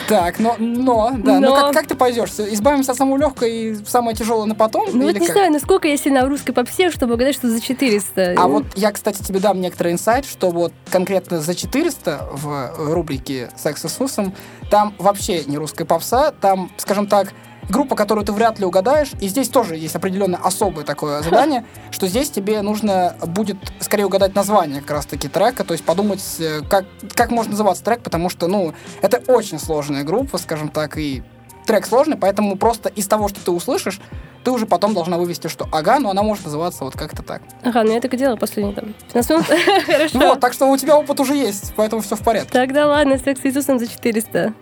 Так, 0.08 0.40
но, 0.40 0.56
но, 0.60 1.12
да, 1.16 1.40
ну 1.40 1.50
Но. 1.50 1.56
как, 1.56 1.74
как 1.74 1.88
ты 1.88 1.96
пойдешь? 1.96 2.32
Избавимся 2.32 2.92
от 2.92 2.98
самого 2.98 3.18
легкого 3.18 3.48
и 3.48 3.76
самое 3.86 4.16
тяжелое 4.16 4.46
на 4.46 4.56
потом? 4.56 4.88
Ну 4.92 5.06
вот 5.06 5.14
не 5.14 5.28
как? 5.28 5.36
знаю, 5.36 5.52
насколько 5.52 5.88
я 5.88 5.96
сильна 5.98 6.26
в 6.26 6.28
русской 6.30 6.52
попсе, 6.52 6.90
чтобы 6.92 7.14
угадать, 7.14 7.36
что 7.36 7.50
за 7.50 7.62
400. 7.62 8.36
А 8.38 8.48
вот 8.48 8.66
я, 8.76 8.92
кстати, 8.92 9.24
тебе 9.24 9.40
дам 9.40 9.62
некоторый 9.62 9.94
инсайт, 9.94 10.26
что 10.26 10.50
вот 10.52 10.74
конкретно 10.90 11.40
за 11.40 11.56
400 11.56 12.28
в 12.34 12.94
рубрике 12.94 13.50
«Секс 13.56 13.82
с 13.82 13.86
Иисусом» 13.86 14.34
там 14.70 14.94
вообще 14.98 15.44
не 15.46 15.58
русская 15.58 15.86
попса, 15.86 16.32
там, 16.42 16.72
скажем 16.78 17.08
так, 17.08 17.34
группа, 17.70 17.96
которую 17.96 18.26
ты 18.26 18.32
вряд 18.32 18.60
ли 18.60 18.66
угадаешь, 18.66 19.12
и 19.20 19.28
здесь 19.28 19.50
тоже 19.50 19.76
есть 19.76 19.96
определенное 19.96 20.40
особое 20.40 20.86
такое 20.86 21.22
задание, 21.22 21.66
что 21.92 22.08
здесь 22.08 22.30
тебе 22.30 22.62
нужно 22.62 23.16
будет 23.26 23.58
скорее 23.80 24.06
угадать 24.06 24.36
название 24.36 24.82
как 24.82 24.92
раз-таки 24.92 25.28
трека, 25.28 25.64
то 25.64 25.74
есть 25.74 25.84
подумать, 25.86 26.24
э, 26.40 26.62
как, 26.70 26.86
как 27.14 27.32
может 27.32 27.52
называться 27.52 27.84
трек, 27.84 28.02
потому 28.02 28.30
что, 28.30 28.48
ну, 28.48 28.74
это 29.02 29.22
очень 29.32 29.60
сложная 29.60 30.04
группа, 30.04 30.38
скажем 30.38 30.70
так, 30.70 30.98
и 30.98 31.24
трек 31.66 31.86
сложный, 31.86 32.18
поэтому 32.18 32.58
просто 32.58 32.90
из 32.90 33.08
того, 33.08 33.28
что 33.28 33.40
ты 33.44 33.52
услышишь, 33.52 34.00
ты 34.44 34.52
уже 34.52 34.66
потом 34.66 34.94
должна 34.94 35.18
вывести, 35.18 35.48
что 35.48 35.68
ага, 35.72 36.00
но 36.00 36.10
она 36.10 36.24
может 36.24 36.46
называться 36.46 36.84
вот 36.84 36.98
как-то 36.98 37.22
так. 37.22 37.44
Ага, 37.64 37.84
ну 37.84 37.94
я 37.94 38.02
так 38.02 38.14
и 38.14 38.18
делала 38.18 38.38
последние 38.38 38.76
там 38.76 38.94
15 39.14 39.30
минут. 39.30 39.46
Хорошо. 39.86 40.20
Вот, 40.20 40.40
так 40.40 40.54
что 40.54 40.66
у 40.66 40.78
тебя 40.78 40.98
опыт 40.98 41.20
уже 41.20 41.36
есть, 41.36 41.74
поэтому 41.76 42.02
все 42.02 42.16
в 42.16 42.22
порядке. 42.22 42.50
Тогда 42.52 42.88
ладно, 42.88 43.18
секс 43.18 43.42
с 43.42 43.46
Иисусом 43.46 43.80
за 43.80 43.88
400. 43.88 44.54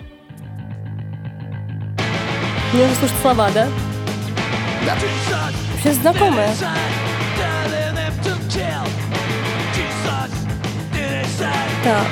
Мне 2.71 2.83
нужно 2.83 2.95
слушать 2.97 3.21
слова, 3.21 3.49
да? 3.51 3.67
Да. 4.85 4.95
Вообще 5.73 5.93
знакомая. 5.93 6.53
Так. 11.83 12.05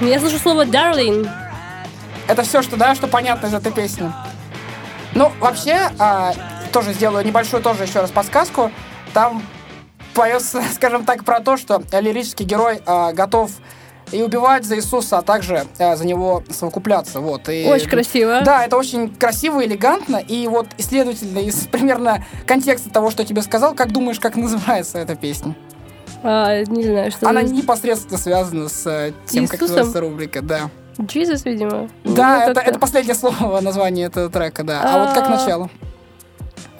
Я 0.00 0.18
слышу 0.18 0.38
слово 0.38 0.64
«darling». 0.64 1.30
Это 2.26 2.42
все, 2.42 2.62
что, 2.62 2.76
да, 2.76 2.96
что 2.96 3.06
понятно 3.06 3.46
из 3.46 3.54
этой 3.54 3.70
песни. 3.70 4.12
Ну, 5.14 5.30
вообще, 5.38 5.90
а, 6.00 6.32
тоже 6.72 6.92
сделаю 6.92 7.24
небольшую 7.24 7.62
тоже 7.62 7.84
еще 7.84 8.00
раз 8.00 8.10
подсказку. 8.10 8.72
Там 9.12 9.42
поется, 10.14 10.62
скажем 10.74 11.04
так, 11.04 11.24
про 11.24 11.40
то, 11.40 11.56
что 11.56 11.82
лирический 11.92 12.44
герой 12.44 12.80
а, 12.86 13.12
готов 13.12 13.50
и 14.10 14.22
убивать 14.22 14.64
за 14.66 14.76
Иисуса, 14.76 15.18
а 15.18 15.22
также 15.22 15.64
а, 15.78 15.96
за 15.96 16.06
него 16.06 16.42
совокупляться. 16.50 17.20
Вот. 17.20 17.48
И, 17.48 17.66
Очень 17.66 17.88
красиво. 17.88 18.42
Да, 18.44 18.64
это 18.64 18.76
очень 18.76 19.14
красиво, 19.14 19.64
элегантно. 19.64 20.16
И 20.16 20.46
вот, 20.48 20.66
исследовательно, 20.78 21.38
из 21.38 21.66
примерно 21.72 22.24
контекста 22.46 22.90
того, 22.90 23.10
что 23.10 23.22
я 23.22 23.28
тебе 23.28 23.42
сказал, 23.42 23.74
как 23.74 23.92
думаешь, 23.92 24.20
как 24.20 24.36
называется 24.36 24.98
эта 24.98 25.14
песня? 25.16 25.54
А, 26.22 26.62
не 26.64 26.84
знаю, 26.84 27.10
что 27.10 27.28
Она 27.28 27.42
за- 27.46 27.52
непосредственно 27.54 28.18
связана 28.18 28.68
с 28.68 28.86
э, 28.86 29.12
тем, 29.26 29.46
как 29.48 29.54
Иисусом? 29.56 29.76
называется 29.76 30.00
рубрика, 30.00 30.42
да. 30.42 30.70
Jesus, 30.98 31.40
видимо. 31.44 31.88
Да, 32.04 32.44
Ну, 32.44 32.50
это, 32.52 32.60
это 32.60 32.78
последнее 32.78 33.14
слово 33.14 33.60
название 33.60 34.06
этого 34.06 34.28
трека, 34.30 34.62
да. 34.62 34.82
А, 34.84 35.04
вот 35.06 35.14
как 35.14 35.26
А. 35.26 35.30
начало? 35.30 35.70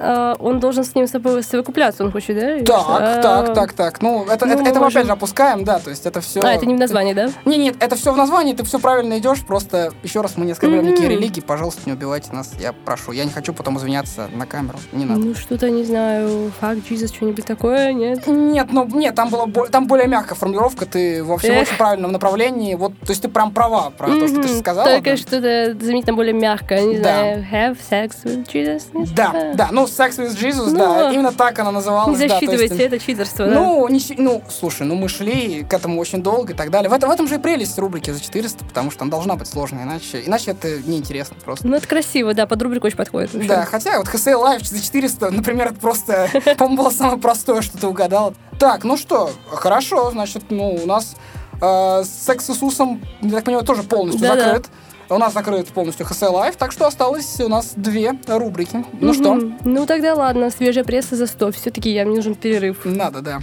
А, 0.03 0.35
он 0.39 0.59
должен 0.61 0.85
с 0.85 0.95
ним 0.95 1.07
совокупляться, 1.07 2.05
он 2.05 2.11
хочет, 2.11 2.37
да? 2.37 2.59
Так, 2.65 3.23
так, 3.23 3.55
так, 3.55 3.73
так. 3.73 4.03
Ну, 4.03 4.25
это, 4.29 4.47
Ну, 4.47 4.53
это, 4.53 4.69
это 4.71 4.81
мы 4.81 4.87
опять 4.87 5.07
же 5.07 5.13
опускаем, 5.13 5.65
да, 5.65 5.79
то 5.79 5.91
есть 5.91 6.07
это 6.07 6.21
все... 6.21 6.41
А, 6.43 6.53
это 6.53 6.67
не 6.67 6.75
в 6.75 6.79
названии, 6.79 7.13
да? 7.15 7.31
Не, 7.45 7.57
нет, 7.57 7.77
это 7.79 7.95
все 7.97 8.13
в 8.13 8.17
названии, 8.17 8.55
ты 8.55 8.65
все 8.65 8.79
правильно 8.79 9.19
идешь, 9.19 9.45
просто 9.45 9.93
еще 10.03 10.21
раз 10.21 10.37
мы 10.37 10.45
не 10.45 10.53
оскорбляем 10.53 10.87
никакие 10.87 11.09
религии, 11.09 11.41
пожалуйста, 11.41 11.83
не 11.87 11.93
убивайте 11.93 12.33
нас, 12.33 12.53
я 12.59 12.73
прошу. 12.73 13.13
Я 13.13 13.25
не 13.25 13.31
хочу 13.31 13.53
потом 13.53 13.79
извиняться 13.79 14.29
на 14.35 14.47
камеру, 14.47 14.79
не 14.93 15.05
надо. 15.05 15.21
Ну, 15.21 15.35
что-то, 15.35 15.71
не 15.71 15.85
знаю, 15.85 16.51
факт, 16.61 16.81
Jesus, 16.91 17.15
что-нибудь 17.15 17.45
такое, 17.47 17.93
нет? 17.93 18.27
Нет, 18.27 18.69
ну 18.73 18.85
нет, 18.87 19.15
там 19.15 19.29
было 19.31 19.47
там 19.69 19.87
более 19.87 20.09
мягкая 20.09 20.35
формулировка, 20.35 20.87
ты 20.87 21.23
во 21.23 21.39
всем 21.39 21.59
очень 21.59 21.77
правильном 21.77 22.13
направлении. 22.13 22.75
Вот, 22.75 22.93
то 23.01 23.11
есть 23.11 23.23
ты 23.23 23.29
прям 23.29 23.53
права 23.53 23.91
про 23.91 24.09
то, 24.09 24.27
что 24.29 24.43
ты 24.43 24.49
Мгм. 24.49 24.59
сказала. 24.59 24.89
Только 24.89 25.17
что-то 25.17 25.77
заметно 25.81 26.15
более 26.15 26.33
мягкое, 26.35 26.83
не 26.83 26.97
знаю, 26.99 27.47
have 27.53 27.77
sex 27.91 28.25
with 28.25 28.47
Jesus. 28.53 28.83
Да, 29.15 29.53
да, 29.55 29.69
ну 29.71 29.87
Sex 29.97 30.18
with 30.18 30.36
Jesus, 30.36 30.70
Ну, 30.70 30.78
да, 30.78 31.12
именно 31.12 31.32
так 31.32 31.59
она 31.59 31.70
Не 31.70 31.76
называлась. 31.76 32.18
да, 32.18 32.24
есть, 32.24 32.34
засчитывайте, 32.34 32.82
это 32.82 32.99
читерство, 32.99 33.47
да? 33.47 33.55
Ну, 33.55 33.88
не 33.88 34.01
ну, 34.18 34.43
слушай, 34.49 34.86
ну 34.86 34.95
мы 34.95 35.09
шли 35.09 35.64
к 35.64 35.72
этому 35.74 36.01
очень 36.01 36.22
долго 36.22 36.53
и 36.53 36.57
так 36.57 36.70
далее. 36.70 36.88
В 36.90 36.93
этом, 36.93 37.11
в 37.11 37.12
этом 37.12 37.28
же 37.28 37.36
и 37.36 37.38
прелесть 37.38 37.78
рубрики 37.78 38.11
за 38.11 38.20
400, 38.20 38.64
потому 38.64 38.90
что 38.90 39.01
там 39.01 39.11
должна 39.11 39.36
быть 39.36 39.49
сложная, 39.49 39.84
иначе, 39.84 40.22
иначе 40.24 40.53
это 40.53 40.68
неинтересно 40.82 41.36
просто. 41.45 41.66
Ну, 41.66 41.76
это 41.76 41.86
красиво, 41.86 42.34
да, 42.34 42.47
под 42.47 42.62
рубрику 42.62 42.86
очень 42.86 42.97
подходит. 42.97 43.32
вообще. 43.32 43.49
Да, 43.49 43.64
хотя 43.64 43.99
вот 43.99 44.07
HSA 44.09 44.34
Live 44.34 44.64
за 44.64 44.82
400, 44.82 45.30
например, 45.30 45.68
это 45.68 45.76
просто, 45.80 46.28
по-моему, 46.59 46.82
было 46.82 46.90
самое 46.90 47.18
простое, 47.18 47.62
что 47.62 47.78
ты 47.78 47.86
угадал. 47.86 48.34
Так, 48.59 48.84
ну 48.84 48.97
что, 48.97 49.30
хорошо, 49.51 50.11
значит, 50.11 50.45
ну, 50.51 50.74
у 50.82 50.86
нас 50.86 51.16
э, 51.61 52.05
секс 52.05 52.47
с 52.47 52.51
Иисусом, 52.51 53.03
я 53.20 53.30
так 53.32 53.45
понимаю, 53.45 53.64
тоже 53.64 53.82
полностью 53.82 54.22
Да-да. 54.22 54.45
закрыт. 54.45 54.66
У 55.13 55.19
нас 55.19 55.35
закрыт 55.35 55.69
полностью 55.69 56.07
HSA 56.07 56.33
Live, 56.33 56.57
так 56.57 56.73
что 56.73 56.87
осталось 56.87 57.39
у 57.41 57.49
нас 57.49 57.73
две 57.77 58.15
рубрики. 58.27 58.83
Ну 58.99 59.13
что. 59.13 59.39
Ну, 59.63 59.85
тогда 59.87 60.15
ладно, 60.15 60.51
свежая 60.51 60.85
пресса 60.85 61.17
за 61.17 61.27
100. 61.27 61.53
Все-таки 61.53 61.91
я, 61.93 62.07
мне 62.07 62.17
нужен 62.17 62.35
перерыв. 62.35 62.85
надо, 62.85 63.21
да. 63.21 63.41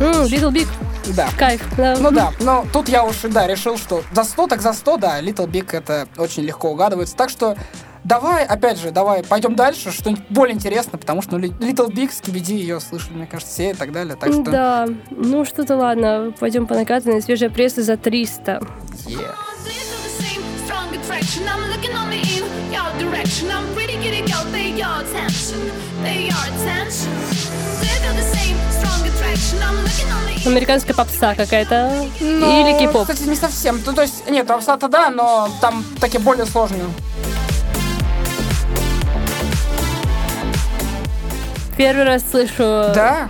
Little 0.00 0.52
Big, 0.52 0.68
Да. 1.16 1.28
кайф. 1.38 1.62
Да. 1.76 1.96
Ну 1.98 2.10
да, 2.10 2.32
но 2.40 2.64
тут 2.72 2.88
я 2.88 3.04
уж, 3.04 3.16
да, 3.22 3.46
решил, 3.46 3.76
что 3.78 4.02
за 4.12 4.24
100, 4.24 4.46
так 4.46 4.60
за 4.62 4.72
100, 4.72 4.96
да, 4.96 5.20
Little 5.20 5.48
Big 5.48 5.74
это 5.76 6.06
очень 6.16 6.42
легко 6.44 6.70
угадывается. 6.70 7.16
Так 7.16 7.30
что 7.30 7.56
давай, 8.08 8.44
опять 8.44 8.78
же, 8.78 8.90
давай 8.90 9.22
пойдем 9.22 9.54
дальше, 9.54 9.92
что-нибудь 9.92 10.24
более 10.30 10.54
интересное, 10.54 10.98
потому 10.98 11.22
что 11.22 11.36
ну, 11.36 11.46
Little 11.46 11.88
Big, 11.88 12.10
Скибиди 12.12 12.54
ее 12.54 12.80
слышали, 12.80 13.14
мне 13.14 13.26
кажется, 13.26 13.52
все 13.52 13.70
и 13.70 13.74
так 13.74 13.92
далее. 13.92 14.16
Так 14.16 14.32
что, 14.32 14.42
Да, 14.42 14.88
ну 15.10 15.44
что-то 15.44 15.76
ладно, 15.76 16.32
пойдем 16.38 16.66
по 16.66 16.74
накатанной. 16.74 17.22
Свежая 17.22 17.50
пресса 17.50 17.82
за 17.82 17.96
300. 17.96 18.60
yeah. 19.06 19.34
Attraction? 21.18 21.48
I'm 21.48 21.70
looking 21.70 21.94
only 21.96 22.20
in 22.20 22.44
your 22.72 22.88
direction. 22.98 23.50
I'm 23.50 23.66
pretty 23.74 23.94
kitty 24.02 24.22
girl, 24.30 24.44
pay 24.52 24.70
your 24.70 25.00
attention, 25.02 25.60
pay 26.02 26.28
your 26.28 26.42
attention. 26.48 27.12
Американская 30.46 30.94
попса 30.94 31.34
какая-то. 31.34 32.06
Ну, 32.20 32.60
Или 32.60 32.78
кей-поп. 32.78 33.02
Кстати, 33.02 33.28
не 33.28 33.36
совсем. 33.36 33.80
Ну, 33.84 33.92
то 33.92 34.02
есть, 34.02 34.28
нет, 34.30 34.46
попса-то 34.46 34.88
да, 34.88 35.10
но 35.10 35.48
там 35.60 35.84
такие 36.00 36.20
более 36.20 36.46
сложные. 36.46 36.84
Первый 41.78 42.04
раз 42.04 42.24
слышу. 42.28 42.58
Да. 42.58 43.28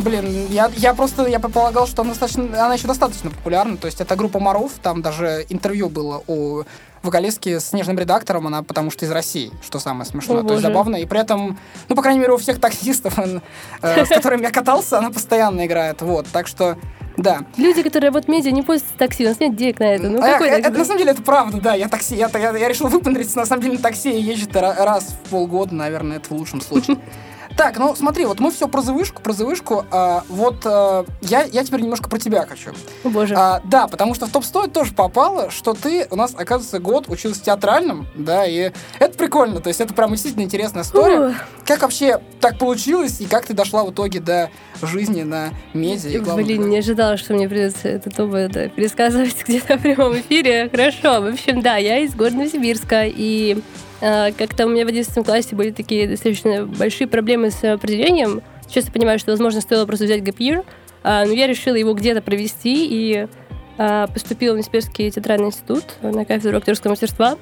Блин, 0.00 0.48
я, 0.50 0.68
я 0.76 0.92
просто, 0.94 1.26
я 1.26 1.38
предполагал, 1.38 1.86
что 1.86 2.02
она, 2.02 2.10
достаточно, 2.10 2.42
она 2.64 2.74
еще 2.74 2.88
достаточно 2.88 3.30
популярна. 3.30 3.76
То 3.76 3.86
есть 3.86 4.00
это 4.00 4.16
группа 4.16 4.40
Маров, 4.40 4.72
там 4.82 5.00
даже 5.00 5.46
интервью 5.48 5.88
было 5.88 6.20
у 6.26 6.64
вокалистки 7.04 7.58
с 7.60 7.72
нежным 7.72 7.96
редактором, 7.96 8.48
она 8.48 8.64
потому 8.64 8.90
что 8.90 9.04
из 9.04 9.12
России, 9.12 9.52
что 9.64 9.78
самое 9.78 10.06
смешное. 10.06 10.40
О, 10.40 10.42
То 10.42 10.54
есть 10.54 10.62
забавно. 10.64 10.96
И 10.96 11.06
при 11.06 11.20
этом, 11.20 11.56
ну, 11.88 11.94
по 11.94 12.02
крайней 12.02 12.18
мере, 12.18 12.32
у 12.32 12.36
всех 12.36 12.60
таксистов, 12.60 13.16
э, 13.82 14.04
с 14.04 14.08
которыми 14.08 14.42
я 14.42 14.50
катался, 14.50 14.98
она 14.98 15.10
постоянно 15.10 15.64
играет. 15.64 16.02
Вот, 16.02 16.26
так 16.32 16.48
что, 16.48 16.76
да. 17.16 17.42
Люди, 17.56 17.82
которые 17.82 18.08
работают 18.08 18.26
в 18.26 18.32
медиа, 18.32 18.50
не 18.50 18.62
пользуются 18.62 18.98
такси, 18.98 19.24
у 19.24 19.28
нас 19.28 19.38
нет 19.38 19.54
денег 19.54 19.78
на 19.78 19.84
это. 19.94 20.08
Ну, 20.08 20.18
А, 20.18 20.32
какой 20.32 20.48
э, 20.48 20.50
такси? 20.56 20.68
это, 20.68 20.78
на 20.78 20.84
самом 20.84 20.98
деле 20.98 21.10
это 21.12 21.22
правда, 21.22 21.60
да. 21.60 21.74
Я 21.74 21.88
такси, 21.88 22.16
я, 22.16 22.28
я, 22.34 22.56
я 22.56 22.68
решил 22.68 22.88
выпендриться, 22.88 23.38
на 23.38 23.46
самом 23.46 23.62
деле 23.62 23.74
на 23.74 23.82
такси 23.82 24.10
ра- 24.10 24.84
раз 24.84 25.14
в 25.24 25.30
полгода, 25.30 25.72
наверное, 25.72 26.16
это 26.16 26.30
в 26.30 26.32
лучшем 26.32 26.60
случае. 26.60 26.98
Так, 27.56 27.78
ну 27.78 27.94
смотри, 27.94 28.26
вот 28.26 28.40
мы 28.40 28.50
все 28.50 28.68
про 28.68 28.82
завышку, 28.82 29.22
про 29.22 29.32
завышку. 29.32 29.84
а, 29.90 30.24
вот 30.28 30.62
а, 30.64 31.04
я, 31.20 31.42
я 31.44 31.64
теперь 31.64 31.80
немножко 31.80 32.08
про 32.08 32.18
тебя 32.18 32.46
хочу. 32.46 32.72
О, 33.04 33.08
боже. 33.08 33.34
А, 33.36 33.60
да, 33.64 33.86
потому 33.86 34.14
что 34.14 34.26
в 34.26 34.30
топ-100 34.30 34.70
тоже 34.70 34.92
попало, 34.92 35.50
что 35.50 35.74
ты 35.74 36.06
у 36.10 36.16
нас, 36.16 36.34
оказывается, 36.36 36.80
год 36.80 37.08
учился 37.08 37.42
театральным, 37.42 38.06
да, 38.14 38.44
и 38.44 38.72
это 38.98 39.16
прикольно, 39.16 39.60
то 39.60 39.68
есть 39.68 39.80
это 39.80 39.94
прям 39.94 40.10
действительно 40.10 40.42
интересная 40.42 40.82
история. 40.82 41.28
Ух. 41.28 41.34
Как 41.64 41.82
вообще 41.82 42.20
так 42.40 42.58
получилось, 42.58 43.20
и 43.20 43.26
как 43.26 43.46
ты 43.46 43.54
дошла 43.54 43.84
в 43.84 43.92
итоге 43.92 44.20
до 44.20 44.50
жизни 44.82 45.22
на 45.22 45.50
медиа? 45.72 46.10
и 46.10 46.18
главное, 46.18 46.44
Блин, 46.44 46.68
не 46.68 46.78
ожидала, 46.78 47.16
что 47.16 47.34
мне 47.34 47.48
придется 47.48 47.88
это 47.88 48.24
оба 48.24 48.48
да, 48.48 48.68
пересказывать 48.68 49.36
где-то 49.46 49.78
в 49.78 49.82
прямом 49.82 50.18
эфире. 50.18 50.68
Хорошо. 50.70 51.20
В 51.20 51.32
общем, 51.32 51.62
да, 51.62 51.76
я 51.76 51.98
из 51.98 52.14
города 52.14 52.36
Новосибирска, 52.36 53.04
и 53.06 53.62
как-то 54.00 54.66
у 54.66 54.68
меня 54.68 54.84
в 54.84 54.88
11 54.88 55.24
классе 55.24 55.54
были 55.54 55.70
такие 55.70 56.08
достаточно 56.08 56.66
большие 56.66 57.06
проблемы 57.06 57.50
с 57.50 57.64
определением. 57.64 58.42
Сейчас 58.68 58.86
я 58.86 58.92
понимаю, 58.92 59.18
что, 59.18 59.30
возможно, 59.30 59.60
стоило 59.60 59.86
просто 59.86 60.04
взять 60.04 60.22
а, 61.04 61.26
но 61.26 61.32
я 61.32 61.46
решила 61.46 61.76
его 61.76 61.92
где-то 61.92 62.22
провести, 62.22 62.86
и 62.88 63.28
а, 63.76 64.06
поступила 64.06 64.54
в 64.54 64.56
Новосибирский 64.56 65.10
театральный 65.10 65.48
институт 65.48 65.84
на 66.00 66.24
кафедру 66.24 66.56
актерского 66.56 66.92
мастерства. 66.92 67.36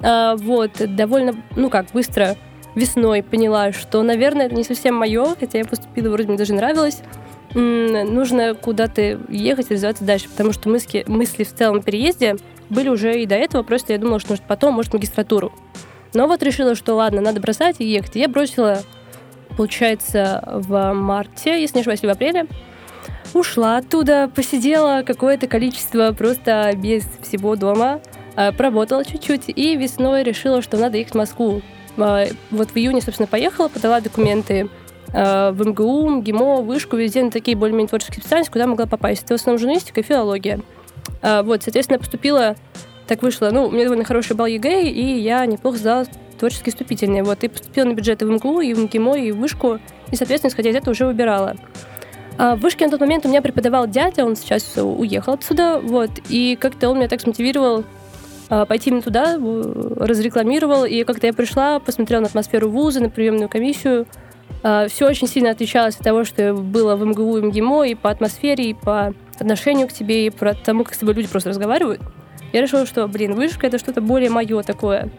А, 0.00 0.36
вот, 0.36 0.72
довольно, 0.78 1.34
ну 1.54 1.68
как, 1.68 1.86
быстро 1.92 2.36
весной 2.74 3.22
поняла, 3.22 3.72
что, 3.72 4.02
наверное, 4.02 4.46
это 4.46 4.54
не 4.54 4.64
совсем 4.64 4.94
мое, 4.94 5.36
хотя 5.38 5.58
я 5.58 5.64
поступила, 5.64 6.08
вроде 6.08 6.28
мне 6.28 6.38
даже 6.38 6.54
нравилось. 6.54 7.02
Нужно 7.52 8.54
куда-то 8.54 9.20
ехать 9.28 9.70
и 9.70 9.74
развиваться 9.74 10.04
дальше, 10.04 10.28
потому 10.28 10.52
что 10.52 10.68
мысли, 10.68 11.04
мысли 11.06 11.44
в 11.44 11.54
целом 11.54 11.82
переезде 11.82 12.36
были 12.70 12.88
уже 12.88 13.20
и 13.20 13.26
до 13.26 13.34
этого, 13.34 13.62
просто 13.62 13.92
я 13.92 13.98
думала, 13.98 14.20
что 14.20 14.30
может 14.30 14.44
потом, 14.44 14.74
может 14.74 14.92
магистратуру. 14.92 15.52
Но 16.14 16.26
вот 16.26 16.42
решила, 16.42 16.74
что 16.74 16.94
ладно, 16.94 17.20
надо 17.20 17.40
бросать 17.40 17.76
и 17.80 17.84
ехать. 17.84 18.14
Я 18.14 18.28
бросила, 18.28 18.82
получается, 19.56 20.42
в 20.46 20.92
марте, 20.92 21.60
если 21.60 21.76
не 21.76 21.80
ошибаюсь, 21.80 22.02
в 22.02 22.08
апреле. 22.08 22.46
Ушла 23.34 23.78
оттуда, 23.78 24.30
посидела 24.32 25.02
какое-то 25.04 25.48
количество 25.48 26.12
просто 26.12 26.70
без 26.76 27.04
всего 27.22 27.56
дома, 27.56 28.00
а, 28.36 28.52
поработала 28.52 29.04
чуть-чуть 29.04 29.48
и 29.48 29.76
весной 29.76 30.22
решила, 30.22 30.62
что 30.62 30.76
надо 30.76 30.98
ехать 30.98 31.14
в 31.14 31.18
Москву. 31.18 31.60
А, 31.96 32.26
Вот 32.52 32.70
в 32.70 32.76
июне, 32.76 33.00
собственно, 33.00 33.26
поехала, 33.26 33.68
подала 33.68 34.00
документы 34.00 34.68
а, 35.12 35.50
в 35.50 35.66
МГУ, 35.66 36.08
МГИМО, 36.10 36.62
Вышку, 36.62 36.96
везде 36.96 37.24
на 37.24 37.32
такие 37.32 37.56
более-менее 37.56 37.88
творческие 37.88 38.20
специальности, 38.20 38.52
куда 38.52 38.68
могла 38.68 38.86
попасть. 38.86 39.24
Это 39.24 39.34
в 39.34 39.40
основном 39.40 39.58
журналистика 39.58 40.00
и 40.00 40.04
филология. 40.04 40.60
А, 41.24 41.42
Вот, 41.42 41.62
соответственно, 41.62 41.98
поступила, 41.98 42.54
так 43.06 43.22
вышло, 43.22 43.48
ну, 43.50 43.64
у 43.66 43.70
меня 43.70 43.84
довольно 43.84 44.04
хороший 44.04 44.36
балл 44.36 44.46
ЕГЭ, 44.46 44.82
и 44.82 45.18
я 45.20 45.46
неплохо 45.46 45.78
сдала 45.78 46.04
творческие 46.38 46.72
вступительные. 46.72 47.22
Вот, 47.22 47.42
и 47.42 47.48
поступила 47.48 47.86
на 47.86 47.94
бюджеты 47.94 48.26
в 48.26 48.30
МГУ, 48.30 48.60
и 48.60 48.74
в 48.74 48.78
МГИМО, 48.80 49.16
и 49.16 49.32
в 49.32 49.38
Вышку, 49.38 49.78
и, 50.12 50.16
соответственно, 50.16 50.50
исходя 50.50 50.70
из 50.70 50.76
этого 50.76 50.92
уже 50.92 51.06
выбирала. 51.06 51.56
А 52.36 52.56
в 52.56 52.60
Вышке 52.60 52.84
на 52.84 52.90
тот 52.90 53.00
момент 53.00 53.24
у 53.24 53.30
меня 53.30 53.40
преподавал 53.40 53.86
дядя, 53.86 54.26
он 54.26 54.36
сейчас 54.36 54.74
уехал 54.76 55.34
отсюда, 55.34 55.80
вот, 55.80 56.10
и 56.28 56.58
как-то 56.60 56.90
он 56.90 56.98
меня 56.98 57.08
так 57.08 57.22
смотивировал 57.22 57.84
а, 58.50 58.66
пойти 58.66 58.90
именно 58.90 59.02
туда, 59.02 59.38
разрекламировал, 59.96 60.84
и 60.84 61.04
как-то 61.04 61.26
я 61.26 61.32
пришла, 61.32 61.78
посмотрела 61.78 62.20
на 62.20 62.26
атмосферу 62.26 62.68
вуза, 62.68 63.00
на 63.00 63.08
приемную 63.08 63.48
комиссию, 63.48 64.06
все 64.88 65.06
очень 65.06 65.28
сильно 65.28 65.50
отличалось 65.50 65.96
от 65.96 66.02
того, 66.02 66.24
что 66.24 66.54
было 66.54 66.96
в 66.96 67.04
МГУ 67.04 67.36
и 67.38 67.42
МГИМО, 67.42 67.84
и 67.84 67.94
по 67.94 68.10
атмосфере, 68.10 68.70
и 68.70 68.74
по 68.74 69.14
отношению 69.40 69.88
к 69.88 69.92
тебе, 69.92 70.26
и 70.26 70.30
по 70.30 70.54
тому, 70.54 70.84
как 70.84 70.94
с 70.94 70.98
тобой 70.98 71.14
люди 71.14 71.28
просто 71.28 71.50
разговаривают. 71.50 72.00
Я 72.52 72.60
решила, 72.62 72.86
что, 72.86 73.06
блин, 73.08 73.34
вышка— 73.34 73.66
это 73.68 73.78
что-то 73.78 74.00
более 74.00 74.30
мое 74.30 74.62
такое. 74.62 75.10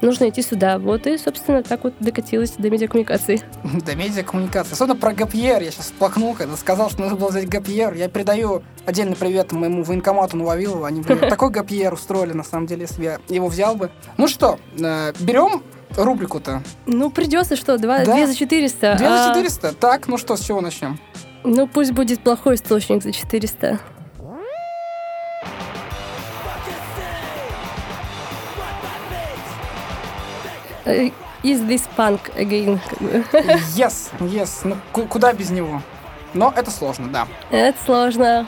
Нужно 0.00 0.28
идти 0.28 0.42
сюда. 0.42 0.78
Вот 0.78 1.06
и, 1.06 1.16
собственно, 1.16 1.62
так 1.62 1.84
вот 1.84 1.94
докатилась 1.98 2.52
до 2.58 2.68
медиакоммуникации. 2.68 3.40
До 3.86 3.94
медиакоммуникации. 3.94 4.74
Особенно 4.74 4.96
про 4.96 5.12
ГПР. 5.12 5.62
Я 5.62 5.70
сейчас 5.70 5.86
всплакнул, 5.86 6.34
когда 6.34 6.56
сказал, 6.56 6.90
что 6.90 7.00
нужно 7.00 7.16
было 7.16 7.28
взять 7.30 7.48
ГПР. 7.48 7.94
Я 7.94 8.08
передаю 8.08 8.62
отдельный 8.84 9.16
привет 9.16 9.52
моему 9.52 9.82
военкомату 9.82 10.36
на 10.36 10.44
Вавилову. 10.44 10.84
Они 10.84 11.00
мне 11.00 11.16
такой 11.28 11.50
ГПР 11.50 11.94
устроили, 11.94 12.32
на 12.32 12.44
самом 12.44 12.66
деле, 12.66 12.82
если 12.82 12.96
бы 12.98 13.04
я 13.04 13.18
его 13.28 13.48
взял 13.48 13.76
бы. 13.76 13.90
Ну 14.18 14.28
что, 14.28 14.58
э, 14.78 15.12
берем 15.20 15.62
рубрику-то. 15.96 16.62
Ну, 16.86 17.10
придется 17.10 17.56
что, 17.56 17.78
два, 17.78 18.04
Да. 18.04 18.14
две 18.14 18.26
за 18.26 18.34
400. 18.34 18.96
Две 18.96 19.08
за 19.08 19.30
а, 19.30 19.34
400. 19.34 19.72
Так, 19.74 20.08
ну 20.08 20.18
что, 20.18 20.36
с 20.36 20.40
чего 20.40 20.60
начнем? 20.60 20.98
Ну, 21.44 21.66
пусть 21.66 21.92
будет 21.92 22.20
плохой 22.20 22.54
источник 22.56 23.02
за 23.02 23.12
400. 23.12 23.78
Э, 30.84 31.10
Is 31.42 31.60
this 31.66 31.86
punk 31.96 32.20
again? 32.36 32.80
Yes, 33.76 34.10
yes. 34.20 34.64
Ну, 34.64 34.76
ку- 34.92 35.06
куда 35.06 35.32
без 35.32 35.50
него? 35.50 35.82
Но 36.32 36.52
это 36.56 36.70
сложно, 36.70 37.08
да. 37.08 37.26
Это 37.50 37.76
сложно. 37.84 38.46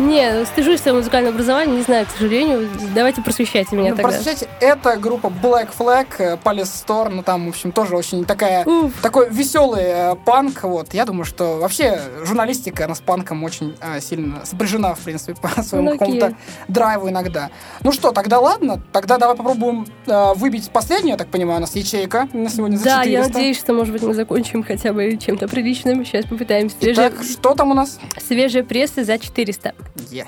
Не, 0.00 0.32
ну, 0.32 0.44
стыжусь 0.46 0.80
своего 0.80 0.98
музыкального 0.98 1.34
образования, 1.34 1.76
не 1.76 1.82
знаю, 1.82 2.06
к 2.06 2.10
сожалению. 2.10 2.68
Давайте 2.94 3.20
просвещайте 3.20 3.76
меня 3.76 3.90
Ну, 3.90 3.96
тогда. 3.96 4.08
просвещайте, 4.10 4.48
это 4.60 4.96
группа 4.96 5.26
Black 5.26 5.68
Flag, 5.78 6.06
э, 6.18 6.36
Palace 6.42 6.62
Store, 6.86 7.10
ну 7.10 7.22
там, 7.22 7.46
в 7.46 7.48
общем, 7.50 7.70
тоже 7.70 7.96
очень 7.96 8.24
такая, 8.24 8.64
Уф. 8.64 8.92
такой 9.02 9.28
веселый 9.28 9.82
э, 9.84 10.14
панк, 10.24 10.62
вот. 10.62 10.94
Я 10.94 11.04
думаю, 11.04 11.24
что 11.26 11.58
вообще 11.58 12.00
журналистика, 12.24 12.86
она 12.86 12.94
с 12.94 13.00
панком 13.00 13.44
очень 13.44 13.76
э, 13.80 14.00
сильно 14.00 14.44
сопряжена, 14.46 14.94
в 14.94 15.00
принципе, 15.00 15.34
по 15.40 15.48
своему 15.62 15.90
Ну, 15.90 15.98
какому-то 15.98 16.34
драйву 16.68 17.10
иногда. 17.10 17.50
Ну 17.82 17.92
что, 17.92 18.12
тогда 18.12 18.38
ладно, 18.40 18.80
тогда 18.92 19.18
давай 19.18 19.36
попробуем 19.36 19.86
э, 20.06 20.32
выбить 20.34 20.70
последнюю, 20.70 21.10
я 21.12 21.16
так 21.18 21.28
понимаю, 21.28 21.58
у 21.58 21.60
нас 21.60 21.76
ячейка 21.76 22.26
на 22.32 22.48
сегодня 22.48 22.78
за 22.78 22.84
Да, 22.84 23.02
я 23.02 23.18
400. 23.24 23.32
надеюсь, 23.34 23.58
что, 23.58 23.74
может 23.74 23.92
быть, 23.92 24.02
мы 24.02 24.14
закончим 24.14 24.62
хотя 24.62 24.94
бы 24.94 25.18
чем-то 25.18 25.46
приличным. 25.46 26.06
Сейчас 26.06 26.24
попытаемся. 26.24 26.76
Свежая, 26.80 27.10
Так, 27.10 27.22
что 27.22 27.54
там 27.54 27.70
у 27.70 27.74
нас? 27.74 27.98
свежая 28.26 28.62
пресса 28.64 29.04
за 29.04 29.18
400. 29.18 29.74
Right. 29.96 30.26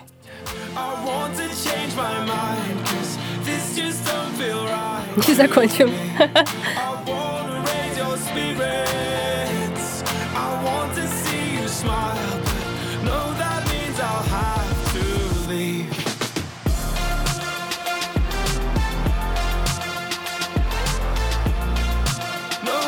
И 5.28 5.34
закончим. 5.34 5.92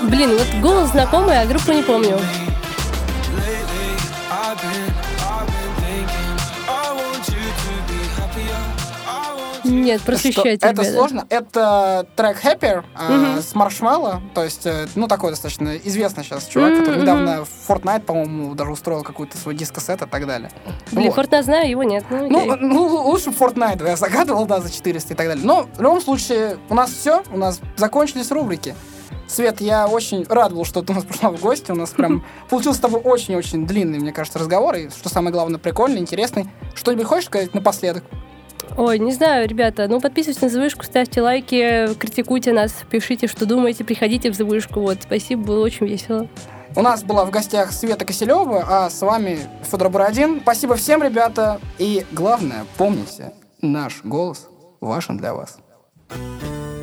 Блин, 0.02 0.36
вот 0.36 0.46
голос 0.60 0.90
знакомый, 0.90 1.40
а 1.40 1.46
группу 1.46 1.72
не 1.72 1.82
помню. 1.82 2.18
Нет, 9.84 10.00
Что, 10.00 10.06
просвещайте, 10.12 10.66
это 10.66 10.82
ребята. 10.82 10.92
сложно. 10.92 11.26
Это 11.28 12.06
трек 12.16 12.42
Happier 12.42 12.84
э, 12.98 13.40
с 13.40 13.54
Маршмелло. 13.54 14.22
То 14.34 14.42
есть, 14.42 14.66
э, 14.66 14.86
ну, 14.94 15.06
такой 15.06 15.30
достаточно 15.30 15.76
известный 15.76 16.24
сейчас 16.24 16.46
чувак, 16.46 16.78
который 16.78 17.02
недавно 17.02 17.44
в 17.44 17.70
Fortnite, 17.70 18.00
по-моему, 18.02 18.54
даже 18.54 18.70
устроил 18.72 19.02
какой-то 19.02 19.36
свой 19.38 19.54
диско-сет 19.54 20.02
и 20.02 20.06
так 20.06 20.26
далее. 20.26 20.50
Блин, 20.92 21.06
Вот. 21.08 21.14
Фортнайт 21.16 21.44
знаю, 21.44 21.68
его 21.70 21.82
нет. 21.82 22.04
Ну, 22.10 22.28
Ну, 22.28 22.52
окей. 22.52 22.66
ну, 22.66 22.86
лучше 22.86 23.30
Fortnite, 23.30 23.86
я 23.86 23.96
загадывал, 23.96 24.46
да, 24.46 24.60
за 24.60 24.70
400 24.72 25.12
и 25.12 25.16
так 25.16 25.26
далее. 25.28 25.44
Но 25.44 25.68
в 25.76 25.80
любом 25.80 26.00
случае, 26.00 26.58
у 26.68 26.74
нас 26.74 26.90
все, 26.90 27.22
у 27.32 27.36
нас 27.36 27.60
закончились 27.76 28.30
рубрики. 28.30 28.74
Свет, 29.26 29.60
я 29.62 29.86
очень 29.86 30.24
рад 30.28 30.52
был, 30.52 30.64
что 30.64 30.82
ты 30.82 30.92
у 30.92 30.96
нас 30.96 31.04
пришла 31.04 31.30
в 31.30 31.40
гости. 31.40 31.70
У 31.70 31.74
нас 31.74 31.90
прям 31.90 32.24
получился 32.50 32.78
с 32.78 32.82
тобой 32.82 33.00
очень-очень 33.00 33.66
длинный, 33.66 33.98
мне 33.98 34.12
кажется, 34.12 34.38
разговор. 34.38 34.74
И, 34.76 34.90
что 34.90 35.08
самое 35.08 35.32
главное, 35.32 35.58
прикольный, 35.58 35.98
интересный. 35.98 36.48
Что-нибудь 36.74 37.06
хочешь 37.06 37.26
сказать 37.26 37.54
напоследок? 37.54 38.04
Ой, 38.76 38.98
не 38.98 39.12
знаю, 39.12 39.48
ребята, 39.48 39.86
ну 39.88 40.00
подписывайтесь 40.00 40.42
на 40.42 40.48
«Завышку», 40.48 40.84
ставьте 40.84 41.20
лайки, 41.20 41.94
критикуйте 41.94 42.52
нас, 42.52 42.72
пишите, 42.90 43.26
что 43.26 43.46
думаете, 43.46 43.84
приходите 43.84 44.30
в 44.30 44.34
«Завышку». 44.34 44.80
Вот, 44.80 44.98
спасибо, 45.02 45.42
было 45.44 45.64
очень 45.64 45.86
весело. 45.86 46.28
У 46.76 46.82
нас 46.82 47.04
была 47.04 47.24
в 47.24 47.30
гостях 47.30 47.70
Света 47.70 48.04
Киселева, 48.04 48.64
а 48.66 48.90
с 48.90 49.00
вами 49.00 49.38
Федор 49.62 49.90
Бородин. 49.90 50.40
Спасибо 50.40 50.74
всем, 50.74 51.04
ребята. 51.04 51.60
И 51.78 52.04
главное, 52.10 52.64
помните, 52.76 53.32
наш 53.62 54.02
голос 54.02 54.48
важен 54.80 55.16
для 55.16 55.34
вас. 55.34 55.58
you 56.10 56.73